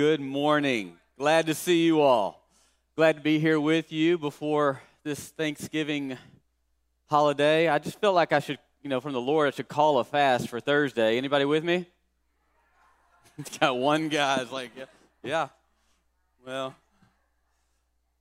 Good 0.00 0.22
morning. 0.22 0.96
Glad 1.18 1.44
to 1.44 1.54
see 1.54 1.84
you 1.84 2.00
all. 2.00 2.42
Glad 2.96 3.16
to 3.16 3.20
be 3.20 3.38
here 3.38 3.60
with 3.60 3.92
you 3.92 4.16
before 4.16 4.80
this 5.04 5.28
Thanksgiving 5.28 6.16
holiday. 7.10 7.68
I 7.68 7.78
just 7.80 8.00
felt 8.00 8.14
like 8.14 8.32
I 8.32 8.38
should, 8.38 8.58
you 8.82 8.88
know, 8.88 9.02
from 9.02 9.12
the 9.12 9.20
Lord, 9.20 9.48
I 9.48 9.50
should 9.50 9.68
call 9.68 9.98
a 9.98 10.04
fast 10.04 10.48
for 10.48 10.58
Thursday. 10.58 11.18
Anybody 11.18 11.44
with 11.44 11.64
me? 11.64 11.84
Got 13.60 13.76
one 13.76 14.08
guy's 14.08 14.50
like, 14.50 14.70
yeah, 14.74 14.84
yeah. 15.22 15.48
Well, 16.46 16.74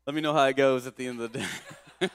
let 0.05 0.13
me 0.13 0.19
know 0.19 0.33
how 0.33 0.47
it 0.47 0.57
goes 0.57 0.85
at 0.85 0.97
the 0.97 1.07
end 1.07 1.21
of 1.21 1.31
the 1.31 1.39
day. 1.39 2.09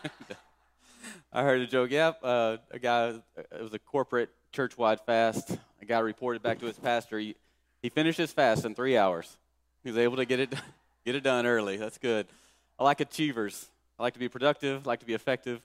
I 1.33 1.43
heard 1.43 1.63
a 1.63 1.67
joke. 1.67 1.91
Yep, 1.91 2.19
uh, 2.23 2.57
a 2.71 2.79
guy. 2.79 3.15
It 3.39 3.63
was 3.63 3.73
a 3.73 3.79
corporate 3.79 4.29
church-wide 4.53 5.01
fast. 5.07 5.57
A 5.81 5.87
guy 5.87 6.01
reported 6.01 6.43
back 6.43 6.61
to 6.61 6.67
his 6.67 6.79
pastor. 6.79 7.19
He, 7.19 7.35
he 7.81 7.89
finished 7.89 8.19
his 8.19 8.31
fast 8.31 8.67
in 8.67 8.75
three 8.75 8.99
hours. 8.99 9.39
He 9.85 9.91
was 9.91 9.99
able 9.99 10.17
to 10.17 10.25
get 10.25 10.41
it 10.41 10.49
get 11.05 11.15
it 11.15 11.23
done 11.23 11.45
early. 11.45 11.77
That's 11.77 11.99
good. 11.99 12.27
I 12.79 12.85
like 12.85 13.01
achievers. 13.01 13.69
I 13.99 14.03
like 14.03 14.15
to 14.15 14.19
be 14.19 14.31
productive. 14.31 14.87
I 14.87 14.89
like 14.89 15.01
to 15.01 15.07
be 15.07 15.13
effective. 15.13 15.61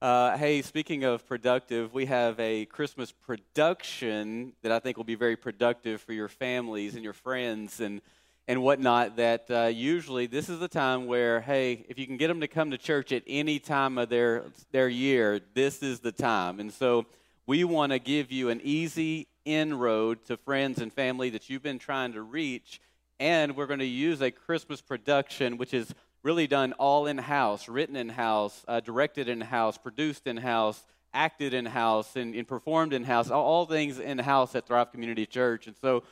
Uh, 0.00 0.38
hey, 0.38 0.62
speaking 0.62 1.04
of 1.04 1.28
productive, 1.28 1.92
we 1.92 2.06
have 2.06 2.40
a 2.40 2.64
Christmas 2.64 3.12
production 3.12 4.54
that 4.62 4.72
I 4.72 4.78
think 4.78 4.96
will 4.96 5.04
be 5.04 5.16
very 5.16 5.36
productive 5.36 6.00
for 6.00 6.14
your 6.14 6.28
families 6.28 6.94
and 6.94 7.04
your 7.04 7.12
friends 7.12 7.80
and 7.80 8.00
and 8.46 8.62
whatnot. 8.62 9.16
That 9.16 9.50
uh, 9.50 9.66
usually 9.66 10.26
this 10.26 10.48
is 10.48 10.60
the 10.60 10.68
time 10.68 11.06
where, 11.06 11.42
hey, 11.42 11.84
if 11.90 11.98
you 11.98 12.06
can 12.06 12.16
get 12.16 12.28
them 12.28 12.40
to 12.40 12.48
come 12.48 12.70
to 12.70 12.78
church 12.78 13.12
at 13.12 13.22
any 13.26 13.58
time 13.58 13.98
of 13.98 14.08
their 14.08 14.44
their 14.72 14.88
year, 14.88 15.40
this 15.52 15.82
is 15.82 16.00
the 16.00 16.12
time. 16.12 16.58
And 16.58 16.72
so 16.72 17.04
we 17.46 17.64
want 17.64 17.92
to 17.92 17.98
give 17.98 18.32
you 18.32 18.48
an 18.48 18.62
easy 18.64 19.26
inroad 19.44 20.24
to 20.24 20.38
friends 20.38 20.80
and 20.80 20.90
family 20.90 21.28
that 21.30 21.50
you've 21.50 21.62
been 21.62 21.78
trying 21.78 22.14
to 22.14 22.22
reach 22.22 22.80
and 23.20 23.56
we're 23.56 23.66
going 23.66 23.80
to 23.80 23.86
use 23.86 24.20
a 24.20 24.30
Christmas 24.30 24.80
production, 24.80 25.56
which 25.56 25.74
is 25.74 25.94
really 26.22 26.46
done 26.46 26.72
all 26.74 27.06
in 27.06 27.18
house, 27.18 27.68
written 27.68 27.96
in 27.96 28.08
house, 28.08 28.64
uh, 28.68 28.80
directed 28.80 29.28
in 29.28 29.40
house, 29.40 29.78
produced 29.78 30.26
in 30.26 30.36
house, 30.36 30.84
acted 31.14 31.54
in 31.54 31.66
house, 31.66 32.16
and, 32.16 32.34
and 32.34 32.46
performed 32.46 32.92
in 32.92 33.04
house, 33.04 33.30
all, 33.30 33.44
all 33.44 33.66
things 33.66 33.98
in 33.98 34.18
house 34.18 34.54
at 34.54 34.66
Thrive 34.66 34.92
Community 34.92 35.26
Church. 35.26 35.66
And 35.66 35.76
so 35.80 36.02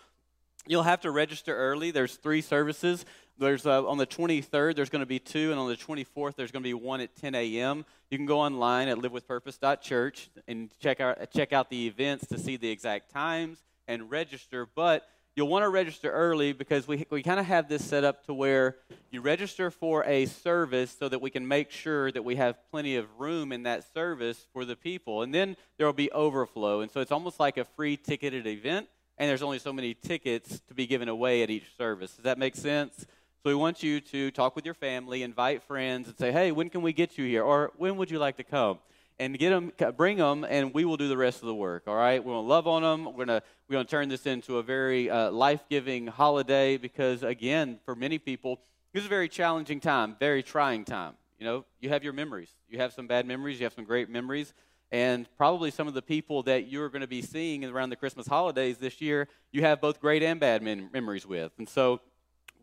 you'll 0.67 0.83
have 0.83 1.01
to 1.03 1.11
register 1.11 1.57
early. 1.57 1.91
There's 1.91 2.17
three 2.17 2.41
services. 2.41 3.05
There's 3.39 3.67
uh, 3.67 3.87
on 3.87 3.99
the 3.99 4.07
23rd, 4.07 4.77
there's 4.77 4.89
going 4.89 5.01
to 5.01 5.07
be 5.07 5.19
two, 5.19 5.51
and 5.51 5.61
on 5.61 5.69
the 5.69 5.77
24th, 5.77 6.37
there's 6.37 6.51
going 6.51 6.63
to 6.63 6.69
be 6.69 6.75
one 6.75 7.03
at 7.03 7.15
10 7.17 7.35
a.m. 7.35 7.85
You 8.11 8.17
can 8.17 8.27
go 8.27 8.41
online 8.41 8.89
at 8.89 8.97
livewithpurpose.church 8.97 10.31
and 10.49 10.71
check 10.81 11.01
out 11.01 11.31
check 11.33 11.53
out 11.53 11.69
the 11.69 11.87
events 11.87 12.27
to 12.29 12.39
see 12.39 12.57
the 12.57 12.71
exact 12.71 13.11
times 13.13 13.59
and 13.87 14.11
register. 14.11 14.67
But 14.75 15.07
you'll 15.37 15.49
want 15.49 15.63
to 15.63 15.69
register 15.69 16.11
early 16.11 16.55
because 16.55 16.89
we, 16.89 17.07
we 17.11 17.23
kind 17.23 17.39
of 17.39 17.45
have 17.45 17.69
this 17.69 17.85
set 17.85 18.05
up 18.05 18.25
to 18.25 18.33
where 18.33 18.77
you 19.11 19.21
register 19.21 19.71
for 19.71 20.03
a 20.05 20.25
service 20.25 20.97
so 20.99 21.11
that 21.11 21.21
we 21.21 21.29
can 21.29 21.47
make 21.47 21.71
sure 21.71 22.11
that 22.11 22.25
we 22.25 22.37
have 22.37 22.57
plenty 22.71 22.97
of 22.97 23.07
room 23.19 23.53
in 23.53 23.63
that 23.65 23.85
service 23.93 24.47
for 24.55 24.65
the 24.65 24.75
people. 24.75 25.23
And 25.23 25.35
then 25.35 25.57
there 25.77 25.87
will 25.87 25.93
be 25.93 26.11
overflow. 26.11 26.81
And 26.81 26.91
so 26.91 27.01
it's 27.01 27.13
almost 27.13 27.39
like 27.39 27.59
a 27.59 27.67
free 27.67 27.99
ticketed 27.99 28.47
event, 28.47 28.89
and 29.19 29.29
there's 29.29 29.43
only 29.43 29.59
so 29.59 29.75
many 29.75 29.93
tickets 29.93 30.61
to 30.69 30.75
be 30.75 30.87
given 30.87 31.09
away 31.09 31.43
at 31.43 31.51
each 31.51 31.77
service. 31.77 32.13
Does 32.13 32.25
that 32.25 32.39
make 32.39 32.57
sense? 32.57 33.01
So 33.43 33.51
we 33.51 33.55
want 33.55 33.83
you 33.83 34.01
to 34.01 34.31
talk 34.31 34.57
with 34.57 34.65
your 34.65 34.75
family, 34.75 35.23
invite 35.23 35.63
friends, 35.63 36.09
and 36.09 36.19
say, 36.19 36.33
hey, 36.33 36.51
when 36.51 36.71
can 36.71 36.81
we 36.81 36.95
get 36.95 37.19
you 37.19 37.27
here? 37.27 37.43
Or 37.43 37.73
when 37.77 37.99
would 37.99 38.11
you 38.11 38.19
like 38.19 38.39
to 38.39 38.45
come? 38.45 38.79
And 39.19 39.39
get 39.39 39.51
them, 39.51 39.73
bring 39.97 40.19
them, 40.19 40.45
and 40.49 40.75
we 40.75 40.85
will 40.85 40.97
do 40.97 41.09
the 41.09 41.17
rest 41.17 41.41
of 41.41 41.47
the 41.47 41.55
work. 41.55 41.85
All 41.87 41.97
right, 41.97 42.23
we're 42.23 42.35
gonna 42.35 42.47
love 42.47 42.67
on 42.67 42.83
them. 42.83 43.05
We're 43.05 43.25
gonna 43.25 43.43
we're 43.69 43.75
gonna 43.75 43.85
turn 43.85 44.09
this 44.09 44.27
into 44.27 44.59
a 44.59 44.63
very 44.63 45.09
uh, 45.11 45.31
life-giving 45.31 46.09
holiday 46.09 46.77
because, 46.77 47.23
again, 47.23 47.79
for 47.85 47.95
many 47.95 48.19
people, 48.19 48.61
this 48.93 49.01
is 49.01 49.07
a 49.07 49.11
very 49.11 49.29
challenging 49.29 49.81
time, 49.81 50.17
very 50.19 50.43
trying 50.43 50.85
time. 50.85 51.15
You 51.39 51.47
know, 51.47 51.65
you 51.81 51.91
have 51.91 52.03
your 52.03 52.15
memories. 52.15 52.49
You 52.69 52.79
have 52.79 52.93
some 52.93 53.07
bad 53.07 53.27
memories. 53.27 53.61
You 53.61 53.65
have 53.67 53.75
some 53.75 53.85
great 53.85 54.09
memories. 54.09 54.55
And 54.93 55.29
probably 55.37 55.71
some 55.71 55.89
of 55.89 55.95
the 55.95 56.01
people 56.01 56.45
that 56.45 56.69
you're 56.69 56.89
going 56.89 57.01
to 57.01 57.09
be 57.09 57.21
seeing 57.21 57.65
around 57.65 57.91
the 57.91 57.97
Christmas 57.97 58.27
holidays 58.27 58.79
this 58.79 59.01
year, 59.01 59.29
you 59.53 59.63
have 59.63 59.81
both 59.81 60.01
great 60.01 60.23
and 60.23 60.39
bad 60.39 60.63
mem- 60.63 60.91
memories 60.93 61.27
with. 61.27 61.53
And 61.59 61.69
so 61.69 62.01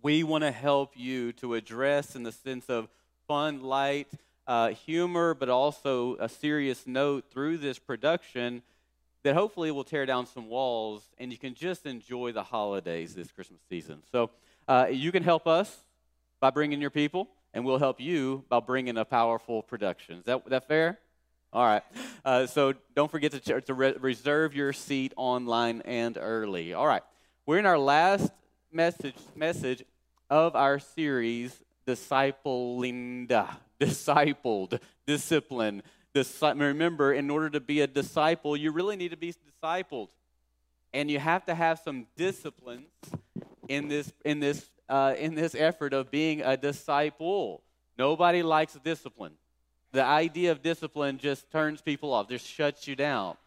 we 0.02 0.24
want 0.24 0.44
to 0.44 0.52
help 0.52 0.94
you 0.96 1.34
to 1.34 1.54
address 1.54 2.16
in 2.16 2.24
the 2.24 2.32
sense 2.32 2.70
of 2.70 2.88
fun, 3.28 3.62
light, 3.62 4.08
uh, 4.48 4.70
humor, 4.70 5.34
but 5.34 5.50
also 5.50 6.16
a 6.18 6.28
serious 6.28 6.86
note 6.86 7.26
through 7.32 7.58
this 7.58 7.80
production 7.80 8.62
that 9.24 9.36
hopefully 9.36 9.72
will 9.72 9.84
tear 9.84 10.06
down 10.06 10.26
some 10.26 10.48
walls 10.50 11.10
and 11.18 11.32
you 11.32 11.38
can 11.38 11.54
just 11.54 11.86
enjoy 11.86 12.32
the 12.32 12.44
holidays 12.44 13.16
this 13.16 13.32
Christmas 13.32 13.62
season. 13.70 14.04
So 14.12 14.30
uh, 14.68 14.88
you 14.92 15.12
can 15.12 15.24
help 15.24 15.48
us 15.48 15.78
by 16.40 16.50
bringing 16.50 16.82
your 16.82 16.90
people, 16.90 17.30
and 17.54 17.64
we'll 17.64 17.80
help 17.80 18.02
you 18.02 18.44
by 18.50 18.60
bringing 18.60 18.98
a 18.98 19.06
powerful 19.06 19.64
production. 19.64 20.18
Is 20.18 20.26
that, 20.26 20.46
that 20.50 20.68
fair? 20.68 21.00
All 21.54 21.64
right. 21.64 21.84
Uh, 22.26 22.48
so 22.48 22.74
don't 22.96 23.12
forget 23.12 23.32
to, 23.32 23.62
to 23.62 23.74
re- 23.74 23.96
reserve 24.00 24.56
your 24.56 24.74
seat 24.74 25.14
online 25.16 25.82
and 25.86 26.18
early. 26.20 26.74
All 26.74 26.88
right. 26.88 27.04
We're 27.46 27.60
in 27.60 27.66
our 27.66 27.78
last 27.78 28.32
message 28.72 29.16
message 29.36 29.84
of 30.30 30.56
our 30.56 30.80
series, 30.80 31.62
Discipling 31.86 33.28
discipled, 33.80 34.80
disciplined. 35.06 35.84
Remember, 36.16 37.14
in 37.14 37.30
order 37.30 37.50
to 37.50 37.60
be 37.60 37.82
a 37.82 37.88
disciple, 37.88 38.56
you 38.56 38.72
really 38.72 38.96
need 38.96 39.12
to 39.12 39.18
be 39.18 39.34
discipled. 39.34 40.10
And 40.94 41.10
you 41.10 41.20
have 41.20 41.46
to 41.46 41.56
have 41.56 41.80
some 41.80 42.06
disciplines 42.16 42.88
in 43.68 43.88
this, 43.88 44.14
in 44.24 44.40
this, 44.40 44.70
uh, 44.88 45.16
in 45.18 45.34
this 45.34 45.56
effort 45.56 45.94
of 45.94 46.12
being 46.12 46.42
a 46.42 46.56
disciple. 46.56 47.64
Nobody 47.98 48.44
likes 48.44 48.78
discipline. 48.84 49.34
The 49.92 50.04
idea 50.04 50.52
of 50.52 50.62
discipline 50.62 51.18
just 51.18 51.52
turns 51.52 51.82
people 51.82 52.14
off, 52.14 52.30
just 52.30 52.48
shuts 52.48 52.88
you 52.88 52.96
down. 52.96 53.38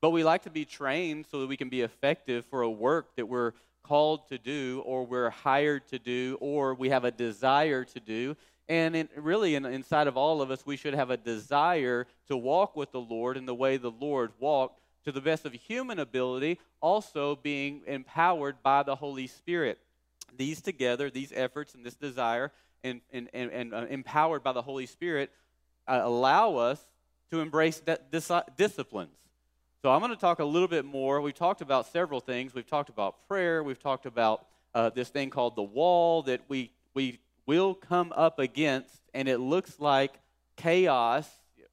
But 0.00 0.10
we 0.10 0.24
like 0.24 0.42
to 0.42 0.50
be 0.50 0.64
trained 0.64 1.26
so 1.30 1.40
that 1.40 1.46
we 1.46 1.56
can 1.56 1.68
be 1.68 1.82
effective 1.82 2.44
for 2.46 2.62
a 2.62 2.70
work 2.70 3.14
that 3.16 3.26
we're 3.26 3.52
called 3.82 4.28
to 4.28 4.38
do, 4.38 4.82
or 4.84 5.04
we're 5.04 5.30
hired 5.30 5.86
to 5.88 5.98
do, 5.98 6.38
or 6.40 6.74
we 6.74 6.90
have 6.90 7.04
a 7.04 7.10
desire 7.10 7.84
to 7.84 8.00
do. 8.00 8.36
And 8.68 8.94
in, 8.94 9.08
really, 9.16 9.54
in, 9.54 9.64
inside 9.66 10.06
of 10.06 10.16
all 10.16 10.40
of 10.40 10.50
us, 10.50 10.64
we 10.64 10.76
should 10.76 10.94
have 10.94 11.10
a 11.10 11.16
desire 11.16 12.06
to 12.28 12.36
walk 12.36 12.76
with 12.76 12.92
the 12.92 13.00
Lord 13.00 13.36
in 13.36 13.46
the 13.46 13.54
way 13.54 13.76
the 13.76 13.90
Lord 13.90 14.32
walked 14.38 14.80
to 15.04 15.12
the 15.12 15.20
best 15.20 15.44
of 15.44 15.52
human 15.52 15.98
ability, 15.98 16.58
also 16.80 17.36
being 17.36 17.82
empowered 17.86 18.62
by 18.62 18.82
the 18.82 18.94
Holy 18.94 19.26
Spirit. 19.26 19.78
These 20.36 20.60
together, 20.60 21.10
these 21.10 21.32
efforts 21.34 21.74
and 21.74 21.84
this 21.84 21.94
desire, 21.94 22.52
and, 22.84 23.00
and, 23.12 23.28
and, 23.34 23.50
and 23.50 23.74
uh, 23.74 23.86
empowered 23.90 24.42
by 24.42 24.52
the 24.52 24.62
Holy 24.62 24.86
Spirit, 24.86 25.30
uh, 25.86 26.00
allow 26.02 26.56
us 26.56 26.80
to 27.30 27.40
embrace 27.40 27.80
that 27.80 28.10
dis- 28.10 28.30
disciplines. 28.56 29.16
So 29.82 29.90
I'm 29.90 29.98
going 29.98 30.12
to 30.12 30.16
talk 30.16 30.38
a 30.38 30.44
little 30.44 30.68
bit 30.68 30.84
more. 30.84 31.20
We've 31.20 31.34
talked 31.34 31.60
about 31.60 31.88
several 31.88 32.20
things. 32.20 32.54
We've 32.54 32.64
talked 32.64 32.88
about 32.88 33.26
prayer. 33.26 33.64
We've 33.64 33.82
talked 33.82 34.06
about 34.06 34.46
uh, 34.76 34.90
this 34.90 35.08
thing 35.08 35.28
called 35.28 35.56
the 35.56 35.64
wall 35.64 36.22
that 36.22 36.42
we, 36.46 36.70
we 36.94 37.18
will 37.46 37.74
come 37.74 38.12
up 38.14 38.38
against, 38.38 39.02
and 39.12 39.26
it 39.26 39.38
looks 39.38 39.80
like 39.80 40.12
chaos 40.54 41.28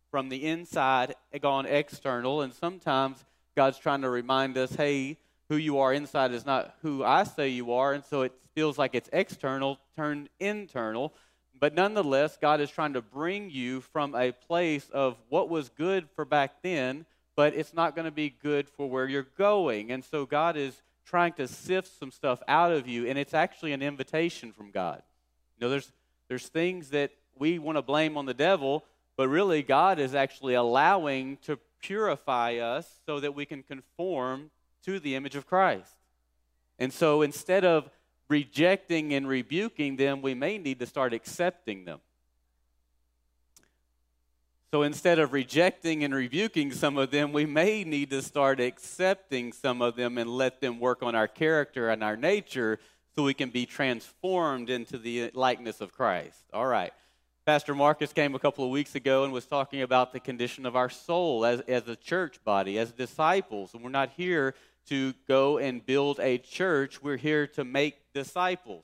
from 0.10 0.30
the 0.30 0.44
inside 0.48 1.14
gone 1.40 1.68
external. 1.68 2.42
And 2.42 2.52
sometimes 2.52 3.24
God's 3.56 3.78
trying 3.78 4.02
to 4.02 4.10
remind 4.10 4.58
us, 4.58 4.74
hey, 4.74 5.18
who 5.48 5.58
you 5.58 5.78
are 5.78 5.94
inside 5.94 6.32
is 6.32 6.48
not 6.48 6.74
who 6.82 7.04
I 7.04 7.26
say 7.26 7.50
you 7.50 7.74
are. 7.74 7.94
And 7.94 8.04
so 8.04 8.24
it 8.24 8.34
feels 8.56 8.80
like 8.80 8.96
it's 8.96 9.10
external 9.14 9.78
turned 9.96 10.30
internal. 10.40 11.14
But 11.60 11.76
nonetheless, 11.76 12.40
God 12.42 12.60
is 12.60 12.72
trying 12.72 12.94
to 12.94 13.04
bring 13.04 13.52
you 13.52 13.82
from 13.82 14.16
a 14.16 14.32
place 14.32 14.90
of 14.92 15.16
what 15.30 15.48
was 15.48 15.70
good 15.70 16.10
for 16.16 16.26
back 16.26 16.64
then, 16.64 17.06
but 17.40 17.56
it's 17.56 17.74
not 17.74 17.96
going 17.96 18.04
to 18.04 18.12
be 18.12 18.30
good 18.30 18.68
for 18.68 18.90
where 18.90 19.08
you're 19.08 19.30
going. 19.38 19.94
And 19.94 20.04
so 20.04 20.26
God 20.26 20.58
is 20.58 20.82
trying 21.06 21.32
to 21.32 21.48
sift 21.48 21.98
some 21.98 22.12
stuff 22.12 22.44
out 22.50 22.74
of 22.74 22.86
you, 22.86 23.08
and 23.08 23.18
it's 23.18 23.34
actually 23.34 23.72
an 23.72 23.82
invitation 23.82 24.52
from 24.52 24.72
God. 24.72 25.02
You 25.58 25.66
know, 25.66 25.70
there's, 25.70 25.90
there's 26.28 26.50
things 26.50 26.90
that 26.90 27.12
we 27.38 27.58
want 27.58 27.78
to 27.78 27.82
blame 27.82 28.18
on 28.18 28.26
the 28.26 28.34
devil, 28.34 28.84
but 29.16 29.30
really 29.30 29.64
God 29.64 30.00
is 30.00 30.14
actually 30.14 30.56
allowing 30.56 31.38
to 31.44 31.58
purify 31.82 32.56
us 32.56 33.00
so 33.06 33.22
that 33.22 33.34
we 33.34 33.46
can 33.46 33.64
conform 33.64 34.52
to 34.84 35.00
the 35.00 35.16
image 35.16 35.38
of 35.38 35.48
Christ. 35.48 35.96
And 36.78 36.92
so 36.92 37.22
instead 37.22 37.64
of 37.64 37.90
rejecting 38.28 39.14
and 39.14 39.26
rebuking 39.26 39.96
them, 39.96 40.22
we 40.22 40.34
may 40.34 40.58
need 40.58 40.80
to 40.80 40.86
start 40.86 41.14
accepting 41.14 41.86
them. 41.86 42.02
So 44.72 44.84
instead 44.84 45.18
of 45.18 45.34
rejecting 45.34 46.04
and 46.04 46.14
rebuking 46.14 46.72
some 46.72 47.00
of 47.00 47.10
them, 47.10 47.32
we 47.32 47.48
may 47.48 47.84
need 47.84 48.12
to 48.12 48.22
start 48.22 48.60
accepting 48.60 49.52
some 49.52 49.82
of 49.82 49.96
them 49.96 50.20
and 50.20 50.30
let 50.30 50.62
them 50.62 50.80
work 50.80 51.02
on 51.02 51.16
our 51.16 51.28
character 51.28 51.90
and 51.90 52.04
our 52.04 52.16
nature 52.16 52.78
so 53.16 53.24
we 53.24 53.34
can 53.34 53.50
be 53.50 53.66
transformed 53.66 54.70
into 54.70 55.00
the 55.00 55.32
likeness 55.34 55.82
of 55.82 55.92
Christ. 55.92 56.44
All 56.54 56.68
right. 56.68 56.94
Pastor 57.48 57.74
Marcus 57.74 58.14
came 58.14 58.36
a 58.36 58.40
couple 58.40 58.64
of 58.64 58.70
weeks 58.70 58.94
ago 58.94 59.24
and 59.24 59.34
was 59.34 59.48
talking 59.48 59.82
about 59.82 60.14
the 60.14 60.20
condition 60.20 60.68
of 60.68 60.76
our 60.76 60.90
soul 60.90 61.46
as, 61.46 61.62
as 61.62 61.88
a 61.88 61.96
church 61.96 62.44
body, 62.44 62.78
as 62.78 62.92
disciples. 62.92 63.74
And 63.74 63.84
we're 63.84 63.90
not 63.90 64.12
here 64.16 64.54
to 64.90 65.16
go 65.28 65.58
and 65.58 65.84
build 65.84 66.20
a 66.20 66.38
church, 66.38 67.02
we're 67.02 67.18
here 67.18 67.48
to 67.48 67.64
make 67.64 67.98
disciples. 68.14 68.84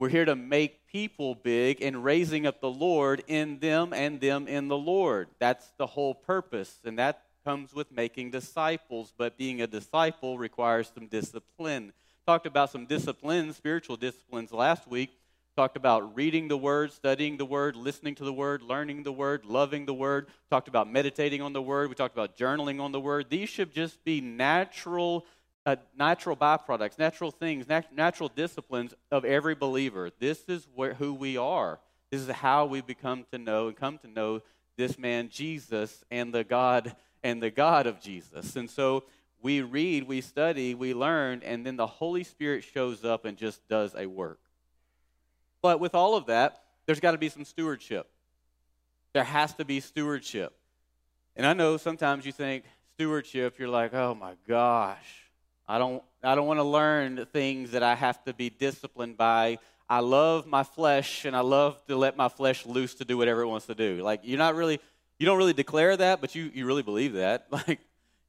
We're 0.00 0.10
here 0.10 0.26
to 0.26 0.36
make 0.36 0.86
people 0.86 1.34
big 1.34 1.82
and 1.82 2.04
raising 2.04 2.46
up 2.46 2.60
the 2.60 2.70
Lord 2.70 3.24
in 3.26 3.58
them 3.58 3.92
and 3.92 4.20
them 4.20 4.46
in 4.46 4.68
the 4.68 4.76
Lord. 4.76 5.26
That's 5.40 5.72
the 5.76 5.88
whole 5.88 6.14
purpose. 6.14 6.78
And 6.84 7.00
that 7.00 7.24
comes 7.44 7.74
with 7.74 7.90
making 7.90 8.30
disciples. 8.30 9.12
But 9.18 9.36
being 9.36 9.60
a 9.60 9.66
disciple 9.66 10.38
requires 10.38 10.88
some 10.94 11.08
discipline. 11.08 11.92
Talked 12.28 12.46
about 12.46 12.70
some 12.70 12.86
disciplines, 12.86 13.56
spiritual 13.56 13.96
disciplines 13.96 14.52
last 14.52 14.86
week. 14.86 15.10
Talked 15.56 15.76
about 15.76 16.14
reading 16.14 16.46
the 16.46 16.56
Word, 16.56 16.92
studying 16.92 17.36
the 17.36 17.44
Word, 17.44 17.74
listening 17.74 18.14
to 18.16 18.24
the 18.24 18.32
Word, 18.32 18.62
learning 18.62 19.02
the 19.02 19.10
Word, 19.10 19.44
loving 19.44 19.84
the 19.84 19.94
Word. 19.94 20.28
Talked 20.48 20.68
about 20.68 20.88
meditating 20.88 21.42
on 21.42 21.52
the 21.52 21.60
Word. 21.60 21.88
We 21.88 21.96
talked 21.96 22.14
about 22.14 22.36
journaling 22.36 22.80
on 22.80 22.92
the 22.92 23.00
Word. 23.00 23.30
These 23.30 23.48
should 23.48 23.74
just 23.74 24.04
be 24.04 24.20
natural 24.20 25.26
uh, 25.68 25.76
natural 25.98 26.34
byproducts, 26.34 26.98
natural 26.98 27.30
things, 27.30 27.68
nat- 27.68 27.94
natural 27.94 28.30
disciplines 28.34 28.94
of 29.10 29.26
every 29.26 29.54
believer. 29.54 30.10
This 30.18 30.44
is 30.48 30.66
where, 30.74 30.94
who 30.94 31.12
we 31.12 31.36
are. 31.36 31.78
This 32.10 32.22
is 32.22 32.28
how 32.28 32.64
we 32.64 32.80
become 32.80 33.26
to 33.32 33.38
know 33.38 33.68
and 33.68 33.76
come 33.76 33.98
to 33.98 34.08
know 34.08 34.40
this 34.78 34.98
man 34.98 35.28
Jesus 35.28 36.02
and 36.10 36.32
the 36.32 36.42
God 36.42 36.96
and 37.22 37.42
the 37.42 37.50
God 37.50 37.86
of 37.86 38.00
Jesus. 38.00 38.56
And 38.56 38.70
so 38.70 39.04
we 39.42 39.60
read, 39.60 40.08
we 40.08 40.22
study, 40.22 40.74
we 40.74 40.94
learn, 40.94 41.42
and 41.44 41.66
then 41.66 41.76
the 41.76 41.86
Holy 41.86 42.24
Spirit 42.24 42.64
shows 42.64 43.04
up 43.04 43.26
and 43.26 43.36
just 43.36 43.60
does 43.68 43.94
a 43.94 44.06
work. 44.06 44.40
But 45.60 45.80
with 45.80 45.94
all 45.94 46.16
of 46.16 46.26
that, 46.26 46.62
there's 46.86 47.00
got 47.00 47.12
to 47.12 47.18
be 47.18 47.28
some 47.28 47.44
stewardship. 47.44 48.08
There 49.12 49.24
has 49.24 49.52
to 49.56 49.66
be 49.66 49.80
stewardship. 49.80 50.54
And 51.36 51.44
I 51.44 51.52
know 51.52 51.76
sometimes 51.76 52.24
you 52.24 52.32
think 52.32 52.64
stewardship, 52.94 53.58
you're 53.58 53.68
like, 53.68 53.92
oh 53.92 54.14
my 54.14 54.32
gosh, 54.48 55.27
I 55.68 55.78
don't, 55.78 56.02
I 56.22 56.34
don't 56.34 56.46
want 56.46 56.58
to 56.58 56.64
learn 56.64 57.26
things 57.26 57.72
that 57.72 57.82
I 57.82 57.94
have 57.94 58.24
to 58.24 58.32
be 58.32 58.48
disciplined 58.48 59.18
by. 59.18 59.58
I 59.88 60.00
love 60.00 60.46
my 60.46 60.62
flesh 60.62 61.26
and 61.26 61.36
I 61.36 61.40
love 61.40 61.84
to 61.86 61.96
let 61.96 62.16
my 62.16 62.28
flesh 62.28 62.64
loose 62.64 62.94
to 62.96 63.04
do 63.04 63.18
whatever 63.18 63.42
it 63.42 63.48
wants 63.48 63.66
to 63.66 63.74
do. 63.74 64.02
Like, 64.02 64.20
you're 64.22 64.38
not 64.38 64.54
really, 64.54 64.80
you 65.18 65.26
don't 65.26 65.36
really 65.36 65.52
declare 65.52 65.96
that, 65.96 66.22
but 66.22 66.34
you, 66.34 66.50
you 66.54 66.64
really 66.66 66.82
believe 66.82 67.14
that. 67.14 67.46
Like, 67.68 67.80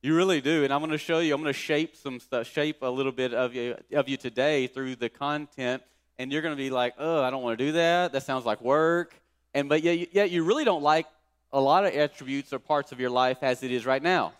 you 0.01 0.15
really 0.15 0.39
do. 0.39 0.63
And 0.63 0.71
I'm 0.71 0.80
going 0.80 0.91
to 0.91 0.97
show 0.97 1.19
you, 1.19 1.33
I'm 1.33 1.41
going 1.41 1.53
to 1.53 1.59
shape 1.59 1.95
some 1.97 2.21
stuff, 2.21 2.47
shape 2.47 2.77
a 2.81 2.89
little 2.89 3.12
bit 3.12 3.33
of 3.33 3.53
you, 3.53 3.75
of 3.91 4.07
you 4.07 4.15
today 4.15 4.68
through 4.68 4.95
the 4.95 5.09
content. 5.09 5.83
And 6.18 6.31
you're 6.31 6.41
going 6.41 6.56
to 6.56 6.62
be 6.62 6.69
like, 6.69 6.94
oh, 6.97 7.21
I 7.21 7.30
don't 7.30 7.44
want 7.44 7.57
to 7.59 7.65
do 7.65 7.74
that. 7.74 8.13
That 8.13 8.24
sounds 8.24 8.45
like 8.45 8.62
work. 8.62 9.13
And, 9.53 9.68
but 9.68 9.83
yet, 9.83 10.13
yet 10.13 10.31
you 10.31 10.44
really 10.44 10.63
don't 10.63 10.83
like 10.83 11.06
a 11.51 11.59
lot 11.59 11.86
of 11.86 11.94
attributes 11.94 12.53
or 12.53 12.59
parts 12.59 12.91
of 12.94 13.00
your 13.00 13.09
life 13.09 13.39
as 13.41 13.62
it 13.63 13.71
is 13.71 13.86
right 13.86 14.01
now. 14.01 14.33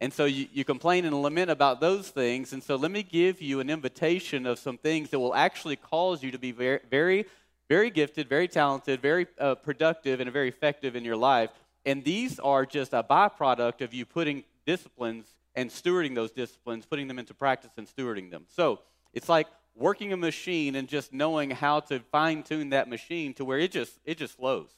And 0.00 0.12
so 0.12 0.24
you, 0.24 0.46
you 0.52 0.64
complain 0.64 1.04
and 1.04 1.22
lament 1.22 1.50
about 1.50 1.80
those 1.80 2.08
things. 2.08 2.52
And 2.52 2.62
so 2.62 2.76
let 2.76 2.90
me 2.90 3.02
give 3.02 3.42
you 3.42 3.60
an 3.60 3.68
invitation 3.68 4.46
of 4.46 4.58
some 4.58 4.78
things 4.78 5.10
that 5.10 5.18
will 5.18 5.34
actually 5.34 5.76
cause 5.76 6.22
you 6.22 6.30
to 6.30 6.38
be 6.38 6.52
very, 6.52 6.80
very, 6.90 7.26
very 7.68 7.90
gifted, 7.90 8.28
very 8.28 8.48
talented, 8.48 9.02
very 9.02 9.26
uh, 9.38 9.56
productive, 9.56 10.20
and 10.20 10.32
very 10.32 10.48
effective 10.48 10.96
in 10.96 11.04
your 11.04 11.16
life. 11.16 11.50
And 11.84 12.02
these 12.02 12.38
are 12.38 12.64
just 12.64 12.94
a 12.94 13.02
byproduct 13.02 13.82
of 13.82 13.92
you 13.92 14.06
putting 14.06 14.44
disciplines 14.66 15.26
and 15.54 15.68
stewarding 15.68 16.14
those 16.14 16.30
disciplines, 16.30 16.86
putting 16.86 17.06
them 17.06 17.18
into 17.18 17.34
practice 17.34 17.72
and 17.76 17.86
stewarding 17.86 18.30
them. 18.30 18.46
So 18.48 18.80
it's 19.12 19.28
like 19.28 19.48
working 19.74 20.12
a 20.12 20.16
machine 20.16 20.76
and 20.76 20.88
just 20.88 21.12
knowing 21.12 21.50
how 21.50 21.80
to 21.80 22.00
fine 22.10 22.42
tune 22.42 22.70
that 22.70 22.88
machine 22.88 23.34
to 23.34 23.44
where 23.44 23.58
it 23.58 23.72
just 23.72 23.98
it 24.04 24.16
just 24.16 24.36
flows. 24.36 24.70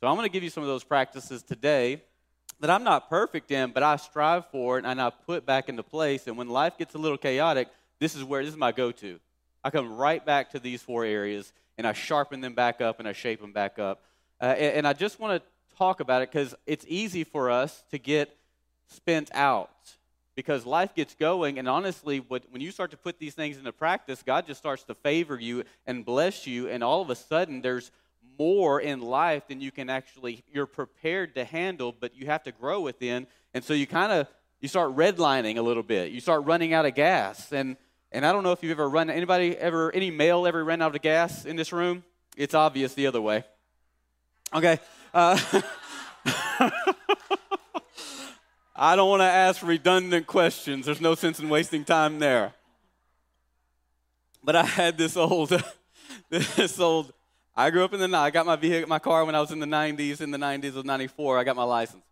So 0.00 0.06
I'm 0.06 0.14
going 0.14 0.26
to 0.26 0.32
give 0.32 0.42
you 0.42 0.50
some 0.50 0.62
of 0.62 0.68
those 0.68 0.84
practices 0.84 1.42
today 1.42 2.02
that 2.60 2.70
I'm 2.70 2.84
not 2.84 3.08
perfect 3.08 3.50
in, 3.50 3.72
but 3.72 3.82
I 3.82 3.96
strive 3.96 4.46
for 4.46 4.78
it 4.78 4.84
and 4.84 5.00
I 5.00 5.10
put 5.10 5.46
back 5.46 5.68
into 5.68 5.82
place. 5.82 6.26
And 6.26 6.36
when 6.36 6.48
life 6.48 6.78
gets 6.78 6.94
a 6.94 6.98
little 6.98 7.18
chaotic, 7.18 7.68
this 7.98 8.14
is 8.14 8.22
where 8.22 8.42
this 8.44 8.52
is 8.52 8.58
my 8.58 8.72
go-to. 8.72 9.18
I 9.64 9.70
come 9.70 9.94
right 9.94 10.24
back 10.24 10.50
to 10.50 10.58
these 10.58 10.82
four 10.82 11.04
areas 11.04 11.52
and 11.78 11.86
I 11.86 11.92
sharpen 11.92 12.40
them 12.40 12.54
back 12.54 12.80
up 12.80 12.98
and 12.98 13.08
I 13.08 13.12
shape 13.12 13.40
them 13.40 13.52
back 13.52 13.78
up. 13.78 14.02
Uh, 14.40 14.46
and, 14.46 14.76
and 14.76 14.88
I 14.88 14.92
just 14.92 15.18
want 15.18 15.42
to 15.42 15.76
talk 15.76 16.00
about 16.00 16.22
it 16.22 16.30
because 16.30 16.54
it's 16.66 16.84
easy 16.88 17.24
for 17.24 17.50
us 17.50 17.82
to 17.90 17.98
get 17.98 18.36
spent 18.88 19.30
out 19.34 19.70
because 20.34 20.64
life 20.66 20.94
gets 20.94 21.14
going. 21.14 21.58
And 21.58 21.68
honestly, 21.68 22.18
when 22.18 22.60
you 22.60 22.70
start 22.70 22.90
to 22.92 22.96
put 22.96 23.18
these 23.18 23.34
things 23.34 23.58
into 23.58 23.72
practice, 23.72 24.22
God 24.22 24.46
just 24.46 24.58
starts 24.58 24.84
to 24.84 24.94
favor 24.94 25.38
you 25.38 25.64
and 25.86 26.04
bless 26.04 26.46
you. 26.46 26.68
And 26.68 26.82
all 26.82 27.02
of 27.02 27.10
a 27.10 27.14
sudden, 27.14 27.62
there's 27.62 27.90
more 28.40 28.80
in 28.80 29.02
life 29.02 29.48
than 29.48 29.60
you 29.60 29.70
can 29.70 29.90
actually 29.90 30.42
you're 30.50 30.64
prepared 30.64 31.34
to 31.34 31.44
handle 31.44 31.92
but 31.92 32.16
you 32.16 32.24
have 32.24 32.42
to 32.42 32.50
grow 32.50 32.80
within. 32.80 33.26
And 33.52 33.62
so 33.62 33.74
you 33.74 33.86
kind 33.86 34.10
of 34.10 34.28
you 34.60 34.68
start 34.68 34.96
redlining 34.96 35.58
a 35.58 35.62
little 35.62 35.82
bit. 35.82 36.10
You 36.10 36.20
start 36.20 36.46
running 36.46 36.72
out 36.72 36.86
of 36.86 36.94
gas. 36.94 37.52
And 37.52 37.76
and 38.10 38.24
i 38.24 38.32
don't 38.32 38.42
know 38.42 38.52
if 38.52 38.62
you've 38.62 38.70
ever 38.70 38.88
run 38.88 39.10
anybody 39.10 39.54
ever 39.58 39.92
any 39.94 40.10
male 40.10 40.46
ever 40.46 40.64
ran 40.64 40.80
out 40.80 40.96
of 40.96 41.02
gas 41.02 41.44
in 41.44 41.56
this 41.56 41.70
room? 41.70 42.02
It's 42.34 42.54
obvious 42.54 42.94
the 42.94 43.08
other 43.08 43.20
way. 43.20 43.44
Okay 44.54 44.80
uh, 45.12 45.38
i 48.74 48.96
don't 48.96 49.10
want 49.10 49.20
to 49.20 49.24
ask 49.24 49.62
redundant 49.62 50.26
questions. 50.26 50.86
There's 50.86 51.02
no 51.02 51.14
sense 51.14 51.40
in 51.40 51.50
wasting 51.50 51.84
time 51.84 52.18
there. 52.18 52.54
But 54.42 54.56
i 54.56 54.64
had 54.64 54.96
this 54.96 55.14
old 55.14 55.50
this 56.30 56.80
old 56.80 57.12
I 57.60 57.68
grew 57.68 57.84
up 57.84 57.92
in 57.92 58.00
the, 58.00 58.16
I 58.16 58.30
got 58.30 58.46
my 58.46 58.56
vehicle, 58.56 58.88
my 58.88 58.98
car 58.98 59.22
when 59.26 59.34
I 59.34 59.40
was 59.42 59.50
in 59.50 59.58
the 59.58 59.66
90s. 59.66 60.22
In 60.22 60.30
the 60.30 60.38
90s 60.38 60.76
of 60.76 60.86
94, 60.86 61.38
I 61.38 61.44
got 61.44 61.56
my 61.56 61.62
license. 61.62 62.02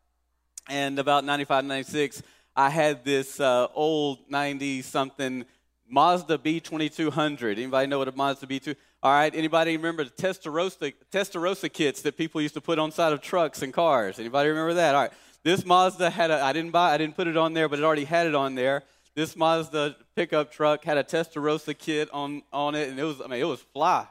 And 0.69 0.99
about 0.99 1.25
95, 1.25 1.65
96, 1.65 2.23
I 2.55 2.69
had 2.69 3.03
this 3.03 3.41
uh, 3.41 3.69
old 3.75 4.19
90 4.29 4.83
something 4.83 5.47
Mazda 5.89 6.37
B2200. 6.37 7.53
Anybody 7.53 7.87
know 7.87 7.99
what 7.99 8.09
a 8.09 8.13
Mazda 8.13 8.47
B2? 8.47 8.77
All 9.03 9.11
right. 9.11 9.35
Anybody 9.35 9.75
remember 9.75 10.05
the 10.05 10.11
Testarossa, 10.11 10.93
Testarossa 11.11 11.73
kits 11.73 12.03
that 12.03 12.19
people 12.19 12.43
used 12.43 12.53
to 12.53 12.61
put 12.61 12.79
on 12.79 12.93
side 12.93 13.15
of 13.15 13.23
trucks 13.23 13.63
and 13.63 13.73
cars? 13.73 14.19
Anybody 14.19 14.51
remember 14.51 14.75
that? 14.75 14.95
All 14.95 15.01
right. 15.01 15.13
This 15.45 15.65
Mazda 15.65 16.11
had 16.11 16.31
a, 16.31 16.43
I 16.43 16.53
didn't 16.53 16.73
buy, 16.73 16.93
I 16.93 16.99
didn't 16.99 17.17
put 17.17 17.27
it 17.27 17.39
on 17.39 17.55
there, 17.55 17.71
but 17.71 17.79
it 17.79 17.87
already 17.87 18.05
had 18.05 18.27
it 18.27 18.35
on 18.35 18.55
there. 18.55 18.83
This 19.15 19.35
Mazda 19.35 19.97
pickup 20.15 20.53
truck 20.53 20.85
had 20.85 20.99
a 20.99 21.05
Testarossa 21.05 21.79
kit 21.79 22.11
on, 22.13 22.43
on 22.53 22.75
it, 22.75 22.91
and 22.91 23.01
it 23.01 23.05
was, 23.05 23.23
I 23.23 23.29
mean, 23.29 23.41
it 23.41 23.45
was 23.45 23.63
fly 23.63 24.09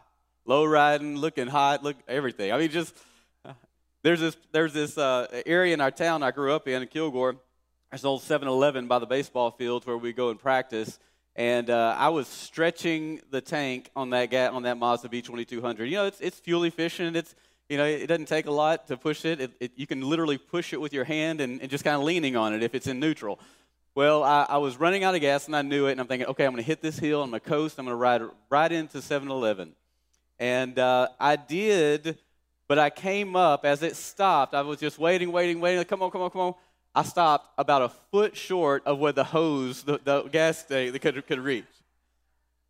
low 0.47 0.65
riding, 0.65 1.17
looking 1.17 1.47
hot, 1.47 1.83
look 1.83 1.97
everything. 2.07 2.51
I 2.51 2.57
mean, 2.57 2.71
just 2.71 2.95
there's 4.01 4.19
this 4.19 4.37
there's 4.51 4.73
this 4.73 4.97
uh, 4.97 5.27
area 5.45 5.73
in 5.73 5.81
our 5.81 5.91
town 5.91 6.23
I 6.23 6.31
grew 6.31 6.53
up 6.53 6.67
in 6.67 6.81
in 6.81 6.87
Kilgore. 6.87 7.35
There's 7.91 8.03
an 8.03 8.09
old 8.09 8.21
7-Eleven 8.21 8.87
by 8.87 8.99
the 8.99 9.05
baseball 9.05 9.51
field 9.51 9.85
where 9.85 9.97
we 9.97 10.11
go 10.11 10.29
and 10.29 10.37
practice. 10.39 10.99
And 11.37 11.69
uh, 11.69 11.95
I 11.97 12.09
was 12.09 12.27
stretching 12.27 13.21
the 13.29 13.39
tank 13.39 13.89
on 13.95 14.09
that 14.09 14.31
ga- 14.31 14.49
on 14.49 14.63
that 14.63 14.77
Mazda 14.77 15.07
B2200. 15.07 15.87
You 15.87 15.97
know, 15.97 16.05
it's 16.05 16.19
it's 16.19 16.39
fuel 16.39 16.63
efficient. 16.63 17.15
It's 17.15 17.35
you 17.69 17.77
know, 17.77 17.85
it 17.85 18.07
doesn't 18.07 18.27
take 18.27 18.45
a 18.45 18.51
lot 18.51 18.87
to 18.87 18.97
push 18.97 19.25
it. 19.25 19.41
it, 19.41 19.51
it 19.59 19.71
you 19.75 19.85
can 19.85 20.01
literally 20.01 20.37
push 20.37 20.73
it 20.73 20.81
with 20.81 20.93
your 20.93 21.03
hand 21.03 21.41
and, 21.41 21.61
and 21.61 21.69
just 21.69 21.83
kind 21.83 21.95
of 21.95 22.03
leaning 22.03 22.35
on 22.35 22.53
it 22.53 22.63
if 22.63 22.73
it's 22.73 22.87
in 22.87 22.99
neutral. 22.99 23.39
Well, 23.93 24.23
I, 24.23 24.45
I, 24.47 24.57
was 24.57 24.77
running 24.77 25.03
out 25.03 25.15
of 25.15 25.21
gas 25.21 25.47
and 25.47 25.55
I 25.55 25.63
knew 25.63 25.87
it, 25.87 25.93
and 25.93 25.99
I'm 25.99 26.07
thinking, 26.07 26.27
okay, 26.27 26.45
I'm 26.45 26.51
going 26.51 26.63
to 26.63 26.67
hit 26.67 26.81
this 26.81 26.99
hill, 26.99 27.23
I'm 27.23 27.31
going 27.31 27.41
to 27.41 27.49
coast, 27.49 27.79
I'm 27.79 27.85
going 27.85 27.93
to 27.93 27.99
ride 27.99 28.21
right 28.49 28.71
into 28.71 29.01
7 29.01 29.27
Eleven. 29.27 29.73
And 30.39 30.77
uh, 30.77 31.09
I 31.19 31.35
did, 31.35 32.17
but 32.67 32.77
I 32.77 32.89
came 32.89 33.35
up 33.35 33.65
as 33.65 33.81
it 33.81 33.95
stopped. 33.95 34.53
I 34.53 34.61
was 34.61 34.79
just 34.79 34.99
waiting, 34.99 35.31
waiting, 35.31 35.59
waiting. 35.59 35.83
Come 35.85 36.03
on, 36.03 36.11
come 36.11 36.21
on, 36.21 36.29
come 36.29 36.41
on. 36.41 36.53
I 36.93 37.03
stopped 37.03 37.53
about 37.57 37.81
a 37.83 37.89
foot 38.11 38.35
short 38.35 38.83
of 38.85 38.99
where 38.99 39.11
the 39.11 39.23
hose, 39.23 39.83
the, 39.83 39.99
the 40.03 40.23
gas 40.23 40.63
tank, 40.63 40.99
could, 41.01 41.27
could 41.27 41.39
reach. 41.39 41.65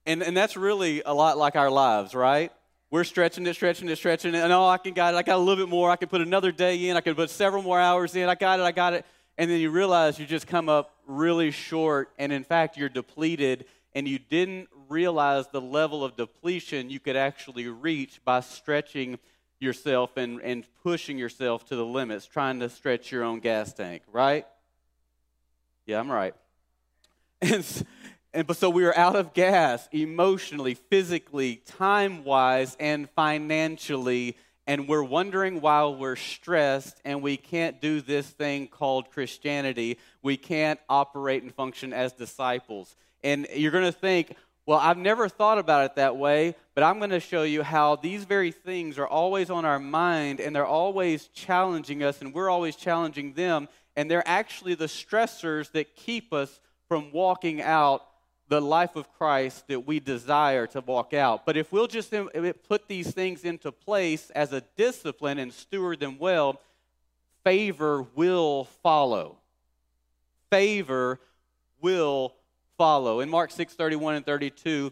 And, 0.05 0.21
and 0.21 0.35
that's 0.35 0.55
really 0.55 1.01
a 1.05 1.13
lot 1.13 1.37
like 1.37 1.55
our 1.55 1.69
lives, 1.69 2.15
right? 2.15 2.51
We're 2.89 3.03
stretching 3.03 3.45
it, 3.45 3.53
stretching 3.53 3.89
it, 3.89 3.97
stretching 3.97 4.33
it. 4.33 4.39
And 4.39 4.53
oh, 4.53 4.65
I 4.65 4.77
can 4.77 4.93
got 4.93 5.13
it. 5.13 5.17
I 5.17 5.23
got 5.23 5.35
a 5.35 5.39
little 5.39 5.65
bit 5.65 5.69
more. 5.69 5.89
I 5.89 5.97
can 5.97 6.07
put 6.07 6.21
another 6.21 6.53
day 6.53 6.87
in. 6.87 6.95
I 6.95 7.01
can 7.01 7.15
put 7.15 7.29
several 7.29 7.61
more 7.61 7.79
hours 7.79 8.15
in. 8.15 8.29
I 8.29 8.35
got 8.35 8.59
it. 8.59 8.63
I 8.63 8.71
got 8.71 8.93
it. 8.93 9.05
And 9.37 9.51
then 9.51 9.59
you 9.59 9.69
realize 9.69 10.17
you 10.17 10.25
just 10.25 10.47
come 10.47 10.69
up 10.69 10.93
really 11.05 11.51
short. 11.51 12.09
And 12.17 12.31
in 12.31 12.45
fact, 12.45 12.77
you're 12.77 12.89
depleted 12.89 13.65
and 13.93 14.07
you 14.07 14.19
didn't 14.19 14.69
realize 14.89 15.47
the 15.47 15.61
level 15.61 16.03
of 16.03 16.15
depletion 16.15 16.89
you 16.89 16.99
could 16.99 17.15
actually 17.15 17.67
reach 17.67 18.19
by 18.23 18.39
stretching 18.41 19.19
yourself 19.59 20.17
and, 20.17 20.41
and 20.41 20.65
pushing 20.83 21.17
yourself 21.17 21.65
to 21.65 21.75
the 21.75 21.85
limits, 21.85 22.25
trying 22.25 22.59
to 22.59 22.69
stretch 22.69 23.11
your 23.11 23.23
own 23.23 23.39
gas 23.39 23.73
tank, 23.73 24.03
right? 24.11 24.45
Yeah, 25.85 25.99
I'm 25.99 26.11
right. 26.11 26.35
And, 27.41 27.85
and 28.33 28.55
so 28.55 28.69
we 28.69 28.83
were 28.83 28.97
out 28.97 29.15
of 29.15 29.33
gas 29.33 29.87
emotionally, 29.91 30.73
physically, 30.73 31.57
time 31.65 32.23
wise, 32.23 32.75
and 32.79 33.09
financially. 33.11 34.35
And 34.65 34.87
we're 34.87 35.03
wondering 35.03 35.61
why 35.61 35.85
we're 35.85 36.15
stressed 36.15 36.99
and 37.05 37.21
we 37.21 37.37
can't 37.37 37.79
do 37.79 38.01
this 38.01 38.27
thing 38.27 38.67
called 38.67 39.11
Christianity. 39.11 39.97
We 40.21 40.35
can't 40.35 40.79
operate 40.89 41.43
and 41.43 41.53
function 41.53 41.93
as 41.93 42.11
disciples. 42.13 42.95
And 43.23 43.47
you're 43.55 43.71
going 43.71 43.85
to 43.85 43.91
think, 43.91 44.35
well, 44.67 44.79
I've 44.79 44.97
never 44.97 45.29
thought 45.29 45.59
about 45.59 45.85
it 45.85 45.95
that 45.95 46.17
way, 46.17 46.53
but 46.75 46.83
I'm 46.83 46.97
going 46.97 47.11
to 47.11 47.21
show 47.21 47.43
you 47.43 47.63
how 47.63 47.95
these 47.95 48.25
very 48.25 48.51
things 48.51 48.99
are 48.99 49.07
always 49.07 49.49
on 49.49 49.63
our 49.63 49.79
mind 49.79 50.41
and 50.41 50.53
they're 50.53 50.65
always 50.65 51.27
challenging 51.29 52.03
us 52.03 52.19
and 52.19 52.33
we're 52.33 52.49
always 52.49 52.75
challenging 52.75 53.31
them. 53.31 53.69
And 53.95 54.11
they're 54.11 54.27
actually 54.27 54.75
the 54.75 54.87
stressors 54.87 55.71
that 55.71 55.95
keep 55.95 56.33
us 56.33 56.59
from 56.89 57.13
walking 57.13 57.61
out 57.61 58.05
the 58.49 58.59
life 58.59 58.97
of 58.97 59.11
Christ 59.13 59.69
that 59.69 59.87
we 59.87 60.01
desire 60.01 60.67
to 60.67 60.81
walk 60.81 61.13
out. 61.13 61.45
But 61.45 61.55
if 61.55 61.71
we'll 61.71 61.87
just 61.87 62.13
put 62.67 62.89
these 62.89 63.11
things 63.11 63.45
into 63.45 63.71
place 63.71 64.29
as 64.31 64.51
a 64.51 64.61
discipline 64.75 65.39
and 65.39 65.53
steward 65.53 66.01
them 66.01 66.19
well, 66.19 66.59
favor 67.45 68.05
will 68.15 68.65
follow. 68.83 69.37
Favor 70.49 71.21
will 71.79 72.33
follow. 72.77 73.19
In 73.19 73.29
Mark 73.29 73.51
6 73.51 73.73
31 73.73 74.15
and 74.15 74.25
32, 74.25 74.91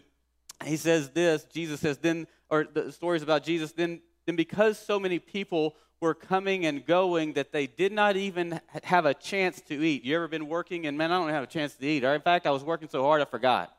he 0.64 0.76
says 0.76 1.10
this 1.10 1.44
Jesus 1.44 1.80
says, 1.80 1.98
then, 1.98 2.26
or 2.50 2.64
the 2.64 2.92
stories 2.92 3.22
about 3.22 3.44
Jesus, 3.44 3.72
then, 3.72 4.00
then 4.26 4.36
because 4.36 4.78
so 4.78 4.98
many 4.98 5.18
people 5.18 5.76
were 6.00 6.14
coming 6.14 6.66
and 6.66 6.84
going 6.84 7.32
that 7.34 7.52
they 7.52 7.66
did 7.66 7.92
not 7.92 8.16
even 8.16 8.60
have 8.82 9.06
a 9.06 9.14
chance 9.14 9.60
to 9.62 9.82
eat. 9.82 10.04
You 10.04 10.16
ever 10.16 10.28
been 10.28 10.48
working 10.48 10.86
and 10.86 10.98
man, 10.98 11.10
I 11.10 11.18
don't 11.18 11.30
have 11.30 11.44
a 11.44 11.48
chance 11.48 11.74
to 11.74 11.86
eat. 11.86 12.04
Or 12.04 12.14
in 12.14 12.20
fact, 12.20 12.46
I 12.46 12.50
was 12.50 12.62
working 12.62 12.88
so 12.88 13.02
hard 13.02 13.22
I 13.22 13.24
forgot. 13.24 13.74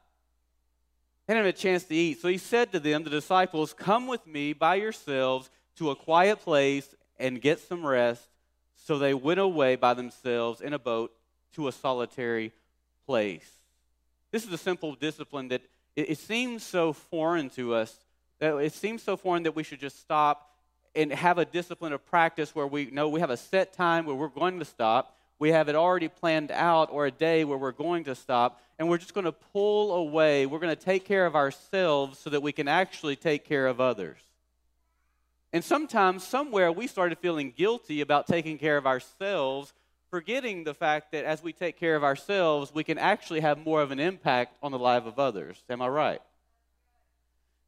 They 1.25 1.33
didn't 1.33 1.45
have 1.45 1.55
a 1.55 1.57
chance 1.57 1.83
to 1.85 1.95
eat. 1.95 2.21
So 2.21 2.27
he 2.29 2.37
said 2.37 2.71
to 2.71 2.79
them, 2.79 3.03
the 3.03 3.09
disciples, 3.09 3.73
Come 3.73 4.07
with 4.07 4.25
me 4.25 4.53
by 4.53 4.75
yourselves 4.75 5.49
to 5.75 5.91
a 5.91 5.95
quiet 5.95 6.39
place 6.39 6.95
and 7.19 7.41
get 7.41 7.59
some 7.59 7.85
rest. 7.85 8.27
So 8.75 8.97
they 8.97 9.13
went 9.13 9.39
away 9.39 9.75
by 9.75 9.93
themselves 9.93 10.61
in 10.61 10.73
a 10.73 10.79
boat 10.79 11.11
to 11.53 11.67
a 11.67 11.71
solitary 11.71 12.53
place. 13.05 13.56
This 14.31 14.45
is 14.45 14.51
a 14.51 14.57
simple 14.57 14.95
discipline 14.95 15.49
that 15.49 15.61
it, 15.95 16.11
it 16.11 16.17
seems 16.17 16.63
so 16.63 16.93
foreign 16.93 17.49
to 17.51 17.73
us. 17.73 17.95
That 18.39 18.55
it 18.57 18.73
seems 18.73 19.03
so 19.03 19.17
foreign 19.17 19.43
that 19.43 19.55
we 19.55 19.63
should 19.63 19.79
just 19.79 19.99
stop 19.99 20.49
and 20.95 21.11
have 21.11 21.37
a 21.37 21.45
discipline 21.45 21.93
of 21.93 22.05
practice 22.05 22.55
where 22.55 22.67
we 22.67 22.85
know 22.85 23.07
we 23.07 23.19
have 23.19 23.29
a 23.29 23.37
set 23.37 23.73
time 23.73 24.05
where 24.05 24.15
we're 24.15 24.27
going 24.27 24.59
to 24.59 24.65
stop. 24.65 25.15
We 25.39 25.49
have 25.49 25.69
it 25.69 25.75
already 25.75 26.07
planned 26.07 26.49
out, 26.49 26.89
or 26.91 27.05
a 27.05 27.11
day 27.11 27.43
where 27.43 27.59
we're 27.59 27.71
going 27.71 28.05
to 28.05 28.15
stop, 28.15 28.59
and 28.79 28.89
we're 28.89 28.97
just 28.97 29.13
going 29.13 29.25
to 29.25 29.31
pull 29.31 29.93
away. 29.93 30.47
We're 30.47 30.57
going 30.57 30.75
to 30.75 30.81
take 30.81 31.05
care 31.05 31.27
of 31.27 31.35
ourselves 31.35 32.17
so 32.17 32.31
that 32.31 32.41
we 32.41 32.51
can 32.51 32.67
actually 32.67 33.15
take 33.15 33.45
care 33.45 33.67
of 33.67 33.79
others. 33.79 34.17
And 35.53 35.63
sometimes, 35.63 36.25
somewhere, 36.25 36.71
we 36.71 36.87
started 36.87 37.19
feeling 37.19 37.53
guilty 37.55 38.01
about 38.01 38.25
taking 38.25 38.57
care 38.57 38.77
of 38.77 38.87
ourselves, 38.87 39.73
forgetting 40.09 40.63
the 40.63 40.73
fact 40.73 41.11
that 41.11 41.25
as 41.25 41.43
we 41.43 41.53
take 41.53 41.79
care 41.79 41.95
of 41.95 42.03
ourselves, 42.03 42.73
we 42.73 42.83
can 42.83 42.97
actually 42.97 43.41
have 43.41 43.57
more 43.57 43.81
of 43.81 43.91
an 43.91 43.99
impact 43.99 44.57
on 44.63 44.71
the 44.71 44.79
life 44.79 45.05
of 45.05 45.19
others. 45.19 45.61
Am 45.69 45.81
I 45.81 45.87
right? 45.87 46.21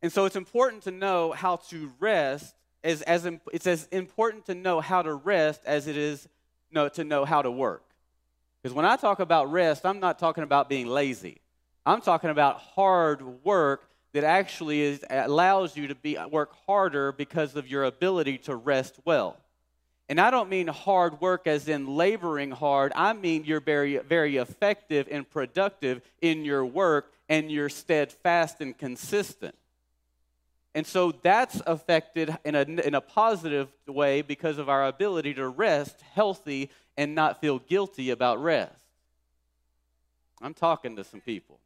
And 0.01 0.11
so 0.11 0.25
it's 0.25 0.35
important 0.35 0.83
to 0.83 0.91
know 0.91 1.31
how 1.31 1.57
to 1.69 1.91
rest 1.99 2.55
as, 2.83 3.01
as 3.01 3.29
it's 3.51 3.67
as 3.67 3.87
important 3.91 4.45
to 4.45 4.55
know 4.55 4.79
how 4.79 5.01
to 5.01 5.13
rest 5.13 5.61
as 5.65 5.87
it 5.87 5.97
is 5.97 6.27
to 6.73 7.03
know 7.03 7.25
how 7.25 7.41
to 7.41 7.51
work. 7.51 7.83
Because 8.61 8.73
when 8.75 8.85
I 8.85 8.95
talk 8.95 9.19
about 9.19 9.51
rest, 9.51 9.85
I'm 9.85 9.99
not 9.99 10.19
talking 10.19 10.43
about 10.43 10.69
being 10.69 10.87
lazy. 10.87 11.41
I'm 11.85 12.01
talking 12.01 12.29
about 12.29 12.57
hard 12.59 13.21
work 13.43 13.89
that 14.13 14.23
actually 14.23 14.81
is, 14.81 15.03
allows 15.09 15.75
you 15.77 15.87
to 15.87 15.95
be, 15.95 16.17
work 16.29 16.51
harder 16.65 17.11
because 17.11 17.55
of 17.55 17.67
your 17.67 17.83
ability 17.83 18.37
to 18.39 18.55
rest 18.55 18.99
well. 19.05 19.37
And 20.09 20.19
I 20.19 20.31
don't 20.31 20.49
mean 20.49 20.67
hard 20.67 21.21
work 21.21 21.45
as 21.45 21.67
in 21.67 21.95
laboring 21.95 22.49
hard. 22.49 22.91
I 22.95 23.13
mean 23.13 23.45
you're 23.45 23.61
very, 23.61 23.97
very 23.97 24.37
effective 24.37 25.07
and 25.09 25.29
productive 25.29 26.01
in 26.19 26.43
your 26.43 26.65
work 26.65 27.13
and 27.29 27.51
you're 27.51 27.69
steadfast 27.69 28.59
and 28.59 28.75
consistent. 28.75 29.53
And 30.73 30.85
so 30.85 31.11
that's 31.11 31.61
affected 31.67 32.35
in 32.43 32.55
a, 32.55 32.61
in 32.61 32.95
a 32.95 33.01
positive 33.01 33.69
way 33.87 34.21
because 34.23 34.57
of 34.57 34.67
our 34.67 34.87
ability 34.87 35.35
to 35.35 35.47
rest 35.47 36.01
healthy 36.13 36.69
and 36.97 37.13
not 37.13 37.39
feel 37.39 37.59
guilty 37.59 38.09
about 38.09 38.41
rest. 38.41 38.73
I'm 40.41 40.53
talking 40.53 40.95
to 40.95 41.03
some 41.03 41.21
people. 41.21 41.59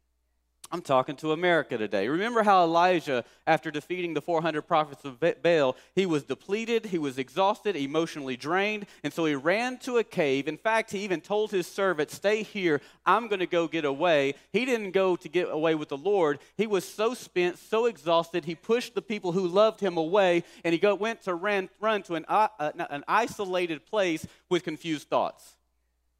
I'm 0.70 0.80
talking 0.80 1.16
to 1.16 1.32
America 1.32 1.78
today. 1.78 2.08
Remember 2.08 2.42
how 2.42 2.64
Elijah, 2.64 3.24
after 3.46 3.70
defeating 3.70 4.14
the 4.14 4.20
400 4.20 4.62
prophets 4.62 5.04
of 5.04 5.20
Baal, 5.20 5.76
he 5.94 6.06
was 6.06 6.24
depleted, 6.24 6.86
he 6.86 6.98
was 6.98 7.18
exhausted, 7.18 7.76
emotionally 7.76 8.36
drained, 8.36 8.86
and 9.02 9.12
so 9.12 9.24
he 9.24 9.34
ran 9.34 9.78
to 9.78 9.98
a 9.98 10.04
cave. 10.04 10.48
In 10.48 10.56
fact, 10.56 10.90
he 10.90 11.00
even 11.00 11.20
told 11.20 11.50
his 11.50 11.66
servant, 11.66 12.10
Stay 12.10 12.42
here, 12.42 12.80
I'm 13.04 13.28
going 13.28 13.40
to 13.40 13.46
go 13.46 13.68
get 13.68 13.84
away. 13.84 14.34
He 14.52 14.64
didn't 14.64 14.92
go 14.92 15.16
to 15.16 15.28
get 15.28 15.48
away 15.50 15.74
with 15.74 15.90
the 15.90 15.98
Lord. 15.98 16.38
He 16.56 16.66
was 16.66 16.84
so 16.84 17.14
spent, 17.14 17.58
so 17.58 17.86
exhausted, 17.86 18.44
he 18.44 18.54
pushed 18.54 18.94
the 18.94 19.02
people 19.02 19.32
who 19.32 19.46
loved 19.46 19.80
him 19.80 19.96
away, 19.96 20.44
and 20.64 20.74
he 20.74 20.86
went 20.94 21.22
to 21.22 21.34
run, 21.34 21.68
run 21.80 22.02
to 22.04 22.14
an, 22.14 22.24
uh, 22.28 22.48
an 22.58 23.04
isolated 23.06 23.86
place 23.86 24.26
with 24.48 24.64
confused 24.64 25.08
thoughts. 25.08 25.56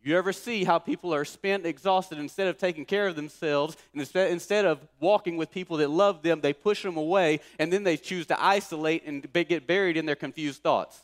You 0.05 0.19
ever 0.19 0.35
see 0.35 0.65
how 0.65 0.79
people 0.79 1.15
are 1.15 1.25
spent, 1.25 1.65
exhausted, 1.65 2.19
instead 2.19 2.47
of 2.49 2.59
taking 2.59 2.85
care 2.85 3.07
of 3.07 3.17
themselves, 3.17 3.75
and 3.95 4.03
instead, 4.03 4.31
instead 4.31 4.67
of 4.67 4.79
walking 5.01 5.39
with 5.39 5.51
people 5.51 5.79
that 5.79 5.89
love 5.89 6.23
them, 6.23 6.43
they 6.43 6.53
push 6.53 6.83
them 6.83 6.99
away, 6.99 7.41
and 7.59 7.73
then 7.73 7.85
they 7.85 7.97
choose 7.97 8.27
to 8.27 8.45
isolate 8.45 9.07
and 9.07 9.27
get 9.33 9.67
buried 9.67 9.97
in 9.97 10.05
their 10.05 10.15
confused 10.15 10.63
thoughts? 10.63 11.01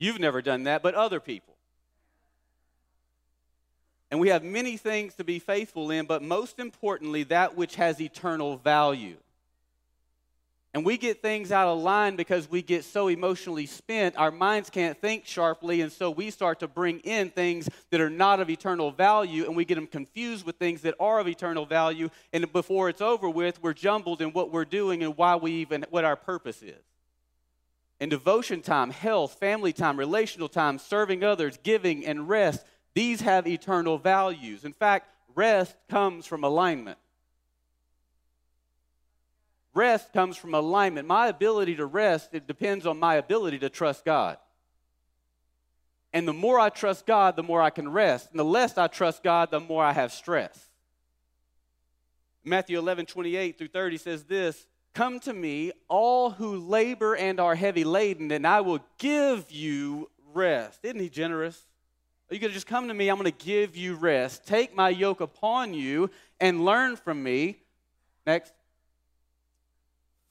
You've 0.00 0.18
never 0.18 0.42
done 0.42 0.64
that, 0.64 0.82
but 0.82 0.96
other 0.96 1.20
people. 1.20 1.54
And 4.10 4.18
we 4.18 4.30
have 4.30 4.42
many 4.42 4.76
things 4.76 5.14
to 5.14 5.22
be 5.22 5.38
faithful 5.38 5.92
in, 5.92 6.06
but 6.06 6.22
most 6.22 6.58
importantly, 6.58 7.22
that 7.24 7.56
which 7.56 7.76
has 7.76 8.00
eternal 8.00 8.56
value. 8.56 9.16
And 10.72 10.84
we 10.84 10.98
get 10.98 11.20
things 11.20 11.50
out 11.50 11.66
of 11.66 11.80
line 11.80 12.14
because 12.14 12.48
we 12.48 12.62
get 12.62 12.84
so 12.84 13.08
emotionally 13.08 13.66
spent, 13.66 14.16
our 14.16 14.30
minds 14.30 14.70
can't 14.70 14.96
think 15.00 15.26
sharply, 15.26 15.80
and 15.80 15.90
so 15.90 16.12
we 16.12 16.30
start 16.30 16.60
to 16.60 16.68
bring 16.68 17.00
in 17.00 17.30
things 17.30 17.68
that 17.90 18.00
are 18.00 18.10
not 18.10 18.38
of 18.38 18.48
eternal 18.48 18.92
value, 18.92 19.46
and 19.46 19.56
we 19.56 19.64
get 19.64 19.74
them 19.74 19.88
confused 19.88 20.46
with 20.46 20.56
things 20.56 20.82
that 20.82 20.94
are 21.00 21.18
of 21.18 21.26
eternal 21.26 21.66
value. 21.66 22.08
And 22.32 22.52
before 22.52 22.88
it's 22.88 23.00
over 23.00 23.28
with, 23.28 23.60
we're 23.60 23.74
jumbled 23.74 24.22
in 24.22 24.28
what 24.28 24.52
we're 24.52 24.64
doing 24.64 25.02
and 25.02 25.16
why 25.16 25.34
we 25.34 25.50
even, 25.54 25.84
what 25.90 26.04
our 26.04 26.14
purpose 26.14 26.62
is. 26.62 26.84
And 27.98 28.08
devotion 28.08 28.62
time, 28.62 28.90
health, 28.90 29.40
family 29.40 29.72
time, 29.72 29.98
relational 29.98 30.48
time, 30.48 30.78
serving 30.78 31.24
others, 31.24 31.58
giving, 31.64 32.06
and 32.06 32.28
rest, 32.28 32.64
these 32.94 33.22
have 33.22 33.46
eternal 33.48 33.98
values. 33.98 34.64
In 34.64 34.72
fact, 34.72 35.10
rest 35.34 35.74
comes 35.88 36.26
from 36.26 36.44
alignment. 36.44 36.98
Rest 39.74 40.12
comes 40.12 40.36
from 40.36 40.54
alignment. 40.54 41.06
My 41.06 41.28
ability 41.28 41.76
to 41.76 41.86
rest, 41.86 42.30
it 42.32 42.46
depends 42.46 42.86
on 42.86 42.98
my 42.98 43.16
ability 43.16 43.60
to 43.60 43.68
trust 43.68 44.04
God. 44.04 44.36
And 46.12 46.26
the 46.26 46.32
more 46.32 46.58
I 46.58 46.70
trust 46.70 47.06
God, 47.06 47.36
the 47.36 47.42
more 47.42 47.62
I 47.62 47.70
can 47.70 47.88
rest. 47.90 48.30
And 48.30 48.38
the 48.38 48.44
less 48.44 48.76
I 48.76 48.88
trust 48.88 49.22
God, 49.22 49.50
the 49.50 49.60
more 49.60 49.84
I 49.84 49.92
have 49.92 50.12
stress. 50.12 50.58
Matthew 52.44 52.78
11, 52.78 53.06
28 53.06 53.58
through 53.58 53.68
30 53.68 53.96
says 53.98 54.24
this 54.24 54.66
Come 54.92 55.20
to 55.20 55.32
me, 55.32 55.70
all 55.88 56.30
who 56.30 56.56
labor 56.56 57.14
and 57.14 57.38
are 57.38 57.54
heavy 57.54 57.84
laden, 57.84 58.32
and 58.32 58.46
I 58.46 58.60
will 58.60 58.80
give 58.98 59.50
you 59.52 60.10
rest. 60.34 60.80
Isn't 60.82 60.98
he 60.98 61.08
generous? 61.08 61.66
Are 62.28 62.34
you 62.34 62.40
going 62.40 62.50
to 62.50 62.54
just 62.54 62.66
come 62.66 62.88
to 62.88 62.94
me? 62.94 63.08
I'm 63.08 63.16
going 63.16 63.30
to 63.30 63.44
give 63.44 63.76
you 63.76 63.94
rest. 63.94 64.46
Take 64.46 64.74
my 64.74 64.88
yoke 64.88 65.20
upon 65.20 65.74
you 65.74 66.10
and 66.40 66.64
learn 66.64 66.96
from 66.96 67.22
me. 67.22 67.58
Next. 68.26 68.52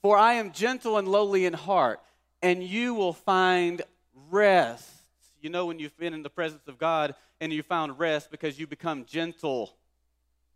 For 0.02 0.16
I 0.16 0.34
am 0.34 0.52
gentle 0.52 0.96
and 0.96 1.06
lowly 1.06 1.44
in 1.44 1.52
heart, 1.52 2.00
and 2.42 2.62
you 2.62 2.94
will 2.94 3.12
find 3.12 3.82
rest. 4.30 4.88
You 5.40 5.50
know, 5.50 5.66
when 5.66 5.78
you've 5.78 5.96
been 5.96 6.14
in 6.14 6.22
the 6.22 6.30
presence 6.30 6.68
of 6.68 6.78
God 6.78 7.14
and 7.40 7.52
you 7.52 7.62
found 7.62 7.98
rest 7.98 8.30
because 8.30 8.58
you 8.58 8.66
become 8.66 9.04
gentle 9.04 9.74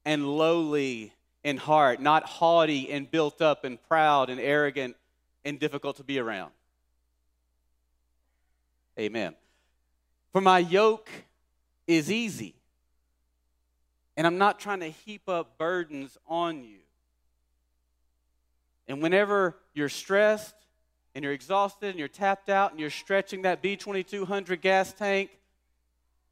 and 0.05 0.27
lowly 0.27 1.13
in 1.43 1.57
heart, 1.57 2.01
not 2.01 2.25
haughty 2.25 2.91
and 2.91 3.11
built 3.11 3.43
up 3.43 3.65
and 3.65 3.83
proud 3.89 4.31
and 4.31 4.41
arrogant 4.41 4.97
and 5.45 5.61
difficult 5.61 5.97
to 5.97 6.05
be 6.05 6.19
around. 6.19 6.53
Amen. 8.99 9.35
For 10.33 10.41
my 10.41 10.59
yoke 10.59 11.11
is 11.87 12.11
easy, 12.11 12.55
and 14.17 14.27
I'm 14.27 14.39
not 14.39 14.59
trying 14.59 14.81
to 14.81 14.89
heap 14.91 15.29
up 15.29 15.59
burdens 15.59 16.17
on 16.27 16.65
you. 16.65 16.79
And 18.87 19.03
whenever 19.03 19.57
you're 19.73 19.89
stressed 19.89 20.55
and 21.15 21.23
you're 21.23 21.33
exhausted 21.33 21.91
and 21.91 21.99
you're 21.99 22.09
tapped 22.09 22.49
out 22.49 22.73
and 22.73 22.81
you're 22.81 22.91
stretching 22.91 23.43
that 23.43 23.63
B2200 23.63 24.61
gas 24.61 24.93
tank, 24.93 25.31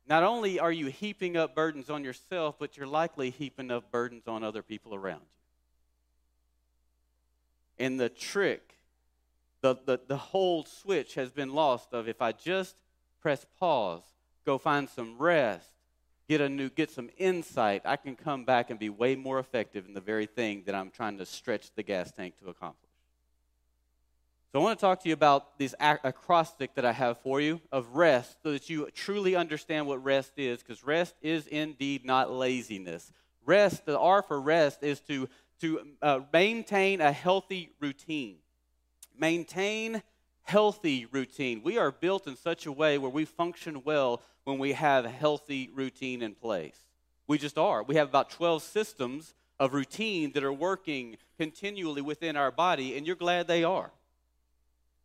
not 0.07 0.23
only 0.23 0.59
are 0.59 0.73
you 0.73 0.87
heaping 0.87 1.37
up 1.37 1.55
burdens 1.55 1.89
on 1.89 2.05
yourself, 2.05 2.57
but 2.59 2.77
you're 2.77 2.87
likely 2.87 3.31
heaping 3.31 3.71
up 3.71 3.91
burdens 3.91 4.27
on 4.27 4.43
other 4.43 4.63
people 4.63 4.95
around 4.95 5.21
you. 7.79 7.87
And 7.87 7.99
the 7.99 8.09
trick, 8.09 8.75
the, 9.61 9.77
the, 9.87 10.01
the 10.07 10.17
whole 10.17 10.65
switch 10.65 11.15
has 11.15 11.31
been 11.33 11.55
lost 11.55 11.93
of 11.93 12.09
if 12.09 12.21
I 12.21 12.33
just 12.33 12.77
press 13.21 13.47
pause, 13.59 14.03
go 14.45 14.59
find 14.59 14.89
some 14.89 15.17
rest, 15.19 15.72
get 16.33 16.41
a 16.41 16.49
new 16.49 16.69
get 16.71 16.91
some 16.91 17.11
insight 17.19 17.83
i 17.85 17.97
can 17.97 18.17
come 18.17 18.45
back 18.45 18.71
and 18.71 18.79
be 18.79 18.89
way 18.89 19.15
more 19.15 19.39
effective 19.39 19.87
in 19.87 19.95
the 19.95 20.01
very 20.01 20.27
thing 20.27 20.63
that 20.67 20.75
i'm 20.75 20.91
trying 20.91 21.19
to 21.19 21.27
stretch 21.27 21.71
the 21.75 21.83
gas 21.83 22.11
tank 22.13 22.35
to 22.39 22.49
accomplish 22.49 22.91
so 24.53 24.61
i 24.61 24.63
want 24.63 24.79
to 24.79 24.81
talk 24.81 25.03
to 25.03 25.09
you 25.09 25.15
about 25.15 25.59
this 25.59 25.75
acrostic 25.81 26.75
that 26.75 26.85
i 26.85 26.93
have 26.93 27.19
for 27.19 27.41
you 27.41 27.61
of 27.71 27.95
rest 27.95 28.37
so 28.43 28.53
that 28.53 28.69
you 28.71 28.89
truly 28.95 29.37
understand 29.37 29.87
what 29.87 30.03
rest 30.03 30.33
is 30.37 30.59
because 30.61 30.83
rest 30.85 31.15
is 31.23 31.47
indeed 31.47 32.05
not 32.05 32.31
laziness 32.31 33.13
Rest, 33.45 33.87
the 33.87 33.99
R 33.99 34.23
for 34.23 34.41
rest, 34.41 34.83
is 34.83 35.01
to, 35.01 35.29
to 35.61 35.81
uh, 36.01 36.21
maintain 36.33 37.01
a 37.01 37.13
healthy 37.13 37.71
routine. 37.81 38.37
Maintain 39.19 40.03
healthy 40.45 41.07
routine. 41.07 41.63
We 41.63 41.79
are 41.79 41.91
built 41.91 42.27
in 42.27 42.37
such 42.37 42.67
a 42.67 42.73
way 42.73 42.99
where 42.99 43.11
we 43.11 43.25
function 43.25 43.83
well 43.85 44.23
when 44.45 44.59
we 44.59 44.73
have 44.73 45.05
a 45.05 45.11
healthy 45.11 45.71
routine 45.75 46.23
in 46.23 46.35
place. 46.35 46.77
We 47.27 47.39
just 47.39 47.59
are. 47.59 47.83
We 47.83 47.97
have 47.97 48.09
about 48.09 48.31
12 48.31 48.63
systems 48.63 49.35
of 49.59 49.75
routine 49.75 50.33
that 50.33 50.43
are 50.43 50.53
working 50.53 51.17
continually 51.39 52.03
within 52.03 52.37
our 52.37 52.51
body, 52.51 52.97
and 52.97 53.07
you're 53.07 53.17
glad 53.17 53.47
they 53.47 53.65
are. 53.65 53.93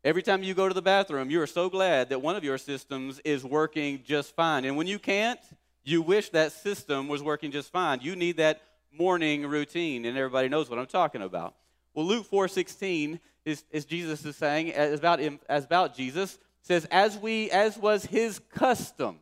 Every 0.03 0.24
time 0.24 0.41
you 0.41 0.53
go 0.53 0.67
to 0.67 0.74
the 0.74 0.82
bathroom, 0.82 1.29
you 1.29 1.41
are 1.41 1.48
so 1.48 1.70
glad 1.70 2.10
that 2.10 2.22
one 2.22 2.36
of 2.36 2.44
your 2.44 2.58
systems 2.58 3.20
is 3.25 3.44
working 3.44 4.01
just 4.06 4.36
fine. 4.36 4.65
And 4.65 4.77
when 4.77 4.88
you 4.88 5.00
can't, 5.00 5.39
you 5.84 6.01
wish 6.01 6.29
that 6.29 6.51
system 6.51 7.08
was 7.08 7.22
working 7.22 7.51
just 7.51 7.72
fine. 7.72 8.00
You 8.01 8.15
need 8.15 8.38
that 8.38 8.62
morning 8.91 9.46
routine, 9.46 10.06
and 10.06 10.17
everybody 10.17 10.50
knows 10.50 10.70
what 10.70 10.79
I'm 10.79 10.88
talking 10.88 11.22
about. 11.22 11.56
Well, 11.98 12.06
Luke 12.06 12.30
4:16 12.30 13.20
is, 13.44 13.63
is 13.72 13.84
Jesus 13.84 14.24
is 14.24 14.36
saying 14.36 14.72
as 14.72 15.00
about 15.00 15.20
as 15.50 15.66
about 15.66 15.96
Jesus 15.96 16.38
says 16.62 16.86
as 16.92 17.18
we 17.18 17.50
as 17.50 17.75
was 17.75 18.06
his 18.06 18.39
custom, 18.54 19.18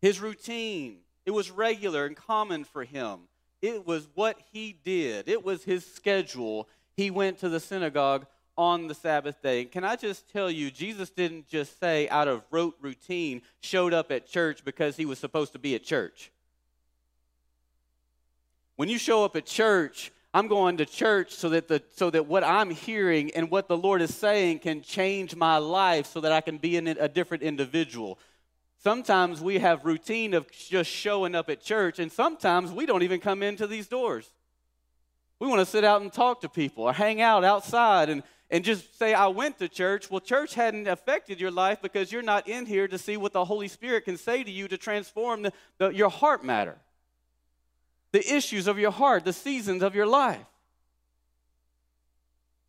his 0.00 0.20
routine. 0.20 1.00
It 1.26 1.32
was 1.32 1.50
regular 1.50 2.06
and 2.06 2.16
common 2.16 2.64
for 2.64 2.82
him. 2.82 3.28
It 3.60 3.86
was 3.86 4.08
what 4.14 4.38
he 4.54 4.72
did. 4.72 5.28
It 5.28 5.44
was 5.44 5.64
his 5.64 5.84
schedule. 5.84 6.66
He 6.96 7.10
went 7.10 7.40
to 7.40 7.50
the 7.50 7.60
synagogue 7.60 8.24
on 8.56 8.86
the 8.86 8.94
Sabbath 8.94 9.42
day. 9.42 9.60
And 9.60 9.70
can 9.70 9.84
I 9.84 9.96
just 9.96 10.30
tell 10.30 10.50
you, 10.50 10.70
Jesus 10.70 11.10
didn't 11.10 11.46
just 11.46 11.78
say 11.78 12.08
out 12.08 12.28
of 12.28 12.42
rote 12.50 12.76
routine, 12.80 13.42
showed 13.60 13.92
up 13.92 14.10
at 14.10 14.26
church 14.26 14.64
because 14.64 14.96
he 14.96 15.04
was 15.04 15.18
supposed 15.18 15.52
to 15.52 15.58
be 15.58 15.74
at 15.74 15.84
church. 15.84 16.32
When 18.76 18.88
you 18.88 18.96
show 18.96 19.26
up 19.26 19.36
at 19.36 19.44
church, 19.44 20.10
I'm 20.34 20.46
going 20.46 20.76
to 20.76 20.86
church 20.86 21.32
so 21.32 21.48
that, 21.50 21.68
the, 21.68 21.82
so 21.96 22.10
that 22.10 22.26
what 22.26 22.44
I'm 22.44 22.70
hearing 22.70 23.30
and 23.34 23.50
what 23.50 23.66
the 23.66 23.76
Lord 23.76 24.02
is 24.02 24.14
saying 24.14 24.58
can 24.58 24.82
change 24.82 25.34
my 25.34 25.56
life 25.56 26.06
so 26.06 26.20
that 26.20 26.32
I 26.32 26.42
can 26.42 26.58
be 26.58 26.76
a 26.76 27.08
different 27.08 27.42
individual. 27.42 28.18
Sometimes 28.82 29.40
we 29.40 29.58
have 29.58 29.84
routine 29.84 30.34
of 30.34 30.50
just 30.52 30.90
showing 30.90 31.34
up 31.34 31.50
at 31.50 31.62
church, 31.62 31.98
and 31.98 32.12
sometimes 32.12 32.70
we 32.70 32.86
don't 32.86 33.02
even 33.02 33.20
come 33.20 33.42
into 33.42 33.66
these 33.66 33.88
doors. 33.88 34.30
We 35.40 35.48
want 35.48 35.60
to 35.60 35.66
sit 35.66 35.82
out 35.82 36.02
and 36.02 36.12
talk 36.12 36.42
to 36.42 36.48
people 36.48 36.84
or 36.84 36.92
hang 36.92 37.20
out 37.20 37.42
outside 37.42 38.08
and, 38.08 38.22
and 38.50 38.64
just 38.64 38.98
say, 38.98 39.14
I 39.14 39.28
went 39.28 39.58
to 39.58 39.68
church. 39.68 40.10
Well, 40.10 40.20
church 40.20 40.54
hadn't 40.54 40.88
affected 40.88 41.40
your 41.40 41.50
life 41.50 41.80
because 41.80 42.12
you're 42.12 42.22
not 42.22 42.48
in 42.48 42.66
here 42.66 42.86
to 42.88 42.98
see 42.98 43.16
what 43.16 43.32
the 43.32 43.44
Holy 43.44 43.68
Spirit 43.68 44.04
can 44.04 44.16
say 44.16 44.44
to 44.44 44.50
you 44.50 44.68
to 44.68 44.76
transform 44.76 45.42
the, 45.42 45.52
the, 45.78 45.88
your 45.88 46.10
heart 46.10 46.44
matter, 46.44 46.76
the 48.12 48.34
issues 48.34 48.66
of 48.66 48.78
your 48.78 48.90
heart, 48.90 49.24
the 49.24 49.32
seasons 49.32 49.82
of 49.82 49.94
your 49.94 50.06
life. 50.06 50.46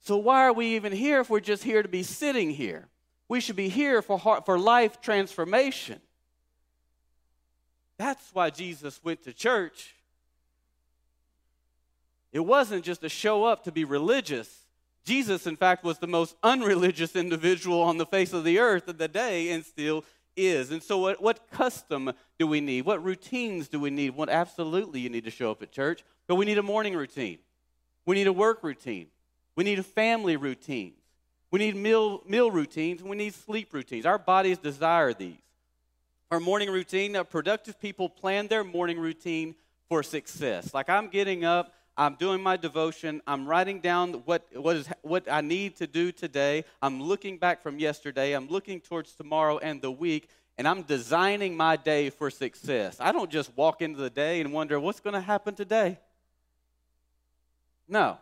So, 0.01 0.17
why 0.17 0.46
are 0.46 0.53
we 0.53 0.75
even 0.75 0.91
here 0.91 1.19
if 1.19 1.29
we're 1.29 1.39
just 1.39 1.63
here 1.63 1.81
to 1.84 1.89
be 1.89 2.03
sitting 2.03 2.50
here? 2.50 2.88
We 3.27 3.41
should 3.41 3.55
be 3.55 3.69
here 3.69 4.01
for, 4.01 4.17
heart, 4.17 4.46
for 4.46 4.58
life 4.58 5.01
transformation. 5.01 6.01
That's 7.98 8.34
why 8.34 8.50
Jesus 8.50 9.00
went 9.03 9.24
to 9.24 9.34
church. 9.34 9.96
It 12.31 12.39
wasn't 12.39 12.86
just 12.86 13.01
to 13.01 13.10
show 13.10 13.43
up 13.43 13.65
to 13.65 13.72
be 13.72 13.84
religious. 13.84 14.65
Jesus, 15.05 15.48
in 15.48 15.58
fact, 15.58 15.84
was 15.84 15.98
the 15.98 16.08
most 16.08 16.36
unreligious 16.43 17.15
individual 17.15 17.81
on 17.81 17.98
the 17.98 18.05
face 18.05 18.34
of 18.34 18.43
the 18.43 18.60
earth 18.60 18.88
of 18.88 18.98
the 18.98 19.08
day 19.08 19.51
and 19.51 19.65
still 19.65 20.03
is. 20.48 20.72
And 20.72 20.81
so, 20.81 20.98
what, 20.98 21.22
what 21.22 21.50
custom 21.51 22.12
do 22.38 22.48
we 22.48 22.62
need? 22.62 22.86
What 22.86 23.03
routines 23.03 23.67
do 23.67 23.79
we 23.79 23.89
need? 23.89 24.12
What 24.12 24.29
absolutely 24.29 25.00
you 25.00 25.10
need 25.10 25.25
to 25.25 25.31
show 25.31 25.51
up 25.51 25.62
at 25.62 25.72
church, 25.72 26.03
but 26.27 26.36
we 26.36 26.46
need 26.46 26.58
a 26.58 26.63
morning 26.63 26.96
routine. 26.96 27.39
We 28.05 28.15
need 28.15 28.27
a 28.27 28.34
work 28.34 28.63
routine. 28.63 29.08
We 29.55 29.63
need 29.63 29.79
a 29.79 29.84
family 29.84 30.38
routine. 30.38 30.93
We 31.51 31.59
need 31.59 31.75
meal, 31.75 32.22
meal 32.27 32.51
routines. 32.51 33.03
We 33.03 33.16
need 33.16 33.33
sleep 33.33 33.74
routines. 33.74 34.05
Our 34.05 34.20
bodies 34.20 34.57
desire 34.57 35.14
these. 35.14 35.37
Our 36.31 36.40
morning 36.40 36.70
routine, 36.70 37.18
productive 37.29 37.79
people 37.79 38.07
plan 38.07 38.48
their 38.48 38.64
morning 38.64 39.00
routine 39.00 39.55
for 39.87 40.03
success. 40.03 40.74
Like 40.74 40.90
I'm 40.90 41.07
getting 41.07 41.44
up, 41.44 41.74
I'm 42.00 42.16
doing 42.16 42.42
my 42.42 42.55
devotion, 42.55 43.22
I'm 43.27 43.46
writing 43.46 43.81
down 43.81 44.14
what, 44.24 44.48
what, 44.53 44.77
is, 44.77 44.90
what 45.01 45.29
I 45.29 45.42
need 45.42 45.75
to 45.75 45.85
do 45.85 46.14
today, 46.14 46.64
I'm 46.81 47.03
looking 47.03 47.38
back 47.38 47.62
from 47.62 47.77
yesterday, 47.77 48.31
I'm 48.31 48.48
looking 48.48 48.79
towards 48.79 49.12
tomorrow 49.12 49.57
and 49.57 49.81
the 49.81 49.92
week, 49.92 50.29
and 50.57 50.66
I'm 50.66 50.83
designing 50.83 51.57
my 51.57 51.75
day 51.75 52.09
for 52.09 52.29
success. 52.29 52.96
I 53.01 53.12
don't 53.12 53.29
just 53.29 53.51
walk 53.57 53.81
into 53.81 54.00
the 54.00 54.09
day 54.09 54.40
and 54.40 54.53
wonder 54.53 54.79
what's 54.79 55.01
going 55.01 55.14
to 55.14 55.20
happen 55.20 55.55
today. 55.55 56.00
No. 57.85 58.18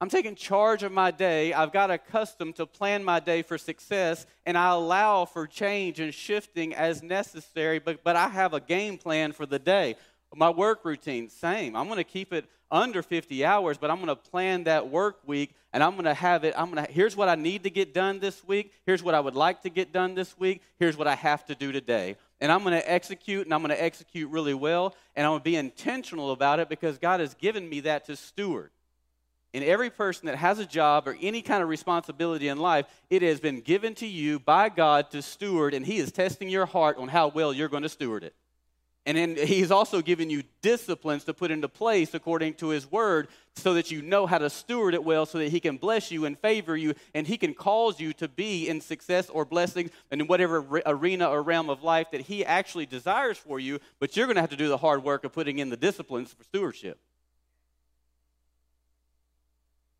I'm 0.00 0.08
taking 0.08 0.36
charge 0.36 0.84
of 0.84 0.92
my 0.92 1.10
day. 1.10 1.52
I've 1.52 1.72
got 1.72 1.90
accustomed 1.90 2.54
to 2.56 2.66
plan 2.66 3.02
my 3.02 3.18
day 3.18 3.42
for 3.42 3.58
success, 3.58 4.26
and 4.46 4.56
I 4.56 4.70
allow 4.70 5.24
for 5.24 5.48
change 5.48 5.98
and 5.98 6.14
shifting 6.14 6.72
as 6.72 7.02
necessary, 7.02 7.80
but, 7.80 8.04
but 8.04 8.14
I 8.14 8.28
have 8.28 8.54
a 8.54 8.60
game 8.60 8.96
plan 8.96 9.32
for 9.32 9.44
the 9.44 9.58
day. 9.58 9.96
My 10.36 10.50
work 10.50 10.84
routine, 10.84 11.28
same. 11.28 11.76
I'm 11.76 11.86
going 11.86 11.98
to 11.98 12.04
keep 12.04 12.32
it 12.32 12.46
under 12.70 13.02
50 13.02 13.44
hours, 13.44 13.78
but 13.78 13.90
I'm 13.90 13.96
going 13.96 14.08
to 14.08 14.16
plan 14.16 14.64
that 14.64 14.88
work 14.88 15.18
week 15.26 15.54
and 15.72 15.82
I'm 15.82 15.92
going 15.92 16.04
to 16.04 16.14
have 16.14 16.44
it. 16.44 16.54
I'm 16.56 16.72
going 16.72 16.84
to, 16.84 16.90
here's 16.90 17.16
what 17.16 17.28
I 17.28 17.34
need 17.34 17.64
to 17.64 17.70
get 17.70 17.94
done 17.94 18.18
this 18.18 18.46
week. 18.46 18.72
Here's 18.86 19.02
what 19.02 19.14
I 19.14 19.20
would 19.20 19.34
like 19.34 19.62
to 19.62 19.70
get 19.70 19.92
done 19.92 20.14
this 20.14 20.38
week. 20.38 20.62
Here's 20.78 20.96
what 20.96 21.06
I 21.06 21.14
have 21.14 21.44
to 21.46 21.54
do 21.54 21.72
today. 21.72 22.16
And 22.40 22.50
I'm 22.50 22.62
going 22.62 22.74
to 22.74 22.90
execute 22.90 23.46
and 23.46 23.54
I'm 23.54 23.60
going 23.60 23.74
to 23.74 23.82
execute 23.82 24.30
really 24.30 24.54
well. 24.54 24.94
And 25.14 25.24
I'm 25.24 25.32
going 25.32 25.40
to 25.40 25.44
be 25.44 25.56
intentional 25.56 26.32
about 26.32 26.58
it 26.58 26.68
because 26.68 26.98
God 26.98 27.20
has 27.20 27.34
given 27.34 27.68
me 27.68 27.80
that 27.80 28.06
to 28.06 28.16
steward. 28.16 28.70
And 29.54 29.62
every 29.62 29.88
person 29.88 30.26
that 30.26 30.36
has 30.36 30.58
a 30.58 30.66
job 30.66 31.06
or 31.06 31.16
any 31.22 31.40
kind 31.40 31.62
of 31.62 31.68
responsibility 31.68 32.48
in 32.48 32.58
life, 32.58 32.86
it 33.08 33.22
has 33.22 33.38
been 33.38 33.60
given 33.60 33.94
to 33.96 34.06
you 34.06 34.40
by 34.40 34.68
God 34.68 35.12
to 35.12 35.22
steward, 35.22 35.74
and 35.74 35.86
He 35.86 35.98
is 35.98 36.10
testing 36.10 36.48
your 36.48 36.66
heart 36.66 36.98
on 36.98 37.06
how 37.06 37.28
well 37.28 37.52
you're 37.52 37.68
going 37.68 37.84
to 37.84 37.88
steward 37.88 38.24
it. 38.24 38.34
And 39.06 39.18
then 39.18 39.36
He's 39.36 39.70
also 39.70 40.00
given 40.00 40.30
you 40.30 40.42
disciplines 40.62 41.24
to 41.24 41.34
put 41.34 41.50
into 41.50 41.68
place 41.68 42.14
according 42.14 42.54
to 42.54 42.68
His 42.68 42.90
word 42.90 43.28
so 43.56 43.74
that 43.74 43.90
you 43.90 44.00
know 44.00 44.26
how 44.26 44.38
to 44.38 44.48
steward 44.48 44.94
it 44.94 45.04
well 45.04 45.26
so 45.26 45.38
that 45.38 45.50
He 45.50 45.60
can 45.60 45.76
bless 45.76 46.10
you 46.10 46.24
and 46.24 46.38
favor 46.38 46.76
you, 46.76 46.94
and 47.14 47.26
He 47.26 47.36
can 47.36 47.54
cause 47.54 48.00
you 48.00 48.12
to 48.14 48.28
be 48.28 48.68
in 48.68 48.80
success 48.80 49.28
or 49.28 49.44
blessings 49.44 49.90
and 50.10 50.20
in 50.20 50.26
whatever 50.26 50.82
arena 50.86 51.28
or 51.28 51.42
realm 51.42 51.68
of 51.68 51.82
life 51.82 52.10
that 52.12 52.22
He 52.22 52.44
actually 52.44 52.86
desires 52.86 53.36
for 53.36 53.60
you, 53.60 53.78
but 54.00 54.16
you're 54.16 54.26
going 54.26 54.36
to 54.36 54.40
have 54.40 54.50
to 54.50 54.56
do 54.56 54.68
the 54.68 54.78
hard 54.78 55.04
work 55.04 55.24
of 55.24 55.32
putting 55.32 55.58
in 55.58 55.68
the 55.68 55.76
disciplines 55.76 56.32
for 56.32 56.44
stewardship. 56.44 56.98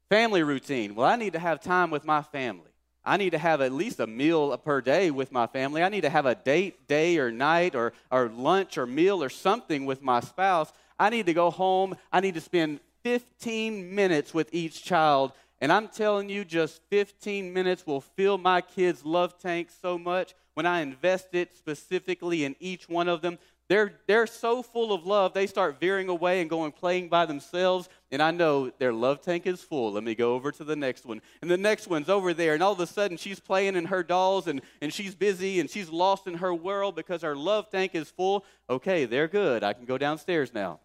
Family 0.08 0.42
routine. 0.42 0.94
Well, 0.94 1.06
I 1.06 1.16
need 1.16 1.32
to 1.32 1.38
have 1.38 1.60
time 1.60 1.90
with 1.90 2.04
my 2.04 2.22
family. 2.22 2.73
I 3.04 3.16
need 3.16 3.30
to 3.30 3.38
have 3.38 3.60
at 3.60 3.72
least 3.72 4.00
a 4.00 4.06
meal 4.06 4.56
per 4.58 4.80
day 4.80 5.10
with 5.10 5.30
my 5.30 5.46
family. 5.46 5.82
I 5.82 5.88
need 5.88 6.02
to 6.02 6.10
have 6.10 6.26
a 6.26 6.34
date, 6.34 6.88
day 6.88 7.18
or 7.18 7.30
night, 7.30 7.74
or, 7.74 7.92
or 8.10 8.28
lunch 8.28 8.78
or 8.78 8.86
meal 8.86 9.22
or 9.22 9.28
something 9.28 9.84
with 9.84 10.02
my 10.02 10.20
spouse. 10.20 10.72
I 10.98 11.10
need 11.10 11.26
to 11.26 11.34
go 11.34 11.50
home. 11.50 11.96
I 12.12 12.20
need 12.20 12.34
to 12.34 12.40
spend 12.40 12.80
15 13.02 13.94
minutes 13.94 14.32
with 14.32 14.48
each 14.52 14.82
child. 14.82 15.32
And 15.60 15.72
I'm 15.72 15.88
telling 15.88 16.28
you, 16.28 16.44
just 16.44 16.80
15 16.90 17.52
minutes 17.52 17.86
will 17.86 18.00
fill 18.00 18.38
my 18.38 18.60
kids' 18.60 19.04
love 19.04 19.38
tank 19.38 19.68
so 19.82 19.98
much 19.98 20.34
when 20.54 20.66
I 20.66 20.80
invest 20.80 21.28
it 21.32 21.56
specifically 21.56 22.44
in 22.44 22.54
each 22.60 22.88
one 22.88 23.08
of 23.08 23.22
them 23.22 23.38
they're, 23.68 23.94
they're 24.06 24.26
so 24.26 24.62
full 24.62 24.92
of 24.92 25.06
love, 25.06 25.32
they 25.32 25.46
start 25.46 25.80
veering 25.80 26.08
away 26.08 26.40
and 26.40 26.50
going 26.50 26.72
playing 26.72 27.08
by 27.08 27.24
themselves. 27.24 27.88
And 28.14 28.22
I 28.22 28.30
know 28.30 28.70
their 28.78 28.92
love 28.92 29.22
tank 29.22 29.44
is 29.44 29.60
full. 29.60 29.90
Let 29.90 30.04
me 30.04 30.14
go 30.14 30.34
over 30.34 30.52
to 30.52 30.62
the 30.62 30.76
next 30.76 31.04
one. 31.04 31.20
And 31.42 31.50
the 31.50 31.56
next 31.56 31.88
one's 31.88 32.08
over 32.08 32.32
there. 32.32 32.54
And 32.54 32.62
all 32.62 32.70
of 32.70 32.78
a 32.78 32.86
sudden, 32.86 33.16
she's 33.16 33.40
playing 33.40 33.74
in 33.74 33.86
her 33.86 34.04
dolls 34.04 34.46
and, 34.46 34.60
and 34.80 34.92
she's 34.92 35.16
busy 35.16 35.58
and 35.58 35.68
she's 35.68 35.90
lost 35.90 36.28
in 36.28 36.34
her 36.34 36.54
world 36.54 36.94
because 36.94 37.22
her 37.22 37.34
love 37.34 37.70
tank 37.70 37.96
is 37.96 38.08
full. 38.08 38.44
Okay, 38.70 39.04
they're 39.04 39.26
good. 39.26 39.64
I 39.64 39.72
can 39.72 39.84
go 39.84 39.98
downstairs 39.98 40.54
now. 40.54 40.78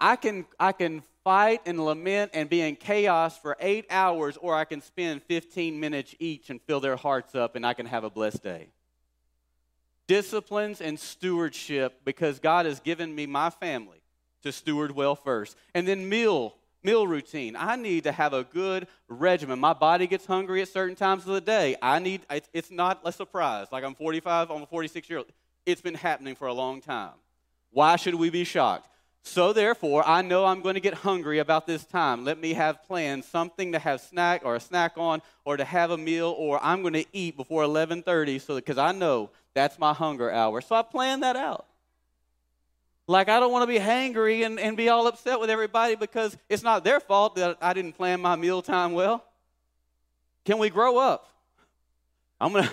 I 0.00 0.16
can, 0.16 0.46
I 0.58 0.72
can 0.72 1.02
fight 1.24 1.60
and 1.66 1.84
lament 1.84 2.30
and 2.32 2.48
be 2.48 2.62
in 2.62 2.74
chaos 2.74 3.36
for 3.36 3.58
eight 3.60 3.84
hours, 3.90 4.38
or 4.38 4.54
I 4.54 4.64
can 4.64 4.80
spend 4.80 5.22
15 5.24 5.78
minutes 5.78 6.14
each 6.18 6.48
and 6.48 6.58
fill 6.62 6.80
their 6.80 6.96
hearts 6.96 7.34
up, 7.34 7.54
and 7.54 7.66
I 7.66 7.74
can 7.74 7.84
have 7.84 8.04
a 8.04 8.10
blessed 8.10 8.42
day 8.42 8.68
disciplines 10.06 10.80
and 10.80 10.98
stewardship 10.98 12.00
because 12.04 12.40
God 12.40 12.66
has 12.66 12.80
given 12.80 13.14
me 13.14 13.26
my 13.26 13.48
family 13.48 13.99
to 14.42 14.52
steward 14.52 14.92
well 14.92 15.14
first. 15.14 15.56
And 15.74 15.86
then 15.86 16.08
meal 16.08 16.54
meal 16.82 17.06
routine. 17.06 17.56
I 17.56 17.76
need 17.76 18.04
to 18.04 18.12
have 18.12 18.32
a 18.32 18.44
good 18.44 18.86
regimen. 19.08 19.58
My 19.58 19.72
body 19.72 20.06
gets 20.06 20.26
hungry 20.26 20.62
at 20.62 20.68
certain 20.68 20.96
times 20.96 21.26
of 21.26 21.34
the 21.34 21.40
day. 21.40 21.76
I 21.82 21.98
need 21.98 22.22
it's 22.52 22.70
not 22.70 23.00
a 23.04 23.12
surprise. 23.12 23.66
Like 23.70 23.84
I'm 23.84 23.94
45, 23.94 24.50
I'm 24.50 24.62
a 24.62 24.66
46 24.66 25.08
year 25.08 25.18
old. 25.18 25.28
It's 25.66 25.80
been 25.80 25.94
happening 25.94 26.34
for 26.34 26.48
a 26.48 26.54
long 26.54 26.80
time. 26.80 27.12
Why 27.70 27.96
should 27.96 28.14
we 28.14 28.30
be 28.30 28.44
shocked? 28.44 28.88
So 29.22 29.52
therefore, 29.52 30.02
I 30.08 30.22
know 30.22 30.46
I'm 30.46 30.62
going 30.62 30.74
to 30.74 30.80
get 30.80 30.94
hungry 30.94 31.40
about 31.40 31.66
this 31.66 31.84
time. 31.84 32.24
Let 32.24 32.40
me 32.40 32.54
have 32.54 32.82
planned 32.84 33.24
something 33.24 33.72
to 33.72 33.78
have 33.78 34.00
snack 34.00 34.42
or 34.44 34.56
a 34.56 34.60
snack 34.60 34.94
on 34.96 35.20
or 35.44 35.58
to 35.58 35.64
have 35.64 35.90
a 35.90 35.98
meal 35.98 36.34
or 36.38 36.58
I'm 36.62 36.80
going 36.80 36.94
to 36.94 37.04
eat 37.12 37.36
before 37.36 37.62
11:30 37.62 38.40
so 38.40 38.54
because 38.54 38.78
I 38.78 38.92
know 38.92 39.30
that's 39.52 39.78
my 39.78 39.92
hunger 39.92 40.30
hour. 40.30 40.60
So 40.62 40.74
I 40.74 40.82
plan 40.82 41.20
that 41.20 41.36
out. 41.36 41.66
Like, 43.10 43.28
I 43.28 43.40
don't 43.40 43.50
want 43.50 43.64
to 43.64 43.66
be 43.66 43.80
hangry 43.80 44.46
and, 44.46 44.60
and 44.60 44.76
be 44.76 44.88
all 44.88 45.08
upset 45.08 45.40
with 45.40 45.50
everybody 45.50 45.96
because 45.96 46.36
it's 46.48 46.62
not 46.62 46.84
their 46.84 47.00
fault 47.00 47.34
that 47.34 47.58
I 47.60 47.72
didn't 47.72 47.94
plan 47.94 48.20
my 48.20 48.36
mealtime 48.36 48.92
well. 48.92 49.24
Can 50.44 50.58
we 50.58 50.70
grow 50.70 50.96
up? 50.96 51.28
I'm 52.40 52.52
going 52.52 52.66
to, 52.66 52.70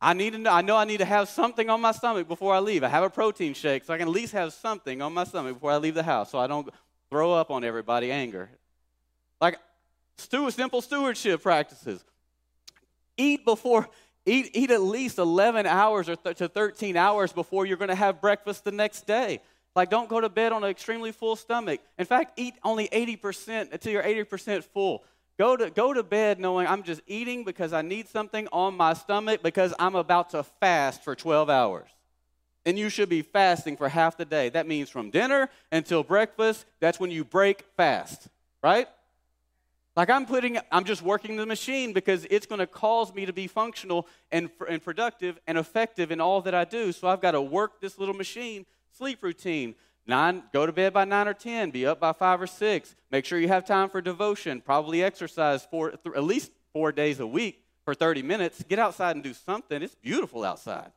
I 0.00 0.14
need 0.14 0.34
to 0.34 0.38
know, 0.38 0.52
I 0.52 0.62
know 0.62 0.76
I 0.76 0.84
need 0.84 0.98
to 0.98 1.04
have 1.04 1.28
something 1.28 1.68
on 1.68 1.80
my 1.80 1.90
stomach 1.90 2.28
before 2.28 2.54
I 2.54 2.60
leave. 2.60 2.84
I 2.84 2.88
have 2.88 3.02
a 3.02 3.10
protein 3.10 3.54
shake, 3.54 3.82
so 3.82 3.92
I 3.92 3.98
can 3.98 4.06
at 4.06 4.14
least 4.14 4.32
have 4.34 4.52
something 4.52 5.02
on 5.02 5.12
my 5.12 5.24
stomach 5.24 5.54
before 5.54 5.72
I 5.72 5.78
leave 5.78 5.94
the 5.94 6.04
house 6.04 6.30
so 6.30 6.38
I 6.38 6.46
don't 6.46 6.68
throw 7.10 7.32
up 7.32 7.50
on 7.50 7.64
everybody 7.64 8.12
anger. 8.12 8.50
Like, 9.40 9.58
simple 10.16 10.80
stewardship 10.80 11.42
practices. 11.42 12.04
Eat 13.16 13.44
before, 13.44 13.88
eat, 14.26 14.50
eat 14.54 14.70
at 14.70 14.80
least 14.80 15.18
11 15.18 15.66
hours 15.66 16.08
or 16.08 16.14
th- 16.14 16.36
to 16.36 16.48
13 16.48 16.96
hours 16.96 17.32
before 17.32 17.66
you're 17.66 17.76
going 17.76 17.88
to 17.88 17.96
have 17.96 18.20
breakfast 18.20 18.62
the 18.62 18.70
next 18.70 19.08
day. 19.08 19.40
Like, 19.74 19.90
don't 19.90 20.08
go 20.08 20.20
to 20.20 20.28
bed 20.28 20.52
on 20.52 20.64
an 20.64 20.70
extremely 20.70 21.12
full 21.12 21.36
stomach. 21.36 21.80
In 21.98 22.04
fact, 22.04 22.38
eat 22.38 22.54
only 22.62 22.88
80% 22.88 23.72
until 23.72 23.92
you're 23.92 24.02
80% 24.02 24.64
full. 24.64 25.02
Go 25.38 25.56
to, 25.56 25.70
go 25.70 25.94
to 25.94 26.02
bed 26.02 26.38
knowing 26.38 26.66
I'm 26.66 26.82
just 26.82 27.00
eating 27.06 27.44
because 27.44 27.72
I 27.72 27.82
need 27.82 28.08
something 28.08 28.48
on 28.52 28.76
my 28.76 28.92
stomach 28.92 29.42
because 29.42 29.72
I'm 29.78 29.94
about 29.94 30.30
to 30.30 30.42
fast 30.42 31.02
for 31.02 31.14
12 31.14 31.48
hours. 31.48 31.88
And 32.64 32.78
you 32.78 32.90
should 32.90 33.08
be 33.08 33.22
fasting 33.22 33.76
for 33.76 33.88
half 33.88 34.16
the 34.16 34.24
day. 34.24 34.50
That 34.50 34.68
means 34.68 34.88
from 34.88 35.10
dinner 35.10 35.48
until 35.72 36.02
breakfast, 36.02 36.64
that's 36.80 37.00
when 37.00 37.10
you 37.10 37.24
break 37.24 37.64
fast, 37.76 38.28
right? 38.62 38.88
Like 39.96 40.10
I'm 40.10 40.26
putting, 40.26 40.58
I'm 40.70 40.84
just 40.84 41.02
working 41.02 41.36
the 41.36 41.46
machine 41.46 41.92
because 41.92 42.26
it's 42.30 42.46
going 42.46 42.60
to 42.60 42.66
cause 42.66 43.12
me 43.12 43.26
to 43.26 43.32
be 43.32 43.46
functional 43.46 44.06
and, 44.30 44.48
and 44.68 44.82
productive 44.82 45.38
and 45.46 45.58
effective 45.58 46.10
in 46.10 46.20
all 46.20 46.40
that 46.42 46.54
I 46.54 46.64
do. 46.64 46.92
So 46.92 47.08
I've 47.08 47.20
got 47.20 47.32
to 47.32 47.42
work 47.42 47.80
this 47.80 47.98
little 47.98 48.14
machine. 48.14 48.64
Sleep 48.96 49.22
routine. 49.22 49.74
Nine, 50.06 50.42
go 50.52 50.66
to 50.66 50.72
bed 50.72 50.92
by 50.92 51.04
nine 51.04 51.28
or 51.28 51.34
ten. 51.34 51.70
Be 51.70 51.86
up 51.86 52.00
by 52.00 52.12
five 52.12 52.40
or 52.40 52.46
six. 52.46 52.94
Make 53.10 53.24
sure 53.24 53.38
you 53.38 53.48
have 53.48 53.64
time 53.64 53.88
for 53.88 54.00
devotion. 54.00 54.60
Probably 54.60 55.02
exercise 55.02 55.64
four, 55.64 55.90
th- 55.90 56.16
at 56.16 56.24
least 56.24 56.50
four 56.72 56.92
days 56.92 57.20
a 57.20 57.26
week 57.26 57.62
for 57.84 57.94
30 57.94 58.22
minutes. 58.22 58.62
Get 58.68 58.78
outside 58.78 59.16
and 59.16 59.22
do 59.24 59.34
something. 59.34 59.82
It's 59.82 59.94
beautiful 59.94 60.44
outside. 60.44 60.90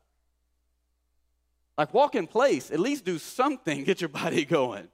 Like 1.78 1.94
walk 1.94 2.16
in 2.16 2.28
place. 2.28 2.72
At 2.72 2.80
least 2.80 3.06
do 3.06 3.18
something. 3.20 3.84
Get 3.86 4.02
your 4.02 4.10
body 4.10 4.46
going. 4.46 4.88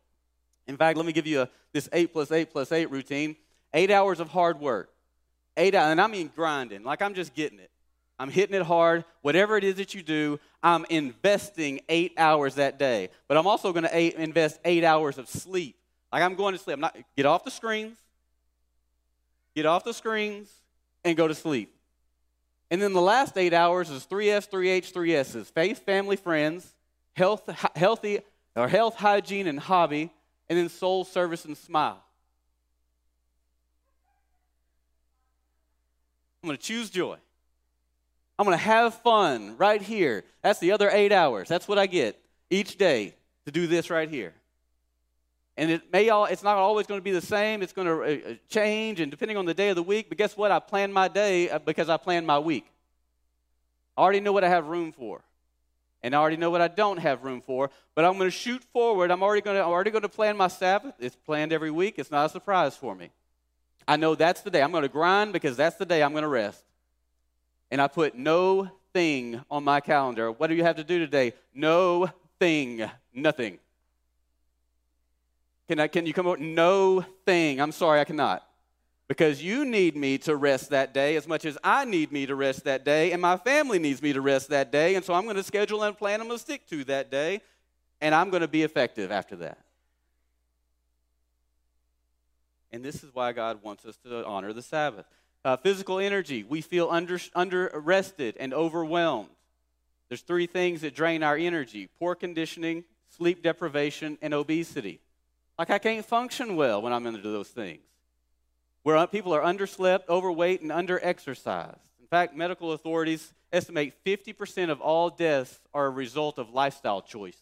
In 0.68 0.78
fact, 0.78 0.98
let 0.98 1.06
me 1.06 1.12
give 1.12 1.28
you 1.28 1.42
a, 1.42 1.50
this 1.74 1.90
eight 1.92 2.14
plus 2.14 2.32
eight 2.32 2.52
plus 2.52 2.72
eight 2.72 2.92
routine. 2.92 3.36
Eight 3.74 3.92
hours 3.92 4.20
of 4.20 4.30
hard 4.30 4.60
work. 4.60 4.92
Eight 5.58 5.76
hours, 5.76 5.92
and 5.92 6.02
I 6.02 6.08
mean 6.08 6.32
grinding. 6.34 6.84
Like 6.84 7.02
I'm 7.02 7.14
just 7.14 7.34
getting 7.34 7.60
it. 7.60 7.71
I'm 8.22 8.30
hitting 8.30 8.56
it 8.56 8.62
hard. 8.62 9.04
Whatever 9.24 9.58
it 9.58 9.64
is 9.64 9.78
that 9.78 9.96
you 9.96 10.04
do, 10.04 10.40
I'm 10.62 10.86
investing 10.92 11.82
eight 11.90 12.14
hours 12.20 12.54
that 12.56 12.78
day. 12.78 13.10
But 13.28 13.36
I'm 13.36 13.48
also 13.48 13.74
going 13.74 13.86
to 13.86 14.22
invest 14.22 14.60
eight 14.64 14.84
hours 14.84 15.18
of 15.18 15.28
sleep. 15.28 15.76
Like 16.14 16.22
I'm 16.22 16.36
going 16.36 16.54
to 16.54 16.60
sleep. 16.60 16.76
I'm 16.76 16.82
not 16.82 16.96
get 17.18 17.26
off 17.26 17.44
the 17.44 17.50
screens. 17.50 17.98
Get 19.56 19.66
off 19.66 19.84
the 19.84 19.94
screens 19.94 20.52
and 21.04 21.18
go 21.18 21.28
to 21.28 21.34
sleep. 21.34 21.76
And 22.70 22.80
then 22.80 22.94
the 22.94 23.02
last 23.02 23.36
eight 23.40 23.56
hours 23.56 23.90
is 23.90 24.04
three 24.04 24.30
F's, 24.30 24.46
three 24.46 24.70
H, 24.70 24.92
three 24.92 25.16
S's: 25.16 25.50
faith, 25.50 25.84
family, 25.84 26.16
friends, 26.16 26.76
health, 27.14 27.50
healthy 27.76 28.20
or 28.56 28.68
health, 28.68 28.98
hygiene, 28.98 29.48
and 29.48 29.60
hobby, 29.60 30.12
and 30.48 30.60
then 30.60 30.70
soul, 30.70 31.06
service, 31.06 31.44
and 31.46 31.58
smile. 31.58 32.04
I'm 36.44 36.50
going 36.50 36.58
to 36.58 36.64
choose 36.64 36.92
joy. 36.92 37.18
I'm 38.42 38.46
going 38.46 38.58
to 38.58 38.64
have 38.64 38.96
fun 38.96 39.56
right 39.58 39.80
here. 39.80 40.24
That's 40.42 40.58
the 40.58 40.72
other 40.72 40.90
eight 40.90 41.12
hours. 41.12 41.48
That's 41.48 41.68
what 41.68 41.78
I 41.78 41.86
get 41.86 42.20
each 42.50 42.76
day 42.76 43.14
to 43.46 43.52
do 43.52 43.68
this 43.68 43.92
right 43.92 44.10
here. 44.10 44.34
And 45.58 45.70
it 45.70 45.94
may 45.94 46.10
all, 46.10 46.26
it's 46.26 46.42
not 46.42 46.58
always 46.58 46.88
going 46.88 47.00
to 47.00 47.04
be 47.04 47.12
the 47.12 47.22
same. 47.22 47.62
It's 47.62 47.72
going 47.72 47.86
to 47.86 48.02
uh, 48.02 48.32
uh, 48.32 48.34
change, 48.50 49.00
and 49.00 49.12
depending 49.12 49.38
on 49.38 49.46
the 49.46 49.54
day 49.54 49.70
of 49.70 49.76
the 49.76 49.84
week. 49.84 50.10
But 50.10 50.18
guess 50.18 50.36
what? 50.36 50.50
I 50.50 50.58
plan 50.58 50.92
my 50.92 51.08
day 51.08 51.52
uh, 51.52 51.60
because 51.60 51.88
I 51.88 51.98
plan 51.98 52.26
my 52.26 52.40
week. 52.40 52.66
I 53.96 54.02
already 54.02 54.22
know 54.22 54.32
what 54.32 54.44
I 54.44 54.50
have 54.50 54.66
room 54.66 54.92
for, 54.92 55.22
and 56.02 56.16
I 56.16 56.18
already 56.18 56.38
know 56.38 56.50
what 56.50 56.62
I 56.62 56.68
don't 56.68 56.98
have 56.98 57.24
room 57.24 57.42
for. 57.42 57.70
But 57.94 58.06
I'm 58.06 58.14
going 58.14 58.26
to 58.26 58.36
shoot 58.36 58.64
forward. 58.74 59.12
I'm 59.12 59.22
already 59.22 59.44
going 59.44 59.58
to, 59.58 59.62
I'm 59.62 59.70
already 59.70 59.92
going 59.92 60.02
to 60.02 60.10
plan 60.10 60.36
my 60.36 60.48
Sabbath. 60.48 60.96
It's 60.98 61.16
planned 61.16 61.54
every 61.54 61.70
week. 61.70 62.00
It's 62.00 62.10
not 62.10 62.26
a 62.26 62.30
surprise 62.30 62.76
for 62.76 62.96
me. 62.96 63.12
I 63.88 63.98
know 63.98 64.16
that's 64.16 64.42
the 64.42 64.50
day. 64.50 64.64
I'm 64.64 64.72
going 64.72 64.82
to 64.82 64.90
grind 64.90 65.32
because 65.32 65.56
that's 65.56 65.76
the 65.76 65.86
day 65.86 66.02
I'm 66.02 66.14
going 66.14 66.24
to 66.24 66.28
rest. 66.28 66.64
And 67.72 67.82
I 67.82 67.88
put 67.88 68.16
no 68.16 68.70
thing 68.94 69.42
on 69.50 69.64
my 69.64 69.80
calendar. 69.80 70.32
What 70.32 70.48
do 70.48 70.56
you 70.56 70.64
have 70.64 70.76
to 70.76 70.84
do 70.84 71.00
today? 71.00 71.34
No 71.56 72.10
thing, 72.38 72.84
nothing. 73.14 73.60
Can, 75.68 75.80
I, 75.80 75.88
can 75.88 76.06
you 76.06 76.14
come 76.14 76.28
up? 76.28 76.38
No 76.38 77.06
thing. 77.26 77.62
I'm 77.62 77.72
sorry, 77.72 78.02
I 78.02 78.04
cannot. 78.04 78.46
Because 79.08 79.42
you 79.42 79.64
need 79.66 79.96
me 79.96 80.18
to 80.20 80.36
rest 80.36 80.70
that 80.72 80.94
day 80.94 81.16
as 81.16 81.28
much 81.28 81.46
as 81.46 81.58
I 81.64 81.86
need 81.86 82.12
me 82.12 82.26
to 82.26 82.36
rest 82.36 82.66
that 82.66 82.84
day, 82.84 83.12
and 83.12 83.22
my 83.22 83.38
family 83.38 83.80
needs 83.80 84.02
me 84.02 84.14
to 84.14 84.22
rest 84.22 84.50
that 84.50 84.72
day. 84.72 84.96
And 84.96 85.04
so 85.04 85.14
I'm 85.14 85.24
going 85.24 85.38
to 85.38 85.44
schedule 85.44 85.84
and 85.84 85.98
plan. 85.98 86.20
I'm 86.20 86.28
going 86.28 86.38
to 86.38 86.44
stick 86.44 86.68
to 86.70 86.84
that 86.86 87.10
day, 87.10 87.42
and 88.02 88.14
I'm 88.14 88.30
going 88.30 88.42
to 88.42 88.48
be 88.48 88.64
effective 88.64 89.12
after 89.12 89.38
that. 89.38 89.60
And 92.72 92.84
this 92.84 93.04
is 93.04 93.14
why 93.14 93.34
God 93.34 93.62
wants 93.64 93.86
us 93.86 93.98
to 94.06 94.26
honor 94.26 94.54
the 94.54 94.62
Sabbath. 94.62 95.06
Uh, 95.44 95.58
physical 95.58 96.00
energy, 96.00 96.44
we 96.44 96.62
feel 96.62 96.88
under, 96.90 97.20
under 97.34 97.72
rested 97.74 98.38
and 98.40 98.54
overwhelmed. 98.54 99.30
There's 100.10 100.22
three 100.22 100.46
things 100.46 100.82
that 100.82 100.94
drain 100.94 101.24
our 101.24 101.36
energy 101.36 101.90
poor 102.00 102.16
conditioning, 102.16 102.84
sleep 103.18 103.42
deprivation, 103.42 104.18
and 104.22 104.34
obesity. 104.34 105.00
Like, 105.58 105.70
I 105.70 105.80
can't 105.80 106.06
function 106.06 106.56
well 106.56 106.82
when 106.82 106.94
I'm 106.94 107.08
into 107.08 107.22
those 107.22 107.50
things. 107.50 107.82
Where 108.84 109.06
people 109.08 109.34
are 109.34 109.42
underslept, 109.42 110.10
overweight, 110.10 110.62
and 110.62 110.72
underexercised. 110.72 111.78
In 112.00 112.08
fact, 112.10 112.36
medical 112.36 112.72
authorities 112.72 113.34
estimate 113.54 113.94
50% 114.06 114.70
of 114.70 114.82
all 114.82 115.10
deaths 115.10 115.60
are 115.74 115.86
a 115.86 115.90
result 115.90 116.40
of 116.40 116.54
lifestyle 116.54 117.02
choices. 117.02 117.42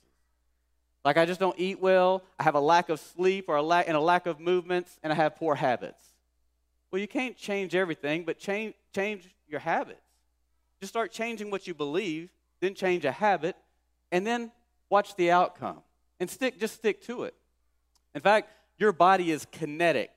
Like 1.06 1.18
I 1.18 1.26
just 1.26 1.40
don't 1.40 1.58
eat 1.58 1.80
well, 1.80 2.24
I 2.38 2.44
have 2.44 2.56
a 2.56 2.60
lack 2.60 2.90
of 2.90 3.00
sleep 3.00 3.46
or 3.48 3.56
a 3.56 3.62
lack 3.62 3.88
and 3.88 3.96
a 3.96 4.02
lack 4.02 4.26
of 4.26 4.40
movements, 4.40 5.00
and 5.02 5.14
I 5.14 5.16
have 5.16 5.38
poor 5.38 5.56
habits. 5.56 6.04
Well, 6.92 7.00
you 7.00 7.08
can't 7.08 7.38
change 7.38 7.76
everything, 7.76 8.24
but 8.24 8.40
change 8.40 8.76
change 8.94 9.28
your 9.48 9.60
habits. 9.60 10.02
Just 10.80 10.92
start 10.92 11.12
changing 11.12 11.52
what 11.52 11.68
you 11.68 11.74
believe, 11.74 12.30
then 12.62 12.74
change 12.74 13.06
a 13.06 13.12
habit, 13.12 13.56
and 14.12 14.26
then 14.26 14.52
watch 14.90 15.16
the 15.16 15.32
outcome. 15.32 15.82
And 16.20 16.30
stick 16.30 16.60
just 16.60 16.76
stick 16.76 17.02
to 17.04 17.24
it. 17.24 17.36
In 18.16 18.22
fact, 18.22 18.50
your 18.78 18.92
body 18.92 19.32
is 19.32 19.46
kinetic. 19.52 20.12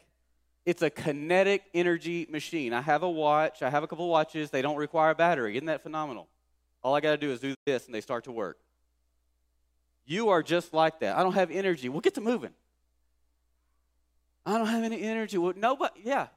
It's 0.64 0.82
a 0.82 0.90
kinetic 0.90 1.64
energy 1.74 2.26
machine. 2.30 2.72
I 2.72 2.80
have 2.80 3.02
a 3.02 3.10
watch, 3.10 3.62
I 3.62 3.70
have 3.70 3.82
a 3.82 3.86
couple 3.88 4.08
watches, 4.08 4.50
they 4.50 4.62
don't 4.62 4.76
require 4.76 5.10
a 5.10 5.14
battery. 5.14 5.56
Isn't 5.56 5.66
that 5.66 5.82
phenomenal? 5.82 6.28
All 6.82 6.94
I 6.94 7.00
got 7.00 7.10
to 7.10 7.16
do 7.16 7.30
is 7.30 7.40
do 7.40 7.54
this 7.66 7.86
and 7.86 7.94
they 7.94 8.00
start 8.00 8.24
to 8.24 8.32
work. 8.32 8.58
You 10.04 10.30
are 10.30 10.42
just 10.42 10.72
like 10.72 11.00
that. 11.00 11.16
I 11.16 11.22
don't 11.22 11.34
have 11.34 11.50
energy. 11.50 11.88
Well, 11.88 12.00
get 12.00 12.14
to 12.14 12.20
moving. 12.20 12.52
I 14.44 14.58
don't 14.58 14.66
have 14.66 14.82
any 14.82 15.00
energy. 15.02 15.38
Well, 15.38 15.52
nobody, 15.56 16.00
yeah. 16.04 16.28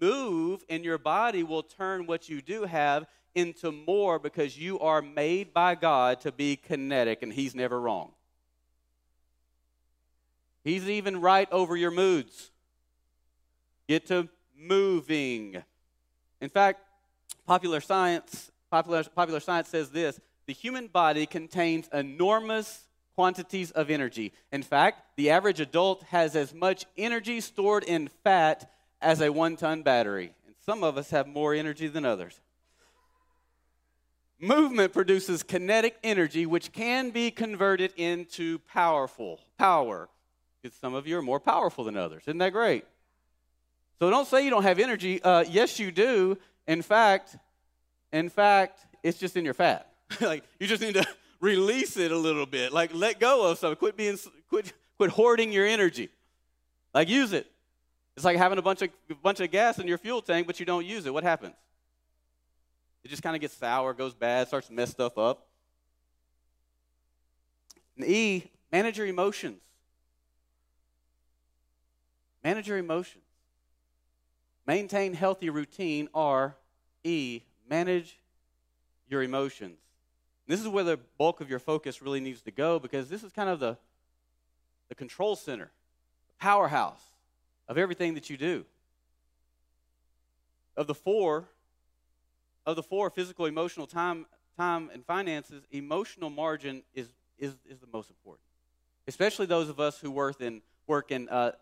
Move, 0.00 0.64
and 0.68 0.84
your 0.84 0.98
body 0.98 1.42
will 1.42 1.62
turn 1.62 2.06
what 2.06 2.28
you 2.28 2.42
do 2.42 2.64
have 2.64 3.06
into 3.34 3.72
more 3.72 4.18
because 4.18 4.58
you 4.58 4.78
are 4.80 5.02
made 5.02 5.52
by 5.52 5.74
God 5.74 6.20
to 6.20 6.32
be 6.32 6.56
kinetic, 6.56 7.22
and 7.22 7.32
He's 7.32 7.54
never 7.54 7.80
wrong. 7.80 8.12
He's 10.62 10.88
even 10.88 11.20
right 11.20 11.48
over 11.52 11.76
your 11.76 11.90
moods. 11.90 12.50
Get 13.86 14.06
to 14.06 14.28
moving. 14.56 15.62
In 16.40 16.48
fact, 16.48 16.80
popular 17.46 17.80
science, 17.80 18.50
popular, 18.70 19.04
popular 19.04 19.40
science 19.40 19.68
says 19.68 19.90
this 19.90 20.18
the 20.46 20.52
human 20.52 20.88
body 20.88 21.26
contains 21.26 21.88
enormous 21.92 22.86
quantities 23.14 23.70
of 23.70 23.90
energy. 23.90 24.32
In 24.52 24.62
fact, 24.62 25.16
the 25.16 25.30
average 25.30 25.60
adult 25.60 26.02
has 26.04 26.34
as 26.34 26.52
much 26.52 26.84
energy 26.96 27.40
stored 27.40 27.84
in 27.84 28.08
fat 28.24 28.70
as 29.04 29.20
a 29.20 29.30
one 29.30 29.56
ton 29.56 29.82
battery. 29.82 30.32
And 30.46 30.56
some 30.64 30.82
of 30.82 30.96
us 30.96 31.10
have 31.10 31.28
more 31.28 31.54
energy 31.54 31.86
than 31.86 32.04
others. 32.04 32.40
Movement 34.40 34.92
produces 34.92 35.42
kinetic 35.42 35.96
energy, 36.02 36.44
which 36.44 36.72
can 36.72 37.10
be 37.10 37.30
converted 37.30 37.92
into 37.96 38.58
powerful 38.60 39.40
power. 39.58 40.08
Because 40.60 40.76
some 40.76 40.94
of 40.94 41.06
you 41.06 41.16
are 41.18 41.22
more 41.22 41.38
powerful 41.38 41.84
than 41.84 41.96
others. 41.96 42.22
Isn't 42.26 42.38
that 42.38 42.52
great? 42.52 42.84
So 44.00 44.10
don't 44.10 44.26
say 44.26 44.44
you 44.44 44.50
don't 44.50 44.64
have 44.64 44.78
energy. 44.78 45.22
Uh, 45.22 45.44
yes, 45.48 45.78
you 45.78 45.92
do. 45.92 46.36
In 46.66 46.82
fact, 46.82 47.36
in 48.12 48.28
fact, 48.28 48.80
it's 49.02 49.18
just 49.18 49.36
in 49.36 49.44
your 49.44 49.54
fat. 49.54 49.88
like 50.20 50.44
you 50.58 50.66
just 50.66 50.82
need 50.82 50.94
to 50.94 51.06
release 51.40 51.96
it 51.96 52.10
a 52.10 52.16
little 52.16 52.46
bit. 52.46 52.72
Like 52.72 52.92
let 52.92 53.20
go 53.20 53.50
of 53.50 53.58
something. 53.58 53.76
Quit 53.76 53.96
being 53.96 54.18
quit 54.48 54.72
quit 54.96 55.10
hoarding 55.10 55.52
your 55.52 55.66
energy. 55.66 56.08
Like 56.92 57.08
use 57.08 57.32
it. 57.32 57.46
It's 58.16 58.24
like 58.24 58.36
having 58.36 58.58
a 58.58 58.62
bunch 58.62 58.82
of 58.82 58.90
bunch 59.22 59.40
of 59.40 59.50
gas 59.50 59.78
in 59.78 59.88
your 59.88 59.98
fuel 59.98 60.22
tank, 60.22 60.46
but 60.46 60.60
you 60.60 60.66
don't 60.66 60.86
use 60.86 61.06
it. 61.06 61.12
What 61.12 61.24
happens? 61.24 61.54
It 63.02 63.08
just 63.08 63.22
kind 63.22 63.36
of 63.36 63.40
gets 63.40 63.56
sour, 63.56 63.92
goes 63.92 64.14
bad, 64.14 64.48
starts 64.48 64.68
to 64.68 64.72
mess 64.72 64.90
stuff 64.90 65.18
up. 65.18 65.46
And 67.96 68.06
e, 68.06 68.50
Manage 68.74 68.98
your 68.98 69.06
emotions. 69.06 69.60
Manage 72.42 72.66
your 72.66 72.78
emotions. 72.78 73.22
Maintain 74.66 75.14
healthy 75.14 75.48
routine, 75.48 76.08
R 76.12 76.56
E. 77.04 77.42
Manage 77.70 78.18
your 79.08 79.22
emotions. 79.22 79.78
This 80.48 80.60
is 80.60 80.66
where 80.66 80.82
the 80.82 80.98
bulk 81.18 81.40
of 81.40 81.48
your 81.48 81.60
focus 81.60 82.02
really 82.02 82.18
needs 82.18 82.42
to 82.42 82.50
go 82.50 82.80
because 82.80 83.08
this 83.08 83.22
is 83.22 83.30
kind 83.30 83.48
of 83.48 83.60
the, 83.60 83.78
the 84.88 84.96
control 84.96 85.36
center, 85.36 85.70
the 86.26 86.34
powerhouse 86.40 87.13
of 87.68 87.78
everything 87.78 88.14
that 88.14 88.30
you 88.30 88.36
do. 88.36 88.64
Of 90.76 90.86
the 90.86 90.94
four, 90.94 91.48
of 92.66 92.76
the 92.76 92.82
four 92.82 93.10
physical, 93.10 93.46
emotional, 93.46 93.86
time, 93.86 94.26
time, 94.56 94.90
and 94.92 95.04
finances, 95.04 95.62
emotional 95.70 96.30
margin 96.30 96.82
is, 96.94 97.08
is, 97.38 97.54
is 97.68 97.78
the 97.78 97.86
most 97.92 98.10
important. 98.10 98.42
Especially 99.06 99.46
those 99.46 99.68
of 99.68 99.80
us 99.80 99.98
who 99.98 100.10
work 100.10 100.40
in, 100.40 100.62
work 100.86 101.10
in 101.10 101.28
uh, 101.28 101.52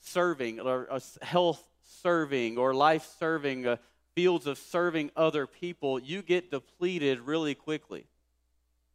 serving 0.00 0.60
or 0.60 0.86
uh, 0.90 1.00
health 1.22 1.62
serving 1.82 2.58
or 2.58 2.74
life 2.74 3.08
serving, 3.18 3.66
uh, 3.66 3.76
fields 4.14 4.46
of 4.46 4.58
serving 4.58 5.10
other 5.16 5.46
people, 5.46 5.98
you 5.98 6.22
get 6.22 6.50
depleted 6.50 7.20
really 7.20 7.54
quickly 7.54 8.06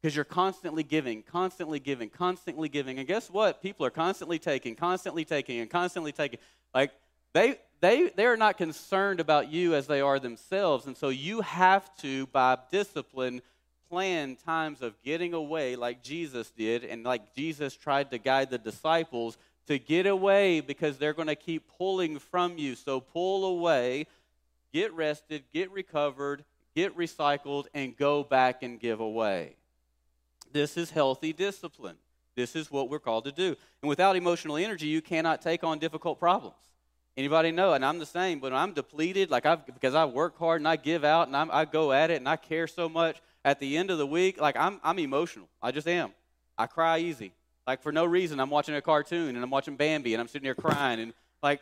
because 0.01 0.15
you're 0.15 0.25
constantly 0.25 0.83
giving, 0.83 1.23
constantly 1.23 1.79
giving, 1.79 2.09
constantly 2.09 2.69
giving. 2.69 2.99
And 2.99 3.07
guess 3.07 3.29
what? 3.29 3.61
People 3.61 3.85
are 3.85 3.91
constantly 3.91 4.39
taking, 4.39 4.75
constantly 4.75 5.25
taking, 5.25 5.59
and 5.59 5.69
constantly 5.69 6.11
taking. 6.11 6.39
Like 6.73 6.91
they 7.33 7.57
they 7.81 8.09
they 8.15 8.25
are 8.25 8.37
not 8.37 8.57
concerned 8.57 9.19
about 9.19 9.51
you 9.51 9.75
as 9.75 9.87
they 9.87 10.01
are 10.01 10.19
themselves, 10.19 10.85
and 10.85 10.95
so 10.95 11.09
you 11.09 11.41
have 11.41 11.95
to, 11.97 12.27
by 12.27 12.57
discipline, 12.71 13.41
plan 13.89 14.37
times 14.45 14.81
of 14.81 15.01
getting 15.03 15.33
away, 15.33 15.75
like 15.75 16.03
Jesus 16.03 16.49
did, 16.51 16.83
and 16.83 17.03
like 17.03 17.35
Jesus 17.35 17.75
tried 17.75 18.11
to 18.11 18.17
guide 18.17 18.49
the 18.49 18.57
disciples 18.57 19.37
to 19.67 19.77
get 19.77 20.05
away 20.05 20.61
because 20.61 20.97
they're 20.97 21.13
going 21.13 21.27
to 21.27 21.35
keep 21.35 21.69
pulling 21.77 22.19
from 22.19 22.57
you. 22.57 22.75
So 22.75 22.99
pull 22.99 23.45
away, 23.45 24.07
get 24.73 24.93
rested, 24.93 25.43
get 25.53 25.71
recovered, 25.71 26.43
get 26.75 26.97
recycled, 26.97 27.65
and 27.73 27.95
go 27.95 28.23
back 28.23 28.63
and 28.63 28.79
give 28.79 28.99
away. 28.99 29.55
This 30.51 30.77
is 30.77 30.91
healthy 30.91 31.33
discipline. 31.33 31.97
This 32.35 32.55
is 32.55 32.71
what 32.71 32.89
we're 32.89 32.99
called 32.99 33.25
to 33.25 33.31
do. 33.31 33.55
And 33.81 33.89
without 33.89 34.15
emotional 34.15 34.57
energy, 34.57 34.87
you 34.87 35.01
cannot 35.01 35.41
take 35.41 35.63
on 35.63 35.79
difficult 35.79 36.19
problems. 36.19 36.55
Anybody 37.17 37.51
know? 37.51 37.73
And 37.73 37.83
I'm 37.83 37.99
the 37.99 38.05
same, 38.05 38.39
but 38.39 38.53
I'm 38.53 38.73
depleted, 38.73 39.29
like 39.29 39.45
I've 39.45 39.65
because 39.65 39.93
I 39.93 40.05
work 40.05 40.37
hard 40.37 40.61
and 40.61 40.67
I 40.67 40.77
give 40.77 41.03
out 41.03 41.27
and 41.27 41.35
I'm, 41.35 41.51
i 41.51 41.65
go 41.65 41.91
at 41.91 42.11
it 42.11 42.15
and 42.15 42.29
I 42.29 42.37
care 42.37 42.67
so 42.67 42.87
much. 42.87 43.21
At 43.43 43.59
the 43.59 43.77
end 43.77 43.89
of 43.89 43.97
the 43.97 44.07
week, 44.07 44.39
like 44.39 44.57
I'm, 44.57 44.79
I'm 44.83 44.99
emotional. 44.99 45.47
I 45.61 45.71
just 45.71 45.87
am. 45.87 46.11
I 46.57 46.67
cry 46.67 46.99
easy. 46.99 47.31
Like 47.65 47.81
for 47.81 47.91
no 47.91 48.05
reason, 48.05 48.39
I'm 48.39 48.49
watching 48.49 48.75
a 48.75 48.81
cartoon 48.81 49.35
and 49.35 49.43
I'm 49.43 49.49
watching 49.49 49.75
Bambi 49.75 50.13
and 50.13 50.21
I'm 50.21 50.27
sitting 50.27 50.45
here 50.45 50.55
crying 50.55 50.99
and 50.99 51.13
like 51.43 51.61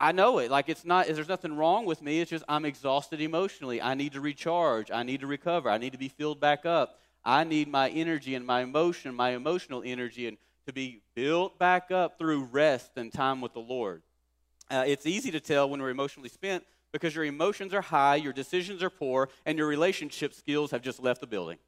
I 0.00 0.12
know 0.12 0.38
it. 0.38 0.50
Like 0.50 0.68
it's 0.68 0.84
not. 0.84 1.06
There's 1.08 1.28
nothing 1.28 1.56
wrong 1.56 1.84
with 1.84 2.00
me. 2.02 2.20
It's 2.20 2.30
just 2.30 2.44
I'm 2.48 2.64
exhausted 2.64 3.20
emotionally. 3.20 3.82
I 3.82 3.94
need 3.94 4.12
to 4.12 4.20
recharge. 4.20 4.90
I 4.90 5.02
need 5.02 5.20
to 5.20 5.26
recover. 5.26 5.68
I 5.68 5.78
need 5.78 5.92
to 5.92 5.98
be 5.98 6.08
filled 6.08 6.40
back 6.40 6.64
up. 6.64 6.98
I 7.24 7.44
need 7.44 7.68
my 7.68 7.88
energy 7.90 8.34
and 8.34 8.46
my 8.46 8.62
emotion, 8.62 9.14
my 9.14 9.30
emotional 9.30 9.82
energy, 9.84 10.26
and 10.26 10.38
to 10.66 10.72
be 10.72 11.02
built 11.14 11.58
back 11.58 11.90
up 11.90 12.18
through 12.18 12.44
rest 12.44 12.92
and 12.96 13.12
time 13.12 13.40
with 13.40 13.54
the 13.54 13.60
Lord. 13.60 14.02
Uh, 14.70 14.84
it's 14.86 15.06
easy 15.06 15.30
to 15.30 15.40
tell 15.40 15.68
when 15.68 15.80
we're 15.80 15.90
emotionally 15.90 16.28
spent 16.28 16.64
because 16.92 17.14
your 17.14 17.24
emotions 17.24 17.72
are 17.74 17.80
high, 17.80 18.16
your 18.16 18.32
decisions 18.32 18.82
are 18.82 18.90
poor, 18.90 19.28
and 19.46 19.58
your 19.58 19.66
relationship 19.66 20.34
skills 20.34 20.70
have 20.70 20.82
just 20.82 21.00
left 21.00 21.20
the 21.20 21.26
building. 21.26 21.58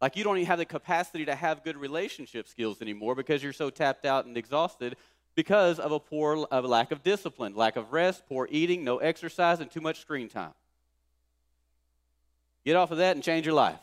Like 0.00 0.16
you 0.16 0.24
don't 0.24 0.36
even 0.36 0.46
have 0.46 0.58
the 0.58 0.64
capacity 0.64 1.24
to 1.26 1.34
have 1.34 1.64
good 1.64 1.76
relationship 1.76 2.48
skills 2.48 2.82
anymore 2.82 3.14
because 3.14 3.42
you're 3.42 3.52
so 3.52 3.70
tapped 3.70 4.04
out 4.04 4.26
and 4.26 4.36
exhausted 4.36 4.96
because 5.34 5.78
of 5.78 5.92
a 5.92 6.00
poor 6.00 6.46
of 6.50 6.64
a 6.64 6.68
lack 6.68 6.90
of 6.90 7.02
discipline, 7.02 7.54
lack 7.54 7.76
of 7.76 7.92
rest, 7.92 8.24
poor 8.28 8.48
eating, 8.50 8.84
no 8.84 8.98
exercise, 8.98 9.60
and 9.60 9.70
too 9.70 9.80
much 9.80 10.00
screen 10.00 10.28
time. 10.28 10.52
Get 12.64 12.76
off 12.76 12.90
of 12.90 12.98
that 12.98 13.14
and 13.14 13.24
change 13.24 13.46
your 13.46 13.54
life. 13.54 13.78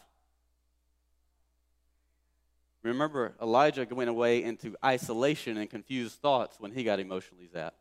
Remember, 2.84 3.34
Elijah 3.42 3.88
went 3.90 4.10
away 4.10 4.44
into 4.44 4.76
isolation 4.84 5.58
and 5.58 5.70
confused 5.70 6.20
thoughts 6.20 6.60
when 6.60 6.72
he 6.72 6.84
got 6.84 7.00
emotionally 7.00 7.48
zapped. 7.54 7.72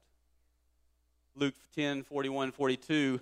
Luke 1.35 1.55
10 1.75 2.05
41 2.05 2.53
42. 2.53 3.21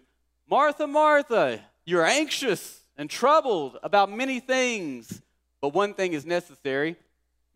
Martha, 0.48 0.86
Martha, 0.86 1.60
you're 1.84 2.04
anxious 2.04 2.80
and 2.96 3.08
troubled 3.08 3.78
about 3.82 4.12
many 4.12 4.40
things, 4.40 5.22
but 5.60 5.72
one 5.72 5.94
thing 5.94 6.12
is 6.12 6.26
necessary. 6.26 6.96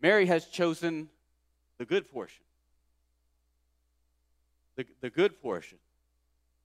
Mary 0.01 0.25
has 0.25 0.45
chosen 0.45 1.09
the 1.77 1.85
good 1.85 2.11
portion. 2.11 2.43
The, 4.75 4.85
the 5.01 5.09
good 5.09 5.41
portion, 5.41 5.77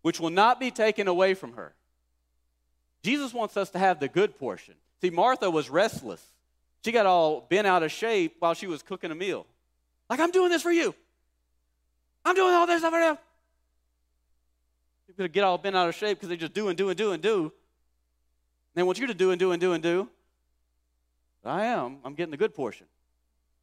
which 0.03 0.18
will 0.18 0.31
not 0.31 0.59
be 0.59 0.70
taken 0.70 1.09
away 1.09 1.35
from 1.35 1.53
her. 1.55 1.75
Jesus 3.03 3.35
wants 3.35 3.57
us 3.57 3.70
to 3.70 3.79
have 3.79 4.01
the 4.01 4.09
good 4.09 4.38
portion. 4.38 4.75
See, 5.01 5.11
Martha 5.11 5.51
was 5.51 5.68
restless. 5.70 6.25
She 6.84 6.92
got 6.92 7.06
all 7.06 7.42
bent 7.42 7.66
out 7.66 7.82
of 7.82 7.92
shape 7.92 8.36
while 8.38 8.54
she 8.54 8.66
was 8.66 8.82
cooking 8.82 9.10
a 9.10 9.14
meal. 9.14 9.46
Like, 10.08 10.20
I'm 10.20 10.30
doing 10.30 10.50
this 10.50 10.62
for 10.62 10.72
you. 10.72 10.94
I'm 12.24 12.34
doing 12.34 12.54
all 12.54 12.66
this 12.66 12.80
stuff 12.80 12.92
for 12.92 13.00
you. 13.00 13.18
People 15.06 15.28
get 15.28 15.44
all 15.44 15.58
bent 15.58 15.76
out 15.76 15.88
of 15.88 15.94
shape 15.94 16.18
because 16.18 16.28
they 16.28 16.36
just 16.36 16.54
do 16.54 16.68
and 16.68 16.78
do 16.78 16.88
and 16.88 16.96
do 16.96 17.12
and 17.12 17.22
do. 17.22 17.52
They 18.74 18.82
want 18.82 18.98
you 18.98 19.06
to 19.08 19.14
do 19.14 19.30
and 19.30 19.38
do 19.38 19.52
and 19.52 19.60
do 19.60 19.72
and 19.72 19.82
do. 19.82 20.08
But 21.42 21.50
I 21.50 21.64
am. 21.66 21.98
I'm 22.04 22.14
getting 22.14 22.30
the 22.30 22.36
good 22.36 22.54
portion. 22.54 22.86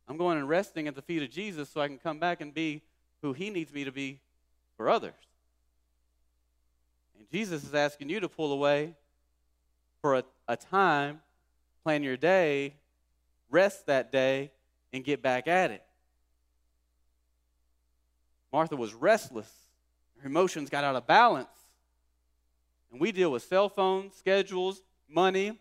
I'm 0.07 0.17
going 0.17 0.37
and 0.37 0.47
resting 0.47 0.87
at 0.87 0.95
the 0.95 1.01
feet 1.01 1.21
of 1.23 1.29
Jesus 1.29 1.69
so 1.69 1.81
I 1.81 1.87
can 1.87 1.97
come 1.97 2.19
back 2.19 2.41
and 2.41 2.53
be 2.53 2.81
who 3.21 3.33
He 3.33 3.49
needs 3.49 3.73
me 3.73 3.83
to 3.83 3.91
be 3.91 4.19
for 4.75 4.89
others. 4.89 5.13
And 7.17 7.29
Jesus 7.31 7.63
is 7.63 7.73
asking 7.73 8.09
you 8.09 8.19
to 8.19 8.29
pull 8.29 8.53
away 8.53 8.93
for 10.01 10.15
a, 10.15 10.23
a 10.47 10.55
time, 10.55 11.21
plan 11.83 12.03
your 12.03 12.17
day, 12.17 12.75
rest 13.49 13.87
that 13.87 14.11
day, 14.11 14.51
and 14.93 15.03
get 15.03 15.21
back 15.21 15.47
at 15.47 15.71
it. 15.71 15.83
Martha 18.51 18.75
was 18.75 18.93
restless. 18.93 19.51
Her 20.19 20.27
emotions 20.27 20.69
got 20.69 20.83
out 20.83 20.95
of 20.95 21.05
balance. 21.05 21.49
And 22.91 23.01
we 23.01 23.11
deal 23.11 23.31
with 23.31 23.43
cell 23.43 23.69
phones, 23.69 24.15
schedules, 24.15 24.81
money, 25.09 25.59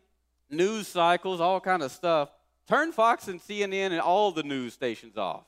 news 0.49 0.87
cycles, 0.87 1.41
all 1.41 1.61
kind 1.61 1.83
of 1.83 1.91
stuff. 1.91 2.31
Turn 2.69 2.93
Fox 2.93 3.29
and 3.29 3.41
CNN 3.41 3.91
and 3.91 4.01
all 4.01 4.33
the 4.33 4.43
news 4.43 4.75
stations 4.75 5.17
off. 5.17 5.45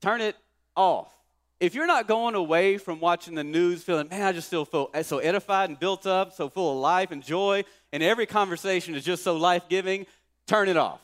Turn 0.00 0.20
it 0.20 0.36
off. 0.76 1.12
If 1.58 1.74
you're 1.74 1.86
not 1.86 2.08
going 2.08 2.34
away 2.34 2.78
from 2.78 3.00
watching 3.00 3.34
the 3.34 3.44
news 3.44 3.82
feeling, 3.82 4.08
man, 4.08 4.22
I 4.22 4.32
just 4.32 4.46
still 4.46 4.64
feel 4.64 4.90
so 5.02 5.18
edified 5.18 5.68
and 5.68 5.78
built 5.78 6.06
up, 6.06 6.32
so 6.32 6.48
full 6.48 6.72
of 6.72 6.78
life 6.78 7.10
and 7.10 7.22
joy, 7.22 7.64
and 7.92 8.02
every 8.02 8.24
conversation 8.24 8.94
is 8.94 9.04
just 9.04 9.22
so 9.22 9.36
life 9.36 9.68
giving, 9.68 10.06
turn 10.50 10.68
it 10.68 10.76
off. 10.76 11.00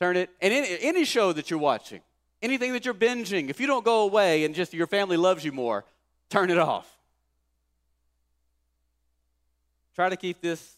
Turn 0.00 0.16
it, 0.16 0.28
and 0.42 0.52
any, 0.52 0.76
any 0.80 1.04
show 1.04 1.32
that 1.32 1.50
you're 1.50 1.60
watching, 1.60 2.00
anything 2.42 2.72
that 2.72 2.84
you're 2.84 2.92
binging, 2.92 3.48
if 3.48 3.60
you 3.60 3.68
don't 3.68 3.84
go 3.84 4.02
away 4.02 4.44
and 4.44 4.54
just 4.56 4.74
your 4.74 4.88
family 4.88 5.16
loves 5.16 5.44
you 5.44 5.52
more, 5.52 5.84
turn 6.28 6.50
it 6.50 6.58
off. 6.58 6.92
Try 9.94 10.08
to 10.08 10.16
keep 10.16 10.40
this, 10.40 10.76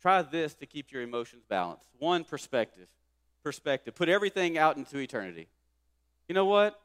try 0.00 0.22
this 0.22 0.54
to 0.54 0.66
keep 0.66 0.92
your 0.92 1.02
emotions 1.02 1.42
balanced. 1.48 1.88
One, 1.98 2.22
perspective. 2.22 2.86
Perspective. 3.42 3.94
Put 3.96 4.08
everything 4.08 4.56
out 4.56 4.76
into 4.76 4.98
eternity. 4.98 5.48
You 6.28 6.36
know 6.36 6.46
what? 6.46 6.80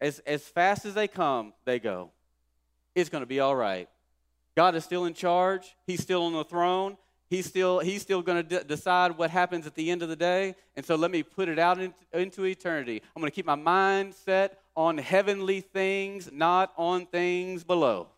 As, 0.00 0.20
as 0.20 0.42
fast 0.42 0.86
as 0.86 0.94
they 0.94 1.06
come, 1.06 1.52
they 1.66 1.78
go. 1.78 2.10
It's 2.94 3.10
going 3.10 3.22
to 3.22 3.26
be 3.26 3.40
all 3.40 3.54
right. 3.54 3.88
God 4.56 4.74
is 4.74 4.84
still 4.84 5.04
in 5.04 5.12
charge. 5.12 5.76
He's 5.86 6.00
still 6.00 6.22
on 6.22 6.32
the 6.32 6.44
throne. 6.44 6.96
He's 7.30 7.46
still, 7.46 7.78
he's 7.78 8.02
still 8.02 8.22
going 8.22 8.44
to 8.44 8.64
decide 8.64 9.16
what 9.16 9.30
happens 9.30 9.64
at 9.64 9.76
the 9.76 9.88
end 9.88 10.02
of 10.02 10.08
the 10.08 10.16
day. 10.16 10.56
And 10.74 10.84
so 10.84 10.96
let 10.96 11.12
me 11.12 11.22
put 11.22 11.48
it 11.48 11.60
out 11.60 11.78
in, 11.78 11.94
into 12.12 12.44
eternity. 12.44 13.00
I'm 13.14 13.22
going 13.22 13.30
to 13.30 13.34
keep 13.34 13.46
my 13.46 13.54
mind 13.54 14.14
set 14.14 14.58
on 14.76 14.98
heavenly 14.98 15.60
things, 15.60 16.30
not 16.32 16.72
on 16.76 17.06
things 17.06 17.62
below. 17.62 18.08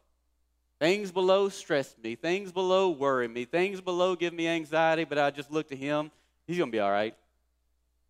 Things 0.80 1.12
below 1.12 1.50
stress 1.50 1.94
me. 2.02 2.14
Things 2.14 2.52
below 2.52 2.88
worry 2.88 3.28
me. 3.28 3.44
Things 3.44 3.82
below 3.82 4.16
give 4.16 4.32
me 4.32 4.48
anxiety, 4.48 5.04
but 5.04 5.18
I 5.18 5.30
just 5.30 5.52
look 5.52 5.68
to 5.68 5.76
Him. 5.76 6.10
He's 6.46 6.56
going 6.56 6.70
to 6.70 6.74
be 6.74 6.80
all 6.80 6.90
right. 6.90 7.14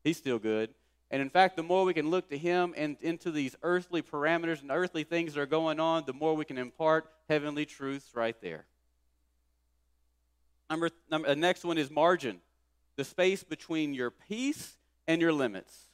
He's 0.04 0.18
still 0.18 0.38
good. 0.38 0.72
And 1.10 1.20
in 1.20 1.30
fact, 1.30 1.56
the 1.56 1.64
more 1.64 1.84
we 1.84 1.94
can 1.94 2.10
look 2.10 2.30
to 2.30 2.38
Him 2.38 2.74
and 2.76 2.96
into 3.00 3.32
these 3.32 3.56
earthly 3.64 4.02
parameters 4.02 4.62
and 4.62 4.70
earthly 4.70 5.02
things 5.02 5.34
that 5.34 5.40
are 5.40 5.46
going 5.46 5.80
on, 5.80 6.04
the 6.06 6.12
more 6.12 6.34
we 6.34 6.44
can 6.44 6.58
impart 6.58 7.10
heavenly 7.28 7.66
truths 7.66 8.12
right 8.14 8.40
there. 8.40 8.66
Number, 10.72 10.88
number, 11.10 11.28
the 11.28 11.36
next 11.36 11.66
one 11.66 11.76
is 11.76 11.90
margin, 11.90 12.40
the 12.96 13.04
space 13.04 13.44
between 13.44 13.92
your 13.92 14.10
peace 14.10 14.78
and 15.06 15.20
your 15.20 15.30
limits. 15.30 15.90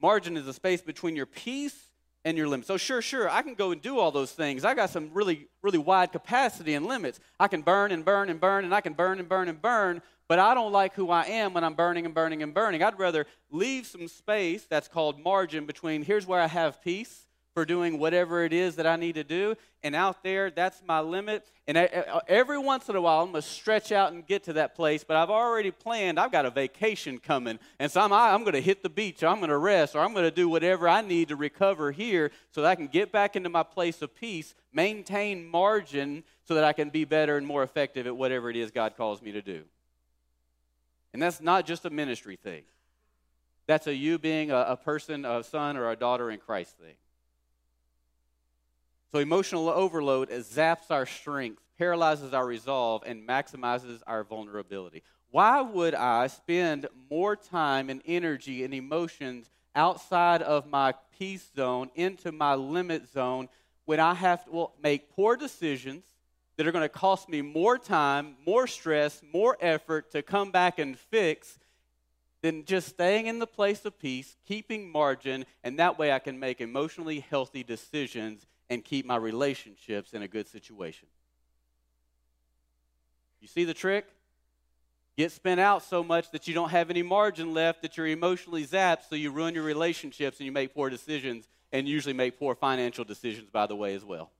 Margin 0.00 0.36
is 0.36 0.46
the 0.46 0.52
space 0.52 0.80
between 0.80 1.16
your 1.16 1.26
peace 1.26 1.90
and 2.24 2.38
your 2.38 2.46
limits. 2.46 2.68
So 2.68 2.76
sure, 2.76 3.02
sure, 3.02 3.28
I 3.28 3.42
can 3.42 3.54
go 3.54 3.72
and 3.72 3.82
do 3.82 3.98
all 3.98 4.12
those 4.12 4.30
things. 4.30 4.64
I 4.64 4.74
got 4.74 4.90
some 4.90 5.10
really, 5.12 5.48
really 5.60 5.78
wide 5.78 6.12
capacity 6.12 6.74
and 6.74 6.86
limits. 6.86 7.18
I 7.40 7.48
can 7.48 7.62
burn 7.62 7.90
and 7.90 8.04
burn 8.04 8.30
and 8.30 8.40
burn, 8.40 8.64
and 8.64 8.72
I 8.72 8.80
can 8.80 8.92
burn 8.92 9.18
and 9.18 9.28
burn 9.28 9.48
and 9.48 9.60
burn. 9.60 10.02
but 10.28 10.38
I 10.38 10.54
don't 10.54 10.70
like 10.70 10.94
who 10.94 11.10
I 11.10 11.24
am 11.24 11.52
when 11.52 11.64
I'm 11.64 11.74
burning 11.74 12.06
and 12.06 12.14
burning 12.14 12.44
and 12.44 12.54
burning. 12.54 12.84
I'd 12.84 12.96
rather 12.96 13.26
leave 13.50 13.88
some 13.88 14.06
space 14.06 14.66
that's 14.70 14.86
called 14.86 15.18
margin 15.18 15.66
between 15.66 16.04
here's 16.04 16.28
where 16.28 16.40
I 16.40 16.46
have 16.46 16.80
peace 16.80 17.26
for 17.54 17.64
doing 17.64 17.98
whatever 17.98 18.44
it 18.44 18.52
is 18.52 18.76
that 18.76 18.86
I 18.86 18.96
need 18.96 19.16
to 19.16 19.24
do. 19.24 19.56
And 19.82 19.94
out 19.94 20.22
there, 20.22 20.50
that's 20.50 20.82
my 20.86 21.00
limit. 21.00 21.46
And 21.66 21.76
every 22.28 22.58
once 22.58 22.88
in 22.88 22.96
a 22.96 23.00
while, 23.00 23.22
I'm 23.22 23.32
going 23.32 23.42
to 23.42 23.48
stretch 23.48 23.92
out 23.92 24.12
and 24.12 24.26
get 24.26 24.44
to 24.44 24.52
that 24.54 24.74
place. 24.74 25.04
But 25.04 25.16
I've 25.16 25.30
already 25.30 25.70
planned, 25.70 26.20
I've 26.20 26.32
got 26.32 26.46
a 26.46 26.50
vacation 26.50 27.18
coming. 27.18 27.58
And 27.78 27.90
so 27.90 28.00
I'm, 28.00 28.12
I'm 28.12 28.42
going 28.42 28.54
to 28.54 28.60
hit 28.60 28.82
the 28.82 28.88
beach, 28.88 29.22
or 29.22 29.28
I'm 29.28 29.38
going 29.38 29.50
to 29.50 29.58
rest, 29.58 29.96
or 29.96 30.00
I'm 30.00 30.12
going 30.12 30.24
to 30.24 30.30
do 30.30 30.48
whatever 30.48 30.88
I 30.88 31.00
need 31.00 31.28
to 31.28 31.36
recover 31.36 31.92
here 31.92 32.30
so 32.52 32.62
that 32.62 32.68
I 32.68 32.74
can 32.74 32.86
get 32.86 33.10
back 33.10 33.36
into 33.36 33.48
my 33.48 33.62
place 33.62 34.02
of 34.02 34.14
peace, 34.14 34.54
maintain 34.72 35.46
margin 35.46 36.24
so 36.44 36.54
that 36.54 36.64
I 36.64 36.72
can 36.72 36.90
be 36.90 37.04
better 37.04 37.36
and 37.36 37.46
more 37.46 37.62
effective 37.62 38.06
at 38.06 38.16
whatever 38.16 38.50
it 38.50 38.56
is 38.56 38.70
God 38.70 38.96
calls 38.96 39.22
me 39.22 39.32
to 39.32 39.42
do. 39.42 39.62
And 41.12 41.20
that's 41.20 41.40
not 41.40 41.66
just 41.66 41.84
a 41.84 41.90
ministry 41.90 42.36
thing. 42.36 42.62
That's 43.66 43.86
a 43.86 43.94
you 43.94 44.18
being 44.18 44.50
a, 44.50 44.58
a 44.58 44.76
person, 44.76 45.24
a 45.24 45.42
son, 45.42 45.76
or 45.76 45.90
a 45.90 45.96
daughter 45.96 46.30
in 46.30 46.38
Christ 46.38 46.76
thing. 46.78 46.94
So 49.12 49.18
emotional 49.18 49.68
overload 49.68 50.30
zaps 50.30 50.90
our 50.90 51.04
strength, 51.04 51.62
paralyzes 51.78 52.32
our 52.32 52.46
resolve, 52.46 53.02
and 53.04 53.26
maximizes 53.26 54.02
our 54.06 54.22
vulnerability. 54.22 55.02
Why 55.30 55.60
would 55.60 55.94
I 55.94 56.28
spend 56.28 56.86
more 57.10 57.34
time 57.34 57.90
and 57.90 58.02
energy 58.06 58.62
and 58.62 58.72
emotions 58.72 59.50
outside 59.74 60.42
of 60.42 60.66
my 60.68 60.94
peace 61.18 61.48
zone 61.56 61.90
into 61.94 62.30
my 62.30 62.54
limit 62.54 63.08
zone 63.08 63.48
when 63.84 63.98
I 63.98 64.14
have 64.14 64.44
to 64.44 64.50
well, 64.50 64.74
make 64.80 65.10
poor 65.10 65.36
decisions 65.36 66.04
that 66.56 66.66
are 66.66 66.72
going 66.72 66.82
to 66.82 66.88
cost 66.88 67.28
me 67.28 67.42
more 67.42 67.78
time, 67.78 68.36
more 68.46 68.66
stress, 68.66 69.22
more 69.32 69.56
effort 69.60 70.12
to 70.12 70.22
come 70.22 70.52
back 70.52 70.78
and 70.78 70.96
fix 70.96 71.58
than 72.42 72.64
just 72.64 72.88
staying 72.88 73.26
in 73.26 73.38
the 73.38 73.46
place 73.46 73.84
of 73.84 73.98
peace, 73.98 74.36
keeping 74.46 74.90
margin, 74.90 75.44
and 75.64 75.78
that 75.78 75.98
way 75.98 76.12
I 76.12 76.18
can 76.20 76.38
make 76.38 76.60
emotionally 76.60 77.20
healthy 77.20 77.64
decisions 77.64 78.46
and 78.70 78.84
keep 78.84 79.04
my 79.04 79.16
relationships 79.16 80.14
in 80.14 80.22
a 80.22 80.28
good 80.28 80.46
situation. 80.46 81.08
You 83.40 83.48
see 83.48 83.64
the 83.64 83.74
trick? 83.74 84.06
Get 85.18 85.32
spent 85.32 85.60
out 85.60 85.82
so 85.82 86.04
much 86.04 86.30
that 86.30 86.46
you 86.46 86.54
don't 86.54 86.70
have 86.70 86.88
any 86.88 87.02
margin 87.02 87.52
left, 87.52 87.82
that 87.82 87.96
you're 87.96 88.06
emotionally 88.06 88.64
zapped, 88.64 89.08
so 89.08 89.16
you 89.16 89.32
ruin 89.32 89.54
your 89.54 89.64
relationships 89.64 90.38
and 90.38 90.46
you 90.46 90.52
make 90.52 90.72
poor 90.72 90.88
decisions, 90.88 91.48
and 91.72 91.88
usually 91.88 92.14
make 92.14 92.38
poor 92.38 92.54
financial 92.54 93.04
decisions, 93.04 93.50
by 93.50 93.66
the 93.66 93.76
way, 93.76 93.94
as 93.94 94.04
well. 94.04 94.30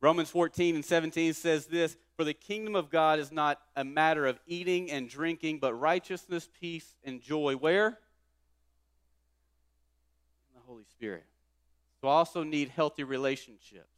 Romans 0.00 0.30
14 0.30 0.76
and 0.76 0.84
17 0.84 1.34
says 1.34 1.66
this 1.66 1.96
For 2.16 2.24
the 2.24 2.34
kingdom 2.34 2.76
of 2.76 2.90
God 2.90 3.18
is 3.18 3.32
not 3.32 3.60
a 3.74 3.84
matter 3.84 4.24
of 4.24 4.38
eating 4.46 4.90
and 4.90 5.08
drinking, 5.08 5.58
but 5.58 5.74
righteousness, 5.74 6.48
peace, 6.60 6.94
and 7.02 7.20
joy. 7.20 7.56
Where? 7.56 7.88
In 7.88 7.94
the 10.54 10.60
Holy 10.64 10.84
Spirit. 10.84 11.24
So 12.06 12.10
I 12.10 12.18
also 12.18 12.44
need 12.44 12.68
healthy 12.68 13.02
relationships. 13.02 13.90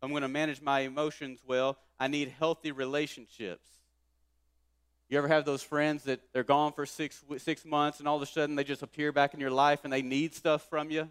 I'm 0.00 0.08
going 0.08 0.22
to 0.22 0.28
manage 0.28 0.62
my 0.62 0.80
emotions 0.80 1.40
well, 1.46 1.76
I 1.98 2.08
need 2.08 2.32
healthy 2.38 2.72
relationships. 2.72 3.68
You 5.10 5.18
ever 5.18 5.28
have 5.28 5.44
those 5.44 5.62
friends 5.62 6.04
that 6.04 6.20
they're 6.32 6.44
gone 6.44 6.72
for 6.72 6.86
six, 6.86 7.22
six 7.36 7.66
months 7.66 7.98
and 7.98 8.08
all 8.08 8.16
of 8.16 8.22
a 8.22 8.26
sudden 8.26 8.56
they 8.56 8.64
just 8.64 8.80
appear 8.80 9.12
back 9.12 9.34
in 9.34 9.40
your 9.40 9.50
life 9.50 9.80
and 9.84 9.92
they 9.92 10.00
need 10.00 10.34
stuff 10.34 10.66
from 10.70 10.90
you? 10.90 11.10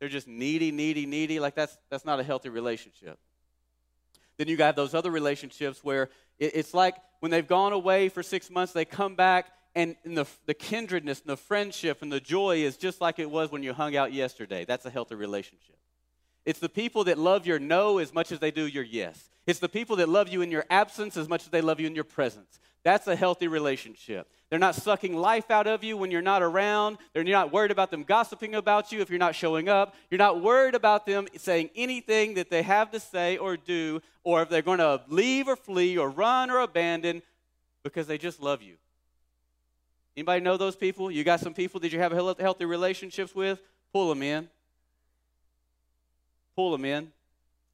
They're 0.00 0.08
just 0.08 0.26
needy, 0.26 0.72
needy, 0.72 1.04
needy. 1.04 1.38
Like 1.38 1.54
that's, 1.54 1.76
that's 1.90 2.06
not 2.06 2.18
a 2.18 2.22
healthy 2.22 2.48
relationship. 2.48 3.18
Then 4.38 4.48
you 4.48 4.56
got 4.56 4.74
those 4.74 4.94
other 4.94 5.10
relationships 5.10 5.84
where 5.84 6.08
it's 6.38 6.72
like 6.72 6.96
when 7.20 7.30
they've 7.30 7.46
gone 7.46 7.74
away 7.74 8.08
for 8.08 8.22
six 8.22 8.48
months, 8.50 8.72
they 8.72 8.86
come 8.86 9.16
back 9.16 9.48
and 9.74 9.96
the, 10.04 10.26
the 10.46 10.54
kindredness 10.54 11.20
and 11.20 11.30
the 11.30 11.36
friendship 11.36 12.02
and 12.02 12.12
the 12.12 12.20
joy 12.20 12.58
is 12.58 12.76
just 12.76 13.00
like 13.00 13.18
it 13.18 13.30
was 13.30 13.50
when 13.50 13.62
you 13.62 13.72
hung 13.72 13.96
out 13.96 14.12
yesterday. 14.12 14.64
That's 14.64 14.84
a 14.84 14.90
healthy 14.90 15.14
relationship. 15.14 15.76
It's 16.44 16.58
the 16.58 16.68
people 16.68 17.04
that 17.04 17.18
love 17.18 17.46
your 17.46 17.58
no 17.58 17.98
as 17.98 18.12
much 18.12 18.32
as 18.32 18.40
they 18.40 18.50
do 18.50 18.66
your 18.66 18.82
yes. 18.82 19.30
It's 19.46 19.60
the 19.60 19.68
people 19.68 19.96
that 19.96 20.08
love 20.08 20.28
you 20.28 20.42
in 20.42 20.50
your 20.50 20.64
absence 20.70 21.16
as 21.16 21.28
much 21.28 21.44
as 21.44 21.48
they 21.48 21.60
love 21.60 21.80
you 21.80 21.86
in 21.86 21.94
your 21.94 22.04
presence. 22.04 22.60
That's 22.84 23.06
a 23.06 23.16
healthy 23.16 23.46
relationship. 23.48 24.28
They're 24.50 24.58
not 24.58 24.74
sucking 24.74 25.16
life 25.16 25.50
out 25.50 25.66
of 25.66 25.82
you 25.82 25.96
when 25.96 26.10
you're 26.10 26.20
not 26.20 26.42
around. 26.42 26.98
They're 27.14 27.24
not 27.24 27.52
worried 27.52 27.70
about 27.70 27.90
them 27.90 28.02
gossiping 28.02 28.54
about 28.54 28.92
you 28.92 29.00
if 29.00 29.08
you're 29.08 29.18
not 29.18 29.34
showing 29.34 29.68
up. 29.68 29.94
You're 30.10 30.18
not 30.18 30.42
worried 30.42 30.74
about 30.74 31.06
them 31.06 31.26
saying 31.36 31.70
anything 31.74 32.34
that 32.34 32.50
they 32.50 32.62
have 32.62 32.90
to 32.90 33.00
say 33.00 33.36
or 33.36 33.56
do, 33.56 34.02
or 34.24 34.42
if 34.42 34.48
they're 34.48 34.62
going 34.62 34.78
to 34.78 35.00
leave 35.08 35.48
or 35.48 35.56
flee 35.56 35.96
or 35.96 36.10
run 36.10 36.50
or 36.50 36.58
abandon 36.58 37.22
because 37.84 38.06
they 38.06 38.18
just 38.18 38.42
love 38.42 38.62
you. 38.62 38.74
Anybody 40.16 40.40
know 40.40 40.56
those 40.56 40.76
people? 40.76 41.10
You 41.10 41.24
got 41.24 41.40
some 41.40 41.54
people 41.54 41.80
that 41.80 41.92
you 41.92 41.98
have 41.98 42.12
healthy 42.12 42.64
relationships 42.64 43.34
with? 43.34 43.60
Pull 43.92 44.08
them 44.08 44.22
in. 44.22 44.48
Pull 46.54 46.72
them 46.72 46.84
in. 46.84 47.12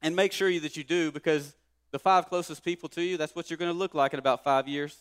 And 0.01 0.15
make 0.15 0.31
sure 0.31 0.57
that 0.59 0.77
you 0.77 0.83
do 0.83 1.11
because 1.11 1.53
the 1.91 1.99
five 1.99 2.29
closest 2.29 2.63
people 2.63 2.87
to 2.89 3.01
you, 3.01 3.17
that's 3.17 3.35
what 3.35 3.49
you're 3.49 3.57
going 3.57 3.71
to 3.71 3.77
look 3.77 3.93
like 3.93 4.13
in 4.13 4.19
about 4.19 4.43
five 4.43 4.67
years. 4.67 4.97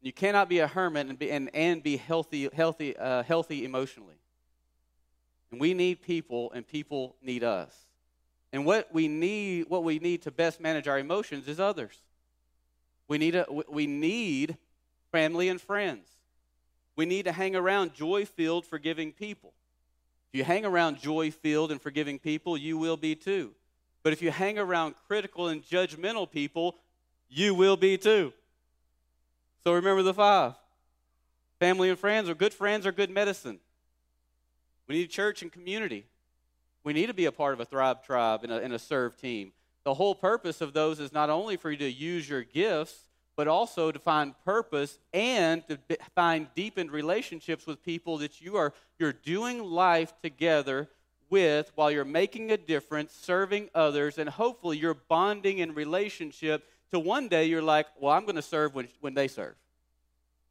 You 0.00 0.12
cannot 0.12 0.48
be 0.48 0.60
a 0.60 0.66
hermit 0.66 1.08
and 1.08 1.18
be, 1.18 1.30
and, 1.30 1.50
and 1.52 1.82
be 1.82 1.96
healthy, 1.96 2.48
healthy, 2.54 2.96
uh, 2.96 3.24
healthy 3.24 3.64
emotionally. 3.64 4.14
And 5.50 5.60
we 5.60 5.74
need 5.74 6.00
people, 6.00 6.52
and 6.52 6.66
people 6.66 7.16
need 7.20 7.42
us. 7.44 7.74
And 8.52 8.64
what 8.64 8.88
we 8.94 9.08
need, 9.08 9.68
what 9.68 9.84
we 9.84 9.98
need 9.98 10.22
to 10.22 10.30
best 10.30 10.60
manage 10.60 10.88
our 10.88 10.98
emotions 10.98 11.48
is 11.48 11.60
others. 11.60 12.00
We 13.08 13.18
need, 13.18 13.34
a, 13.34 13.46
we 13.68 13.86
need 13.86 14.56
family 15.12 15.48
and 15.48 15.60
friends. 15.60 16.08
We 16.96 17.06
need 17.06 17.26
to 17.26 17.32
hang 17.32 17.54
around 17.54 17.94
joy 17.94 18.24
filled, 18.24 18.66
forgiving 18.66 19.12
people. 19.12 19.52
If 20.32 20.38
you 20.38 20.44
hang 20.44 20.64
around 20.64 20.98
joy 20.98 21.30
filled 21.30 21.70
and 21.70 21.80
forgiving 21.80 22.18
people, 22.18 22.56
you 22.56 22.78
will 22.78 22.96
be 22.96 23.14
too. 23.14 23.52
But 24.02 24.12
if 24.12 24.22
you 24.22 24.30
hang 24.30 24.58
around 24.58 24.94
critical 25.06 25.48
and 25.48 25.62
judgmental 25.62 26.30
people, 26.30 26.76
you 27.28 27.54
will 27.54 27.76
be 27.76 27.96
too. 27.98 28.32
So 29.62 29.72
remember 29.72 30.02
the 30.02 30.14
five 30.14 30.54
family 31.58 31.90
and 31.90 31.98
friends, 31.98 32.28
or 32.28 32.34
good 32.34 32.54
friends, 32.54 32.86
are 32.86 32.92
good 32.92 33.10
medicine. 33.10 33.58
We 34.86 34.96
need 34.96 35.10
church 35.10 35.42
and 35.42 35.50
community. 35.50 36.06
We 36.84 36.92
need 36.92 37.06
to 37.06 37.14
be 37.14 37.24
a 37.24 37.32
part 37.32 37.54
of 37.54 37.60
a 37.60 37.64
Thrive 37.64 38.04
tribe 38.04 38.44
and 38.44 38.52
a, 38.52 38.62
and 38.62 38.72
a 38.72 38.78
serve 38.78 39.16
team. 39.16 39.52
The 39.86 39.94
whole 39.94 40.16
purpose 40.16 40.60
of 40.60 40.72
those 40.72 40.98
is 40.98 41.12
not 41.12 41.30
only 41.30 41.56
for 41.56 41.70
you 41.70 41.76
to 41.76 41.88
use 41.88 42.28
your 42.28 42.42
gifts, 42.42 43.06
but 43.36 43.46
also 43.46 43.92
to 43.92 44.00
find 44.00 44.34
purpose 44.44 44.98
and 45.12 45.62
to 45.68 45.78
find 46.12 46.48
deepened 46.56 46.90
relationships 46.90 47.68
with 47.68 47.84
people 47.84 48.18
that 48.18 48.40
you 48.40 48.56
are 48.56 48.74
you're 48.98 49.12
doing 49.12 49.62
life 49.62 50.12
together 50.24 50.88
with 51.30 51.70
while 51.76 51.88
you're 51.92 52.04
making 52.04 52.50
a 52.50 52.56
difference, 52.56 53.12
serving 53.12 53.70
others, 53.76 54.18
and 54.18 54.28
hopefully 54.28 54.76
you're 54.76 54.94
bonding 54.94 55.58
in 55.58 55.72
relationship 55.72 56.68
to 56.90 56.98
one 56.98 57.28
day 57.28 57.44
you're 57.44 57.62
like, 57.62 57.86
well, 58.00 58.12
I'm 58.12 58.24
going 58.24 58.34
to 58.34 58.42
serve 58.42 58.74
when, 58.74 58.88
when 59.00 59.14
they 59.14 59.28
serve. 59.28 59.54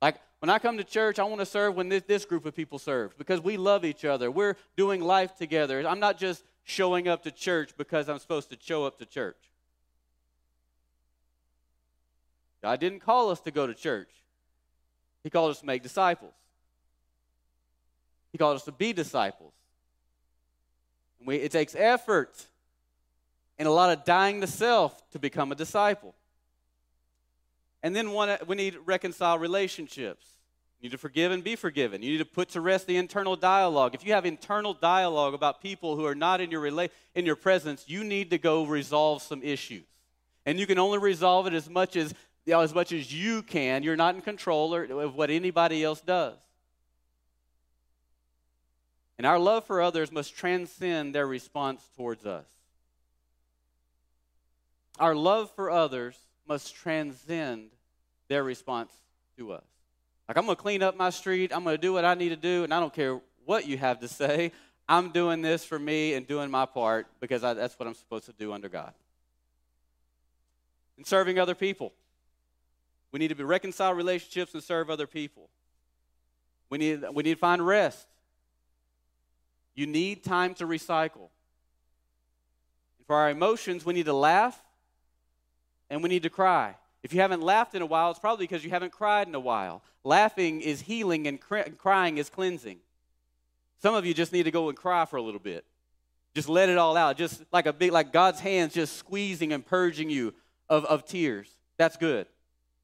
Like 0.02 0.16
when 0.40 0.50
I 0.50 0.60
come 0.60 0.78
to 0.78 0.84
church, 0.86 1.20
I 1.20 1.26
want 1.26 1.42
to 1.42 1.46
serve 1.46 1.76
when 1.76 1.90
this, 1.90 2.04
this 2.08 2.24
group 2.24 2.46
of 2.46 2.56
people 2.56 2.80
serve 2.80 3.18
because 3.18 3.42
we 3.42 3.58
love 3.58 3.84
each 3.84 4.06
other. 4.06 4.32
We're 4.32 4.56
doing 4.78 5.02
life 5.02 5.36
together. 5.36 5.86
I'm 5.86 6.00
not 6.00 6.18
just 6.18 6.46
showing 6.66 7.08
up 7.08 7.24
to 7.24 7.32
church 7.32 7.72
because 7.78 8.10
I'm 8.10 8.20
supposed 8.20 8.50
to 8.50 8.58
show 8.60 8.86
up 8.86 9.00
to 9.00 9.06
church. 9.06 9.38
God 12.62 12.80
didn't 12.80 13.00
call 13.00 13.30
us 13.30 13.40
to 13.42 13.52
go 13.52 13.68
to 13.68 13.74
church, 13.74 14.10
He 15.24 15.30
called 15.30 15.52
us 15.52 15.60
to 15.62 15.66
make 15.66 15.84
disciples. 15.84 16.34
He 18.32 18.38
called 18.38 18.58
us 18.58 18.64
to 18.64 18.74
be 18.74 18.92
disciples. 18.92 19.54
And 21.20 21.28
we, 21.28 21.38
it 21.38 21.54
takes 21.54 21.74
effort 21.74 22.48
and 23.58 23.66
a 23.66 23.72
lot 23.72 23.98
of 23.98 24.04
dying 24.04 24.42
to 24.42 24.48
self 24.48 25.10
to 25.12 25.20
become 25.20 25.54
a 25.54 25.56
disciple. 25.56 26.14
And 27.82 27.96
then 27.96 28.12
one, 28.12 28.36
we 28.46 28.58
need 28.58 28.78
reconcile 28.86 29.40
relationships. 29.40 30.26
You 30.86 30.90
need 30.90 30.98
to 30.98 31.00
forgive 31.00 31.32
and 31.32 31.44
be 31.44 31.56
forgiven. 31.56 32.04
You 32.04 32.12
need 32.12 32.18
to 32.20 32.26
put 32.26 32.50
to 32.50 32.62
rest 32.62 32.86
the 32.86 32.98
internal 32.98 33.36
dialogue. 33.36 33.96
If 33.96 34.06
you 34.06 34.14
have 34.14 34.24
internal 34.24 34.76
dialogue 34.76 35.34
about 35.34 35.60
people 35.60 35.96
who 35.96 36.06
are 36.06 36.14
not 36.14 36.42
in 36.42 36.52
your, 36.52 36.62
rela- 36.62 36.92
in 37.16 37.26
your 37.26 37.36
presence, 37.36 37.86
you 37.88 38.04
need 38.04 38.30
to 38.30 38.38
go 38.38 38.68
resolve 38.68 39.24
some 39.24 39.42
issues. 39.42 39.82
And 40.46 40.60
you 40.60 40.68
can 40.68 40.78
only 40.78 41.00
resolve 41.00 41.48
it 41.48 41.54
as 41.54 41.68
much 41.68 41.96
as, 41.96 42.14
you 42.46 42.54
know, 42.54 42.60
as 42.60 42.72
much 42.72 42.92
as 42.92 43.12
you 43.12 43.42
can. 43.42 43.82
You're 43.82 43.96
not 43.96 44.14
in 44.14 44.22
control 44.22 44.76
of 44.76 45.16
what 45.16 45.32
anybody 45.32 45.84
else 45.84 46.02
does. 46.02 46.36
And 49.18 49.26
our 49.26 49.40
love 49.40 49.66
for 49.66 49.82
others 49.82 50.12
must 50.12 50.38
transcend 50.38 51.16
their 51.16 51.26
response 51.26 51.84
towards 51.98 52.28
us. 52.28 52.46
Our 55.00 55.16
love 55.16 55.50
for 55.56 55.72
others 55.72 56.16
must 56.48 56.76
transcend 56.76 57.72
their 58.28 58.44
response 58.44 58.92
to 59.40 59.54
us. 59.54 59.64
Like, 60.28 60.38
I'm 60.38 60.46
going 60.46 60.56
to 60.56 60.62
clean 60.62 60.82
up 60.82 60.98
my 60.98 61.10
street. 61.10 61.52
I'm 61.54 61.64
going 61.64 61.76
to 61.76 61.82
do 61.82 61.94
what 61.94 62.06
I 62.06 62.16
need 62.16 62.30
to 62.30 62.36
do, 62.36 62.64
and 62.64 62.74
I 62.74 62.80
don't 62.80 62.94
care 62.94 63.20
what 63.46 63.68
you 63.68 63.78
have 63.78 64.00
to 64.00 64.08
say. 64.22 64.52
I'm 64.88 65.10
doing 65.10 65.42
this 65.42 65.66
for 65.66 65.80
me 65.80 66.14
and 66.14 66.28
doing 66.28 66.52
my 66.52 66.66
part 66.66 67.08
because 67.20 67.44
I, 67.44 67.54
that's 67.54 67.78
what 67.80 67.88
I'm 67.88 67.96
supposed 67.96 68.26
to 68.26 68.34
do 68.34 68.54
under 68.54 68.70
God. 68.70 68.94
and 70.98 71.06
serving 71.06 71.40
other 71.40 71.56
people. 71.56 71.94
We 73.12 73.20
need 73.20 73.30
to 73.30 73.36
be 73.36 73.44
reconcile 73.44 73.94
relationships 73.94 74.54
and 74.54 74.62
serve 74.64 74.90
other 74.90 75.08
people. 75.08 75.50
We 76.70 76.78
need, 76.78 77.04
we 77.14 77.24
need 77.24 77.36
to 77.36 77.40
find 77.40 77.66
rest. 77.66 78.08
You 79.74 79.88
need 79.88 80.24
time 80.24 80.54
to 80.56 80.66
recycle. 80.66 81.30
And 82.98 83.08
For 83.08 83.16
our 83.16 83.30
emotions, 83.30 83.86
we 83.86 83.94
need 83.94 84.06
to 84.06 84.14
laugh 84.14 84.62
and 85.90 86.04
we 86.04 86.10
need 86.10 86.24
to 86.24 86.30
cry. 86.30 86.76
If 87.06 87.14
you 87.14 87.22
haven't 87.22 87.44
laughed 87.44 87.76
in 87.76 87.84
a 87.84 87.86
while, 87.86 88.10
it's 88.10 88.20
probably 88.20 88.48
because 88.48 88.64
you 88.64 88.72
haven't 88.72 88.92
cried 88.92 89.28
in 89.28 89.36
a 89.36 89.40
while. 89.40 89.84
Laughing 90.04 90.60
is 90.62 90.82
healing 90.82 91.28
and 91.28 91.40
crying 91.40 92.18
is 92.18 92.32
cleansing. 92.32 92.80
Some 93.80 93.94
of 93.94 94.08
you 94.08 94.16
just 94.16 94.34
need 94.34 94.44
to 94.44 94.52
go 94.52 94.70
and 94.70 94.76
cry 94.76 95.06
for 95.06 95.18
a 95.18 95.22
little 95.22 95.40
bit. 95.40 95.66
Just 96.34 96.50
let 96.50 96.68
it 96.68 96.80
all 96.80 96.98
out. 96.98 97.16
Just 97.16 97.44
like 97.54 97.68
a 97.68 97.74
big, 97.74 97.92
like 97.92 98.12
God's 98.12 98.40
hands 98.40 98.74
just 98.74 98.98
squeezing 98.98 99.54
and 99.54 99.64
purging 99.64 100.10
you 100.10 100.34
of, 100.68 100.84
of 100.86 101.06
tears. 101.06 101.48
That's 101.78 101.96
good. 101.96 102.26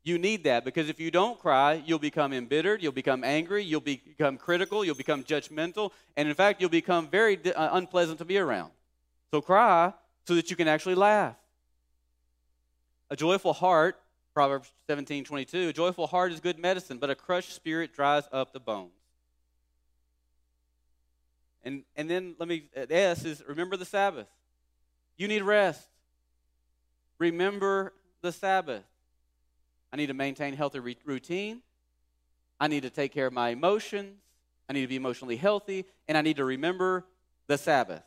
You 0.04 0.20
need 0.20 0.44
that 0.44 0.66
because 0.66 0.88
if 0.88 1.00
you 1.00 1.10
don't 1.10 1.40
cry, 1.40 1.82
you'll 1.84 1.98
become 1.98 2.32
embittered, 2.32 2.84
you'll 2.84 2.92
become 2.92 3.24
angry, 3.24 3.64
you'll 3.64 3.82
become 3.82 4.38
critical, 4.38 4.86
you'll 4.86 4.94
become 4.94 5.24
judgmental, 5.24 5.94
and 6.16 6.30
in 6.30 6.36
fact, 6.36 6.62
you'll 6.62 6.70
become 6.70 7.08
very 7.08 7.40
uh, 7.56 7.70
unpleasant 7.72 8.20
to 8.20 8.26
be 8.26 8.38
around. 8.38 8.72
So 9.32 9.42
cry 9.42 9.94
so 10.28 10.36
that 10.36 10.52
you 10.52 10.56
can 10.56 10.68
actually 10.68 10.94
laugh. 10.94 11.38
A 13.10 13.16
joyful 13.16 13.54
heart, 13.54 13.98
Proverbs 14.34 14.72
17 14.88 15.26
22, 15.26 15.70
a 15.70 15.74
joyful 15.74 16.08
heart 16.08 16.32
is 16.32 16.40
good 16.40 16.58
medicine, 16.58 16.98
but 16.98 17.10
a 17.10 17.16
crushed 17.16 17.54
spirit 17.54 17.94
dries 17.94 18.24
up 18.32 18.54
the 18.54 18.60
bones. 18.60 18.92
And, 21.64 21.84
and 21.96 22.10
then 22.10 22.36
let 22.40 22.48
me, 22.48 22.70
uh, 22.76 22.86
S 22.90 23.26
is 23.26 23.44
remember 23.48 23.78
the 23.78 23.86
Sabbath. 23.86 24.28
You 25.18 25.28
need 25.28 25.44
rest. 25.44 25.88
Remember 27.20 27.94
the 28.22 28.32
Sabbath. 28.32 28.84
I 29.94 29.98
need 29.98 30.08
to 30.08 30.14
maintain 30.14 30.56
healthy 30.56 30.80
routine. 30.80 31.62
I 32.60 32.68
need 32.68 32.84
to 32.84 32.90
take 32.90 33.14
care 33.14 33.28
of 33.28 33.34
my 33.34 33.50
emotions. 33.50 34.18
I 34.70 34.74
need 34.74 34.82
to 34.82 34.88
be 34.88 34.96
emotionally 34.96 35.36
healthy. 35.36 35.86
And 36.08 36.18
I 36.18 36.22
need 36.22 36.38
to 36.38 36.46
remember 36.46 37.06
the 37.48 37.58
Sabbath. 37.58 38.04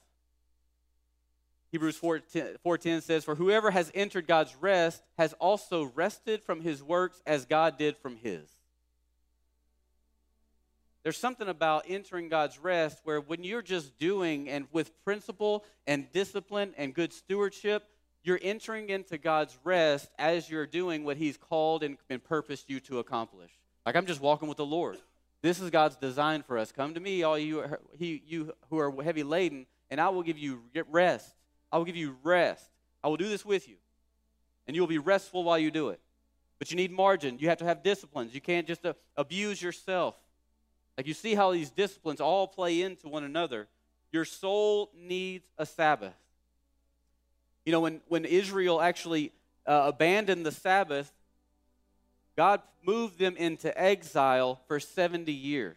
Hebrews 1.75 1.97
4:10 1.97 3.01
says, 3.01 3.25
"For 3.25 3.35
whoever 3.35 3.73
has 3.73 3.91
entered 3.95 4.29
God's 4.29 4.55
rest 4.55 5.03
has 5.19 5.33
also 5.41 5.87
rested 5.87 6.41
from 6.45 6.61
his 6.61 6.85
works 6.85 7.21
as 7.27 7.47
God 7.47 7.77
did 7.77 7.97
from 7.97 8.15
his." 8.15 8.49
There's 11.03 11.17
something 11.17 11.49
about 11.49 11.87
entering 11.89 12.29
God's 12.29 12.61
rest 12.61 13.01
where 13.03 13.21
when 13.21 13.43
you're 13.43 13.61
just 13.61 13.99
doing 13.99 14.49
and 14.49 14.69
with 14.71 15.03
principle 15.03 15.65
and 15.85 16.13
discipline 16.13 16.75
and 16.77 16.95
good 16.95 17.13
stewardship, 17.13 17.91
you're 18.23 18.39
entering 18.41 18.89
into 18.89 19.19
God's 19.19 19.59
rest 19.65 20.13
as 20.17 20.49
you're 20.49 20.69
doing 20.69 21.03
what 21.03 21.17
He's 21.17 21.37
called 21.37 21.83
and, 21.83 21.99
and 22.09 22.23
purposed 22.23 22.71
you 22.71 22.79
to 22.83 23.01
accomplish. 23.01 23.51
Like 23.85 23.97
I'm 23.97 24.07
just 24.07 24.21
walking 24.21 24.47
with 24.47 24.59
the 24.59 24.65
Lord. 24.65 24.99
This 25.43 25.59
is 25.59 25.71
God's 25.71 25.97
design 25.97 26.45
for 26.45 26.57
us. 26.57 26.71
Come 26.71 26.95
to 26.95 27.01
me, 27.01 27.25
all 27.25 27.37
you, 27.37 27.65
he, 27.99 28.23
you 28.25 28.55
who 28.71 28.79
are 28.79 29.03
heavy 29.03 29.25
laden, 29.25 29.67
and 29.91 30.01
I 30.01 30.11
will 30.11 30.23
give 30.23 30.39
you 30.39 30.63
rest. 30.89 31.35
I 31.75 31.77
will 31.77 31.85
give 31.85 31.97
you 31.97 32.15
rest. 32.23 32.71
I 33.03 33.09
will 33.09 33.17
do 33.17 33.29
this 33.29 33.45
with 33.45 33.69
you. 33.69 33.75
And 34.69 34.77
you'll 34.77 34.87
be 34.87 34.99
restful 34.99 35.43
while 35.43 35.59
you 35.59 35.73
do 35.73 35.89
it. 35.89 35.99
But 36.61 36.71
you 36.71 36.77
need 36.77 36.93
margin. 36.93 37.37
You 37.41 37.49
have 37.49 37.59
to 37.59 37.65
have 37.65 37.83
disciplines. 37.83 38.33
You 38.33 38.41
can't 38.41 38.65
just 38.65 38.87
uh, 38.87 38.93
abuse 39.17 39.61
yourself. 39.61 40.15
Like 40.97 41.09
you 41.09 41.15
see 41.15 41.35
how 41.35 41.51
these 41.51 41.71
disciplines 41.71 42.21
all 42.21 42.47
play 42.47 42.81
into 42.81 43.09
one 43.09 43.25
another. 43.25 43.67
Your 44.13 44.25
soul 44.25 44.93
needs 44.97 45.51
a 45.59 45.67
Sabbath. 45.67 46.15
You 47.67 47.73
know, 47.73 47.81
when, 47.81 48.01
when 48.07 48.25
Israel 48.25 48.81
actually 48.81 49.33
uh, 49.67 49.87
abandoned 49.87 50.47
the 50.47 50.53
Sabbath, 50.53 51.13
God 52.37 52.63
moved 52.87 53.19
them 53.19 53.37
into 53.37 53.77
exile 53.77 54.61
for 54.69 54.79
70 54.79 55.33
years. 55.33 55.77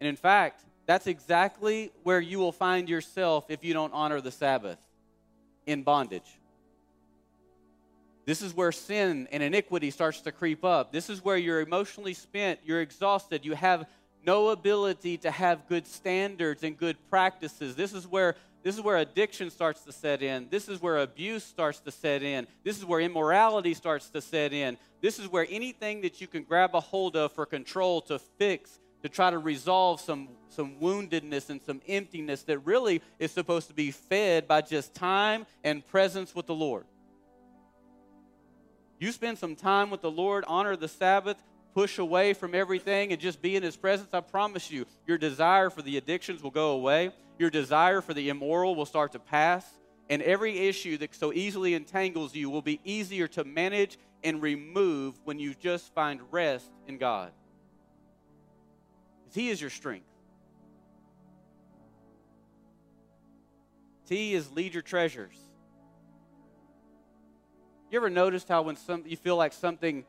And 0.00 0.08
in 0.08 0.16
fact, 0.16 0.62
that's 0.86 1.06
exactly 1.06 1.90
where 2.04 2.20
you 2.20 2.38
will 2.38 2.52
find 2.52 2.88
yourself 2.88 3.46
if 3.48 3.64
you 3.64 3.74
don't 3.74 3.92
honor 3.92 4.20
the 4.20 4.30
Sabbath 4.30 4.78
in 5.66 5.82
bondage. 5.82 6.38
This 8.24 8.42
is 8.42 8.54
where 8.54 8.72
sin 8.72 9.28
and 9.30 9.42
iniquity 9.42 9.90
starts 9.90 10.20
to 10.22 10.32
creep 10.32 10.64
up. 10.64 10.92
This 10.92 11.10
is 11.10 11.24
where 11.24 11.36
you're 11.36 11.60
emotionally 11.60 12.14
spent, 12.14 12.60
you're 12.64 12.80
exhausted, 12.80 13.44
you 13.44 13.54
have 13.54 13.86
no 14.24 14.48
ability 14.48 15.18
to 15.18 15.30
have 15.30 15.68
good 15.68 15.86
standards 15.86 16.64
and 16.64 16.76
good 16.76 16.96
practices. 17.08 17.76
This 17.76 17.92
is 17.92 18.06
where 18.06 18.34
this 18.64 18.74
is 18.74 18.80
where 18.80 18.96
addiction 18.96 19.48
starts 19.50 19.82
to 19.84 19.92
set 19.92 20.24
in. 20.24 20.48
This 20.50 20.68
is 20.68 20.82
where 20.82 20.98
abuse 20.98 21.44
starts 21.44 21.78
to 21.80 21.92
set 21.92 22.24
in. 22.24 22.48
This 22.64 22.76
is 22.76 22.84
where 22.84 22.98
immorality 22.98 23.74
starts 23.74 24.10
to 24.10 24.20
set 24.20 24.52
in. 24.52 24.76
This 25.00 25.20
is 25.20 25.28
where 25.28 25.46
anything 25.48 26.00
that 26.00 26.20
you 26.20 26.26
can 26.26 26.42
grab 26.42 26.74
a 26.74 26.80
hold 26.80 27.14
of 27.14 27.30
for 27.30 27.46
control 27.46 28.00
to 28.02 28.18
fix, 28.18 28.80
to 29.06 29.14
try 29.14 29.30
to 29.30 29.38
resolve 29.38 30.00
some, 30.00 30.28
some 30.48 30.80
woundedness 30.80 31.48
and 31.48 31.62
some 31.62 31.80
emptiness 31.86 32.42
that 32.42 32.58
really 32.60 33.00
is 33.20 33.30
supposed 33.30 33.68
to 33.68 33.74
be 33.74 33.92
fed 33.92 34.48
by 34.48 34.60
just 34.60 34.94
time 34.94 35.46
and 35.62 35.86
presence 35.86 36.34
with 36.34 36.46
the 36.46 36.54
Lord. 36.54 36.84
You 38.98 39.12
spend 39.12 39.38
some 39.38 39.54
time 39.54 39.90
with 39.90 40.00
the 40.00 40.10
Lord, 40.10 40.44
honor 40.48 40.74
the 40.74 40.88
Sabbath, 40.88 41.40
push 41.72 41.98
away 41.98 42.32
from 42.32 42.52
everything 42.52 43.12
and 43.12 43.20
just 43.20 43.40
be 43.40 43.54
in 43.54 43.62
His 43.62 43.76
presence, 43.76 44.08
I 44.12 44.22
promise 44.22 44.72
you, 44.72 44.86
your 45.06 45.18
desire 45.18 45.70
for 45.70 45.82
the 45.82 45.98
addictions 45.98 46.42
will 46.42 46.50
go 46.50 46.72
away. 46.72 47.12
Your 47.38 47.50
desire 47.50 48.00
for 48.00 48.12
the 48.12 48.28
immoral 48.28 48.74
will 48.74 48.86
start 48.86 49.12
to 49.12 49.20
pass. 49.20 49.64
And 50.10 50.20
every 50.20 50.66
issue 50.66 50.96
that 50.98 51.14
so 51.14 51.32
easily 51.32 51.74
entangles 51.74 52.34
you 52.34 52.50
will 52.50 52.62
be 52.62 52.80
easier 52.82 53.28
to 53.28 53.44
manage 53.44 53.98
and 54.24 54.42
remove 54.42 55.14
when 55.24 55.38
you 55.38 55.54
just 55.54 55.94
find 55.94 56.20
rest 56.32 56.66
in 56.88 56.98
God. 56.98 57.30
He 59.34 59.50
is 59.50 59.60
your 59.60 59.70
strength. 59.70 60.06
T 64.06 64.34
is 64.34 64.50
lead 64.52 64.72
your 64.72 64.82
treasures. 64.82 65.36
You 67.90 67.98
ever 67.98 68.10
noticed 68.10 68.48
how 68.48 68.62
when 68.62 68.76
some 68.76 69.04
you 69.06 69.16
feel 69.16 69.36
like 69.36 69.52
something 69.52 70.04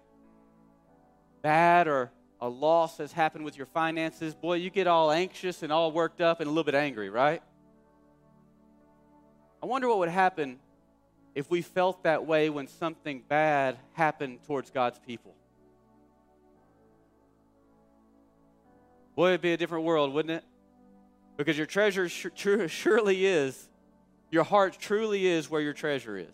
bad 1.42 1.88
or 1.88 2.12
a 2.40 2.50
loss 2.50 2.98
has 2.98 3.12
happened 3.12 3.46
with 3.46 3.58
your 3.58 3.66
finances, 3.66 4.36
boy, 4.36 4.56
you 4.56 4.70
get 4.70 4.88
all 4.88 5.12
anxious 5.12 5.64
and 5.64 5.72
all 5.72 5.92
worked 5.92 6.22
up 6.22 6.40
and 6.40 6.48
a 6.48 6.52
little 6.52 6.64
bit 6.64 6.76
angry, 6.76 7.10
right? 7.10 7.42
I 9.62 9.66
wonder 9.66 9.88
what 9.88 10.00
would 10.00 10.10
happen 10.10 10.60
if 11.34 11.50
we 11.50 11.62
felt 11.62 12.04
that 12.04 12.26
way 12.26 12.50
when 12.50 12.68
something 12.68 13.24
bad 13.28 13.78
happened 13.94 14.40
towards 14.46 14.70
God's 14.72 15.00
people. 15.00 15.37
Boy, 19.18 19.30
it'd 19.30 19.42
be 19.42 19.52
a 19.52 19.58
different 19.58 19.84
world, 19.84 20.14
wouldn't 20.14 20.32
it? 20.32 20.44
Because 21.38 21.58
your 21.58 21.66
treasure 21.66 22.08
surely 22.70 23.26
is, 23.26 23.68
your 24.30 24.44
heart 24.44 24.78
truly 24.80 25.26
is 25.26 25.50
where 25.50 25.60
your 25.60 25.74
treasure 25.74 26.18
is. 26.18 26.28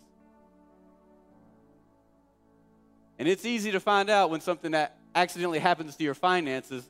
And 3.17 3.25
it's 3.25 3.45
easy 3.45 3.71
to 3.71 3.79
find 3.79 4.09
out 4.09 4.31
when 4.31 4.41
something 4.41 4.71
that 4.71 4.97
accidentally 5.15 5.59
happens 5.59 5.95
to 5.95 6.03
your 6.03 6.13
finances, 6.13 6.83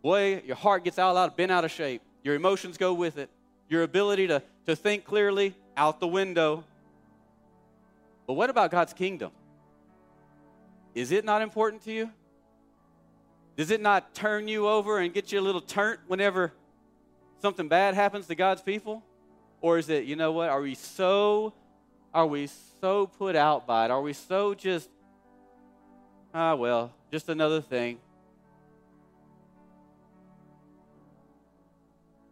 boy, 0.00 0.40
your 0.46 0.54
heart 0.54 0.84
gets 0.84 0.96
all 0.96 1.16
out, 1.16 1.36
bent 1.36 1.50
out 1.50 1.64
of 1.64 1.72
shape. 1.72 2.00
Your 2.22 2.36
emotions 2.36 2.78
go 2.78 2.94
with 2.94 3.18
it. 3.18 3.30
Your 3.68 3.82
ability 3.82 4.28
to, 4.28 4.44
to 4.66 4.76
think 4.76 5.04
clearly, 5.04 5.56
out 5.76 5.98
the 5.98 6.06
window. 6.06 6.62
But 8.28 8.34
what 8.34 8.48
about 8.48 8.70
God's 8.70 8.92
kingdom? 8.92 9.32
Is 10.94 11.10
it 11.10 11.24
not 11.24 11.42
important 11.42 11.82
to 11.82 11.92
you? 11.92 12.12
Does 13.62 13.70
it 13.70 13.80
not 13.80 14.12
turn 14.12 14.48
you 14.48 14.66
over 14.66 14.98
and 14.98 15.14
get 15.14 15.30
you 15.30 15.38
a 15.38 15.40
little 15.40 15.60
turnt 15.60 16.00
whenever 16.08 16.52
something 17.40 17.68
bad 17.68 17.94
happens 17.94 18.26
to 18.26 18.34
God's 18.34 18.60
people? 18.60 19.04
Or 19.60 19.78
is 19.78 19.88
it, 19.88 20.02
you 20.02 20.16
know 20.16 20.32
what, 20.32 20.48
are 20.48 20.60
we 20.60 20.74
so 20.74 21.54
are 22.12 22.26
we 22.26 22.48
so 22.80 23.06
put 23.06 23.36
out 23.36 23.64
by 23.64 23.84
it? 23.84 23.92
Are 23.92 24.02
we 24.02 24.14
so 24.14 24.54
just 24.54 24.88
Ah, 26.34 26.56
well, 26.56 26.92
just 27.12 27.28
another 27.28 27.60
thing. 27.60 28.00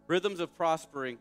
Rhythms 0.08 0.40
of 0.40 0.52
prospering. 0.56 1.16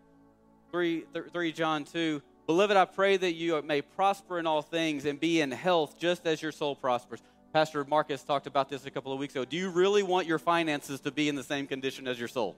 3, 0.71 1.05
3 1.31 1.51
John 1.51 1.83
2. 1.83 2.19
Beloved, 2.47 2.75
I 2.75 2.85
pray 2.85 3.15
that 3.15 3.33
you 3.33 3.61
may 3.61 3.83
prosper 3.83 4.39
in 4.39 4.47
all 4.47 4.63
things 4.63 5.05
and 5.05 5.19
be 5.19 5.39
in 5.39 5.51
health 5.51 5.99
just 5.99 6.25
as 6.25 6.41
your 6.41 6.51
soul 6.51 6.75
prospers. 6.75 7.21
Pastor 7.51 7.83
Marcus 7.83 8.23
talked 8.23 8.45
about 8.45 8.69
this 8.69 8.85
a 8.85 8.91
couple 8.91 9.11
of 9.11 9.17
weeks 9.17 9.33
ago. 9.33 9.43
Do 9.43 9.57
you 9.57 9.69
really 9.69 10.03
want 10.03 10.27
your 10.27 10.37
finances 10.37 10.99
to 11.01 11.11
be 11.11 11.29
in 11.29 11.35
the 11.35 11.43
same 11.43 11.65
condition 11.65 12.07
as 12.07 12.19
your 12.19 12.27
soul? 12.27 12.55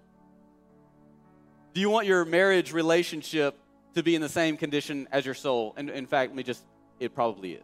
Do 1.74 1.80
you 1.80 1.89
want 1.89 2.08
your 2.08 2.26
marriage 2.26 2.74
relationship 2.74 3.58
to 3.96 4.04
be 4.04 4.16
in 4.16 4.22
the 4.22 4.30
same 4.30 4.58
condition 4.58 5.08
as 5.12 5.26
your 5.26 5.34
soul? 5.34 5.74
And 5.78 5.89
in 5.89 6.06
fact, 6.08 6.32
let 6.32 6.36
me 6.36 6.44
just, 6.44 6.64
it 7.00 7.16
probably 7.16 7.54
is. 7.54 7.64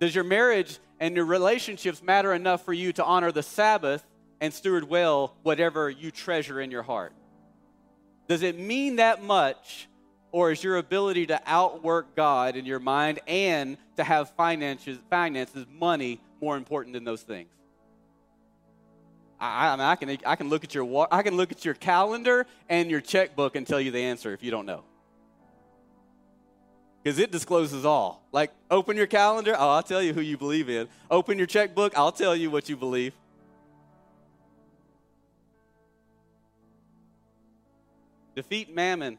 Does 0.00 0.14
your 0.14 0.24
marriage 0.24 0.78
and 0.98 1.14
your 1.14 1.24
relationships 1.24 2.02
matter 2.02 2.32
enough 2.32 2.64
for 2.64 2.72
you 2.72 2.92
to 2.94 3.04
honor 3.04 3.30
the 3.30 3.44
Sabbath 3.44 4.04
and 4.40 4.52
steward 4.52 4.84
well 4.88 5.36
whatever 5.42 5.88
you 5.88 6.10
treasure 6.10 6.60
in 6.60 6.72
your 6.72 6.82
heart? 6.82 7.12
Does 8.26 8.42
it 8.42 8.58
mean 8.58 8.96
that 8.96 9.22
much 9.22 9.88
Or 10.30 10.52
is 10.52 10.62
your 10.62 10.76
ability 10.76 11.26
to 11.26 11.40
outwork 11.46 12.14
God 12.14 12.56
in 12.56 12.66
your 12.66 12.78
mind 12.78 13.20
and 13.26 13.78
to 13.96 14.04
have 14.04 14.30
finances, 14.30 14.98
finances 15.08 15.66
money, 15.72 16.20
more 16.40 16.56
important 16.56 16.92
than 16.92 17.04
those 17.04 17.22
things? 17.22 17.48
I, 19.40 19.68
I, 19.68 19.76
mean, 19.76 19.80
I, 19.80 19.94
can, 19.94 20.18
I, 20.26 20.36
can 20.36 20.48
look 20.48 20.64
at 20.64 20.74
your, 20.74 21.08
I 21.10 21.22
can 21.22 21.36
look 21.36 21.52
at 21.52 21.64
your 21.64 21.74
calendar 21.74 22.46
and 22.68 22.90
your 22.90 23.00
checkbook 23.00 23.56
and 23.56 23.66
tell 23.66 23.80
you 23.80 23.90
the 23.90 24.00
answer 24.00 24.32
if 24.32 24.42
you 24.42 24.50
don't 24.50 24.66
know. 24.66 24.84
Because 27.02 27.18
it 27.18 27.30
discloses 27.30 27.84
all. 27.84 28.26
Like, 28.32 28.50
open 28.70 28.96
your 28.96 29.06
calendar, 29.06 29.54
oh, 29.56 29.70
I'll 29.70 29.82
tell 29.82 30.02
you 30.02 30.12
who 30.12 30.20
you 30.20 30.36
believe 30.36 30.68
in. 30.68 30.88
Open 31.10 31.38
your 31.38 31.46
checkbook, 31.46 31.96
I'll 31.96 32.12
tell 32.12 32.36
you 32.36 32.50
what 32.50 32.68
you 32.68 32.76
believe. 32.76 33.14
Defeat 38.34 38.74
mammon 38.74 39.18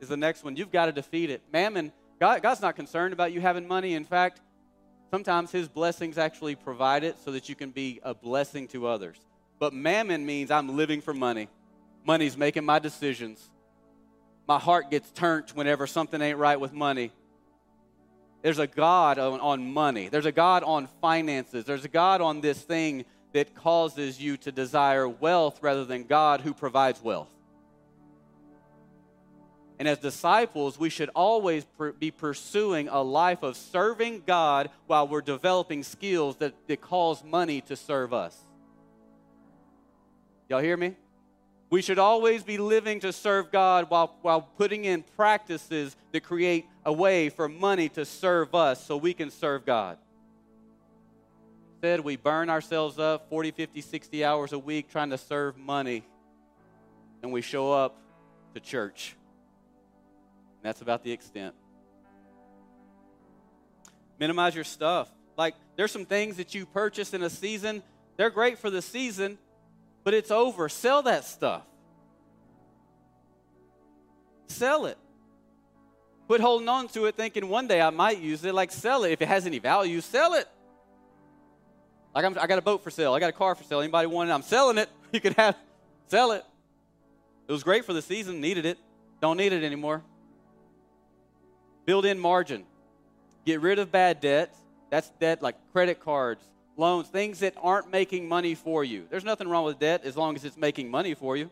is 0.00 0.08
the 0.08 0.16
next 0.16 0.44
one. 0.44 0.56
You've 0.56 0.72
got 0.72 0.86
to 0.86 0.92
defeat 0.92 1.30
it. 1.30 1.42
Mammon, 1.52 1.92
God, 2.20 2.42
God's 2.42 2.60
not 2.60 2.76
concerned 2.76 3.12
about 3.12 3.32
you 3.32 3.40
having 3.40 3.66
money. 3.66 3.94
In 3.94 4.04
fact, 4.04 4.40
sometimes 5.10 5.50
His 5.50 5.68
blessings 5.68 6.18
actually 6.18 6.54
provide 6.54 7.04
it 7.04 7.16
so 7.24 7.32
that 7.32 7.48
you 7.48 7.54
can 7.54 7.70
be 7.70 8.00
a 8.02 8.14
blessing 8.14 8.68
to 8.68 8.86
others. 8.86 9.16
But 9.58 9.72
mammon 9.72 10.26
means 10.26 10.50
I'm 10.50 10.76
living 10.76 11.00
for 11.00 11.14
money. 11.14 11.48
Money's 12.04 12.36
making 12.36 12.64
my 12.64 12.78
decisions. 12.78 13.50
My 14.46 14.58
heart 14.58 14.90
gets 14.90 15.10
turned 15.10 15.50
whenever 15.50 15.86
something 15.86 16.20
ain't 16.20 16.38
right 16.38 16.60
with 16.60 16.72
money. 16.72 17.10
There's 18.42 18.58
a 18.60 18.66
God 18.66 19.18
on, 19.18 19.40
on 19.40 19.72
money. 19.72 20.08
There's 20.08 20.26
a 20.26 20.32
God 20.32 20.62
on 20.62 20.86
finances. 21.00 21.64
There's 21.64 21.84
a 21.84 21.88
God 21.88 22.20
on 22.20 22.40
this 22.40 22.60
thing 22.60 23.04
that 23.32 23.54
causes 23.54 24.20
you 24.20 24.36
to 24.38 24.52
desire 24.52 25.08
wealth 25.08 25.58
rather 25.62 25.84
than 25.84 26.04
God 26.04 26.42
who 26.42 26.54
provides 26.54 27.02
wealth. 27.02 27.35
And 29.78 29.86
as 29.86 29.98
disciples, 29.98 30.78
we 30.78 30.88
should 30.88 31.10
always 31.14 31.64
per- 31.76 31.92
be 31.92 32.10
pursuing 32.10 32.88
a 32.88 33.02
life 33.02 33.42
of 33.42 33.56
serving 33.56 34.22
God 34.26 34.70
while 34.86 35.06
we're 35.06 35.20
developing 35.20 35.82
skills 35.82 36.36
that, 36.36 36.54
that 36.66 36.80
cause 36.80 37.22
money 37.22 37.60
to 37.62 37.76
serve 37.76 38.14
us. 38.14 38.36
Y'all 40.48 40.62
hear 40.62 40.76
me? 40.76 40.94
We 41.68 41.82
should 41.82 41.98
always 41.98 42.42
be 42.42 42.58
living 42.58 43.00
to 43.00 43.12
serve 43.12 43.50
God 43.50 43.90
while, 43.90 44.16
while 44.22 44.42
putting 44.42 44.84
in 44.84 45.02
practices 45.16 45.96
that 46.12 46.22
create 46.22 46.66
a 46.84 46.92
way 46.92 47.28
for 47.28 47.48
money 47.48 47.88
to 47.90 48.04
serve 48.04 48.54
us 48.54 48.84
so 48.84 48.96
we 48.96 49.12
can 49.12 49.30
serve 49.30 49.66
God 49.66 49.98
said, 51.86 52.00
we 52.00 52.16
burn 52.16 52.50
ourselves 52.50 52.98
up 52.98 53.28
40, 53.28 53.52
50, 53.52 53.80
60 53.80 54.24
hours 54.24 54.52
a 54.52 54.58
week 54.58 54.90
trying 54.90 55.10
to 55.10 55.18
serve 55.18 55.56
money, 55.56 56.02
and 57.22 57.30
we 57.30 57.42
show 57.42 57.72
up 57.72 57.96
to 58.54 58.60
church. 58.60 59.14
That's 60.66 60.80
about 60.80 61.04
the 61.04 61.12
extent. 61.12 61.54
Minimize 64.18 64.52
your 64.52 64.64
stuff. 64.64 65.08
Like, 65.36 65.54
there's 65.76 65.92
some 65.92 66.04
things 66.04 66.38
that 66.38 66.56
you 66.56 66.66
purchase 66.66 67.14
in 67.14 67.22
a 67.22 67.30
season, 67.30 67.84
they're 68.16 68.30
great 68.30 68.58
for 68.58 68.68
the 68.68 68.82
season, 68.82 69.38
but 70.02 70.12
it's 70.12 70.32
over. 70.32 70.68
Sell 70.68 71.02
that 71.02 71.24
stuff. 71.24 71.62
Sell 74.48 74.86
it. 74.86 74.98
Quit 76.26 76.40
holding 76.40 76.68
on 76.68 76.88
to 76.88 77.04
it 77.04 77.14
thinking 77.14 77.48
one 77.48 77.68
day 77.68 77.80
I 77.80 77.90
might 77.90 78.18
use 78.18 78.44
it. 78.44 78.52
Like, 78.52 78.72
sell 78.72 79.04
it. 79.04 79.12
If 79.12 79.22
it 79.22 79.28
has 79.28 79.46
any 79.46 79.60
value, 79.60 80.00
sell 80.00 80.34
it. 80.34 80.48
Like 82.12 82.24
I'm, 82.24 82.36
I 82.40 82.48
got 82.48 82.58
a 82.58 82.62
boat 82.62 82.82
for 82.82 82.90
sale. 82.90 83.14
I 83.14 83.20
got 83.20 83.30
a 83.30 83.32
car 83.32 83.54
for 83.54 83.62
sale. 83.62 83.80
Anybody 83.80 84.08
want 84.08 84.30
it? 84.30 84.32
I'm 84.32 84.42
selling 84.42 84.78
it. 84.78 84.88
You 85.12 85.20
can 85.20 85.34
have, 85.34 85.56
sell 86.08 86.32
it. 86.32 86.44
It 87.46 87.52
was 87.52 87.62
great 87.62 87.84
for 87.84 87.92
the 87.92 88.02
season. 88.02 88.40
Needed 88.40 88.66
it. 88.66 88.78
Don't 89.20 89.36
need 89.36 89.52
it 89.52 89.62
anymore. 89.62 90.02
Build 91.86 92.04
in 92.04 92.18
margin. 92.18 92.64
Get 93.46 93.60
rid 93.60 93.78
of 93.78 93.90
bad 93.90 94.20
debt. 94.20 94.54
That's 94.90 95.10
debt 95.20 95.40
like 95.40 95.56
credit 95.72 96.00
cards, 96.00 96.44
loans, 96.76 97.08
things 97.08 97.40
that 97.40 97.54
aren't 97.60 97.90
making 97.90 98.28
money 98.28 98.54
for 98.54 98.84
you. 98.84 99.06
There's 99.10 99.24
nothing 99.24 99.48
wrong 99.48 99.64
with 99.64 99.78
debt 99.78 100.02
as 100.04 100.16
long 100.16 100.36
as 100.36 100.44
it's 100.44 100.56
making 100.56 100.90
money 100.90 101.14
for 101.14 101.36
you. 101.36 101.50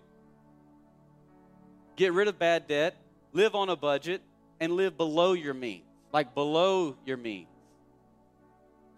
Get 1.97 2.13
rid 2.13 2.29
of 2.29 2.39
bad 2.39 2.67
debt. 2.67 2.97
Live 3.33 3.55
on 3.55 3.69
a 3.69 3.77
budget 3.77 4.23
and 4.61 4.73
live 4.73 4.97
below 4.97 5.33
your 5.33 5.55
means. 5.55 5.85
Like 6.13 6.35
below 6.35 6.97
your 7.05 7.17
means. 7.17 7.49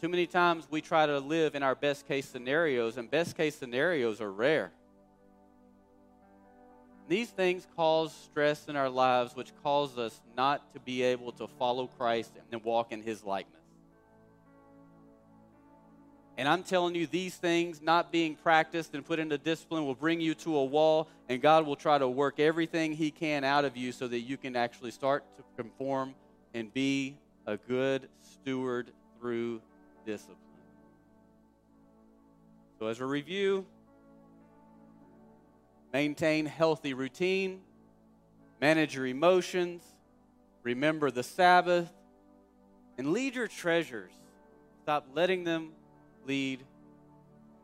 Too 0.00 0.08
many 0.08 0.26
times 0.26 0.66
we 0.70 0.82
try 0.82 1.06
to 1.06 1.18
live 1.18 1.54
in 1.54 1.62
our 1.62 1.74
best 1.74 2.06
case 2.06 2.28
scenarios, 2.28 2.98
and 2.98 3.10
best 3.10 3.36
case 3.36 3.56
scenarios 3.56 4.20
are 4.20 4.30
rare. 4.30 4.72
These 7.08 7.30
things 7.30 7.66
cause 7.76 8.12
stress 8.12 8.68
in 8.68 8.74
our 8.76 8.90
lives, 8.90 9.36
which 9.36 9.52
cause 9.62 9.96
us 9.96 10.20
not 10.36 10.72
to 10.74 10.80
be 10.80 11.02
able 11.02 11.32
to 11.32 11.46
follow 11.46 11.86
Christ 11.86 12.32
and 12.50 12.62
walk 12.64 12.90
in 12.90 13.02
his 13.02 13.22
likeness. 13.22 13.56
And 16.38 16.48
I'm 16.48 16.62
telling 16.64 16.94
you, 16.94 17.06
these 17.06 17.34
things 17.34 17.80
not 17.80 18.12
being 18.12 18.34
practiced 18.34 18.94
and 18.94 19.04
put 19.04 19.18
into 19.18 19.38
discipline 19.38 19.86
will 19.86 19.94
bring 19.94 20.20
you 20.20 20.34
to 20.34 20.56
a 20.56 20.64
wall, 20.64 21.08
and 21.28 21.40
God 21.40 21.64
will 21.64 21.76
try 21.76 21.96
to 21.96 22.08
work 22.08 22.38
everything 22.38 22.92
He 22.92 23.10
can 23.10 23.42
out 23.42 23.64
of 23.64 23.76
you 23.76 23.90
so 23.90 24.06
that 24.06 24.20
you 24.20 24.36
can 24.36 24.54
actually 24.54 24.90
start 24.90 25.24
to 25.36 25.44
conform 25.56 26.14
and 26.52 26.72
be 26.74 27.16
a 27.46 27.56
good 27.56 28.08
steward 28.20 28.90
through 29.18 29.62
discipline. 30.04 30.36
So, 32.78 32.88
as 32.88 33.00
a 33.00 33.06
review, 33.06 33.64
maintain 35.96 36.44
healthy 36.44 36.92
routine, 36.92 37.58
manage 38.60 38.94
your 38.94 39.06
emotions, 39.06 39.82
remember 40.62 41.10
the 41.10 41.22
Sabbath, 41.22 41.90
and 42.98 43.14
lead 43.14 43.34
your 43.34 43.48
treasures. 43.48 44.12
Stop 44.82 45.06
letting 45.14 45.42
them 45.42 45.72
lead 46.26 46.62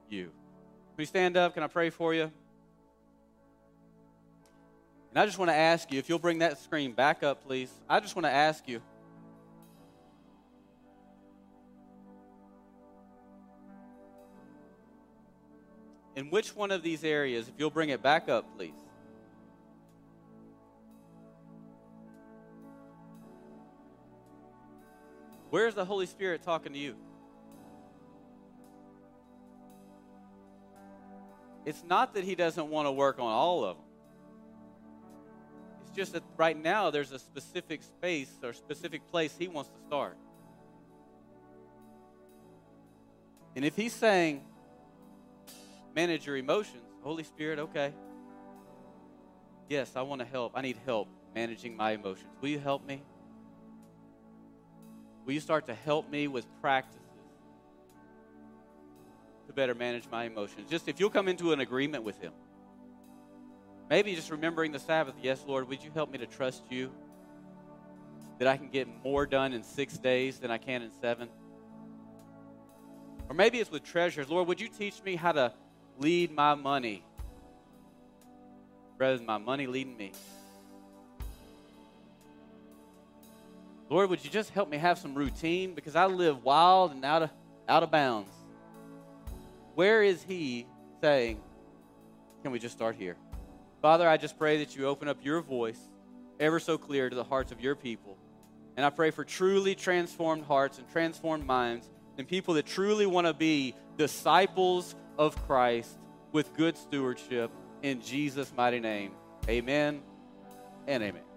you. 0.09 0.25
Can 0.25 0.97
we 0.97 1.05
stand 1.05 1.37
up? 1.37 1.53
Can 1.53 1.63
I 1.63 1.67
pray 1.67 1.91
for 1.91 2.15
you? 2.15 2.33
And 5.11 5.19
I 5.19 5.27
just 5.27 5.37
want 5.37 5.51
to 5.51 5.55
ask 5.55 5.93
you, 5.93 5.99
if 5.99 6.09
you'll 6.09 6.19
bring 6.19 6.39
that 6.39 6.57
screen 6.57 6.93
back 6.93 7.23
up, 7.23 7.45
please. 7.47 7.71
I 7.87 8.01
just 8.01 8.17
want 8.17 8.25
to 8.25 8.33
ask 8.33 8.67
you 8.67 8.81
In 16.15 16.31
which 16.31 16.55
one 16.55 16.71
of 16.71 16.83
these 16.83 17.05
areas, 17.05 17.49
if 17.49 17.55
you'll 17.59 17.71
bring 17.71 17.89
it 17.89 18.03
back 18.03 18.29
up, 18.29 18.45
please? 18.57 18.75
Where's 25.49 25.75
the 25.75 25.85
Holy 25.85 26.07
Spirit 26.07 26.43
talking 26.43 26.73
to 26.73 26.79
you? 26.79 26.97
It's 31.65 31.83
not 31.85 32.15
that 32.15 32.25
He 32.25 32.35
doesn't 32.35 32.69
want 32.69 32.87
to 32.87 32.93
work 32.93 33.19
on 33.19 33.27
all 33.27 33.65
of 33.65 33.77
them. 33.77 33.85
It's 35.83 35.97
just 35.97 36.15
that 36.15 36.23
right 36.37 36.61
now 36.61 36.91
there's 36.91 37.13
a 37.13 37.19
specific 37.19 37.83
space 37.83 38.31
or 38.43 38.53
specific 38.53 39.07
place 39.11 39.35
He 39.39 39.49
wants 39.49 39.71
to 39.71 39.79
start. 39.87 40.17
And 43.55 43.65
if 43.65 43.77
He's 43.77 43.93
saying, 43.93 44.43
manage 45.95 46.27
your 46.27 46.37
emotions. 46.37 46.83
Holy 47.03 47.25
Spirit, 47.25 47.59
okay. 47.59 47.93
Yes, 49.69 49.93
I 49.97 50.03
want 50.03 50.21
to 50.21 50.27
help. 50.27 50.53
I 50.55 50.63
need 50.63 50.77
help 50.85 51.09
managing 51.35 51.77
my 51.77 51.93
emotions. 51.93 52.29
Will 52.41 52.51
you 52.51 52.59
help 52.59 52.87
me? 52.87 53.03
Will 55.25 55.33
you 55.33 55.41
start 55.41 55.67
to 55.67 55.75
help 55.75 56.11
me 56.11 56.29
with 56.29 56.47
practices 56.61 57.01
to 59.47 59.53
better 59.53 59.75
manage 59.75 60.05
my 60.11 60.25
emotions? 60.25 60.69
Just 60.69 60.89
if 60.89 60.99
you'll 60.99 61.11
come 61.11 61.29
into 61.29 61.53
an 61.53 61.61
agreement 61.61 62.05
with 62.05 62.21
Him. 62.21 62.33
Maybe 63.89 64.15
just 64.15 64.31
remembering 64.31 64.73
the 64.73 64.79
Sabbath. 64.79 65.15
Yes, 65.23 65.45
Lord, 65.47 65.69
would 65.69 65.83
you 65.83 65.91
help 65.93 66.11
me 66.11 66.19
to 66.19 66.27
trust 66.27 66.65
you 66.71 66.91
that 68.39 68.49
I 68.49 68.57
can 68.57 68.69
get 68.69 68.89
more 69.05 69.27
done 69.27 69.53
in 69.53 69.63
six 69.63 69.99
days 69.99 70.39
than 70.39 70.51
I 70.51 70.59
can 70.59 70.83
in 70.83 70.91
seven? 71.01 71.29
Or 73.29 73.35
maybe 73.35 73.61
it's 73.61 73.71
with 73.71 73.85
treasures. 73.85 74.29
Lord, 74.29 74.49
would 74.49 74.61
you 74.61 74.69
teach 74.69 75.03
me 75.05 75.15
how 75.15 75.33
to 75.33 75.53
lead 75.99 76.33
my 76.33 76.55
money 76.55 77.05
rather 78.99 79.17
than 79.17 79.27
my 79.27 79.39
money 79.39 79.67
leading 79.67 79.97
me. 79.97 80.13
Lord, 83.89 84.09
would 84.11 84.25
you 84.25 84.31
just 84.31 84.51
help 84.51 84.71
me 84.71 84.79
have 84.79 84.99
some 84.99 85.15
routine 85.15 85.75
because 85.75 85.97
I 85.97 86.07
live 86.07 86.45
wild 86.45 86.93
and 86.93 87.05
out 87.05 87.23
of, 87.25 87.31
out 87.69 87.83
of 87.83 87.91
bounds. 87.91 88.33
Where 89.75 90.03
is 90.03 90.23
He 90.23 90.67
saying, 91.01 91.41
can 92.43 92.53
we 92.53 92.59
just 92.59 92.75
start 92.75 92.97
here? 92.97 93.17
Father, 93.83 94.09
I 94.09 94.17
just 94.17 94.39
pray 94.39 94.59
that 94.59 94.77
you 94.77 94.87
open 94.87 95.09
up 95.09 95.19
your 95.23 95.41
voice 95.41 95.79
ever 96.41 96.59
so 96.59 96.79
clear 96.79 97.11
to 97.11 97.17
the 97.17 97.25
hearts 97.25 97.53
of 97.53 97.61
your 97.61 97.75
people. 97.75 98.17
And 98.77 98.87
I 98.87 98.91
pray 98.91 99.11
for 99.11 99.25
truly 99.25 99.75
transformed 99.75 100.45
hearts 100.45 100.79
and 100.79 100.89
transformed 100.91 101.45
minds 101.45 101.91
and 102.17 102.27
people 102.27 102.55
that 102.55 102.67
truly 102.67 103.07
want 103.07 103.27
to 103.27 103.35
be 103.35 103.75
disciples 103.99 104.95
of 105.19 105.37
Christ 105.47 105.99
with 106.33 106.55
good 106.57 106.77
stewardship 106.77 107.51
in 107.83 108.01
Jesus' 108.01 108.53
mighty 108.57 108.81
name. 108.81 109.13
Amen 109.49 110.03
and 110.87 111.03
amen. 111.03 111.32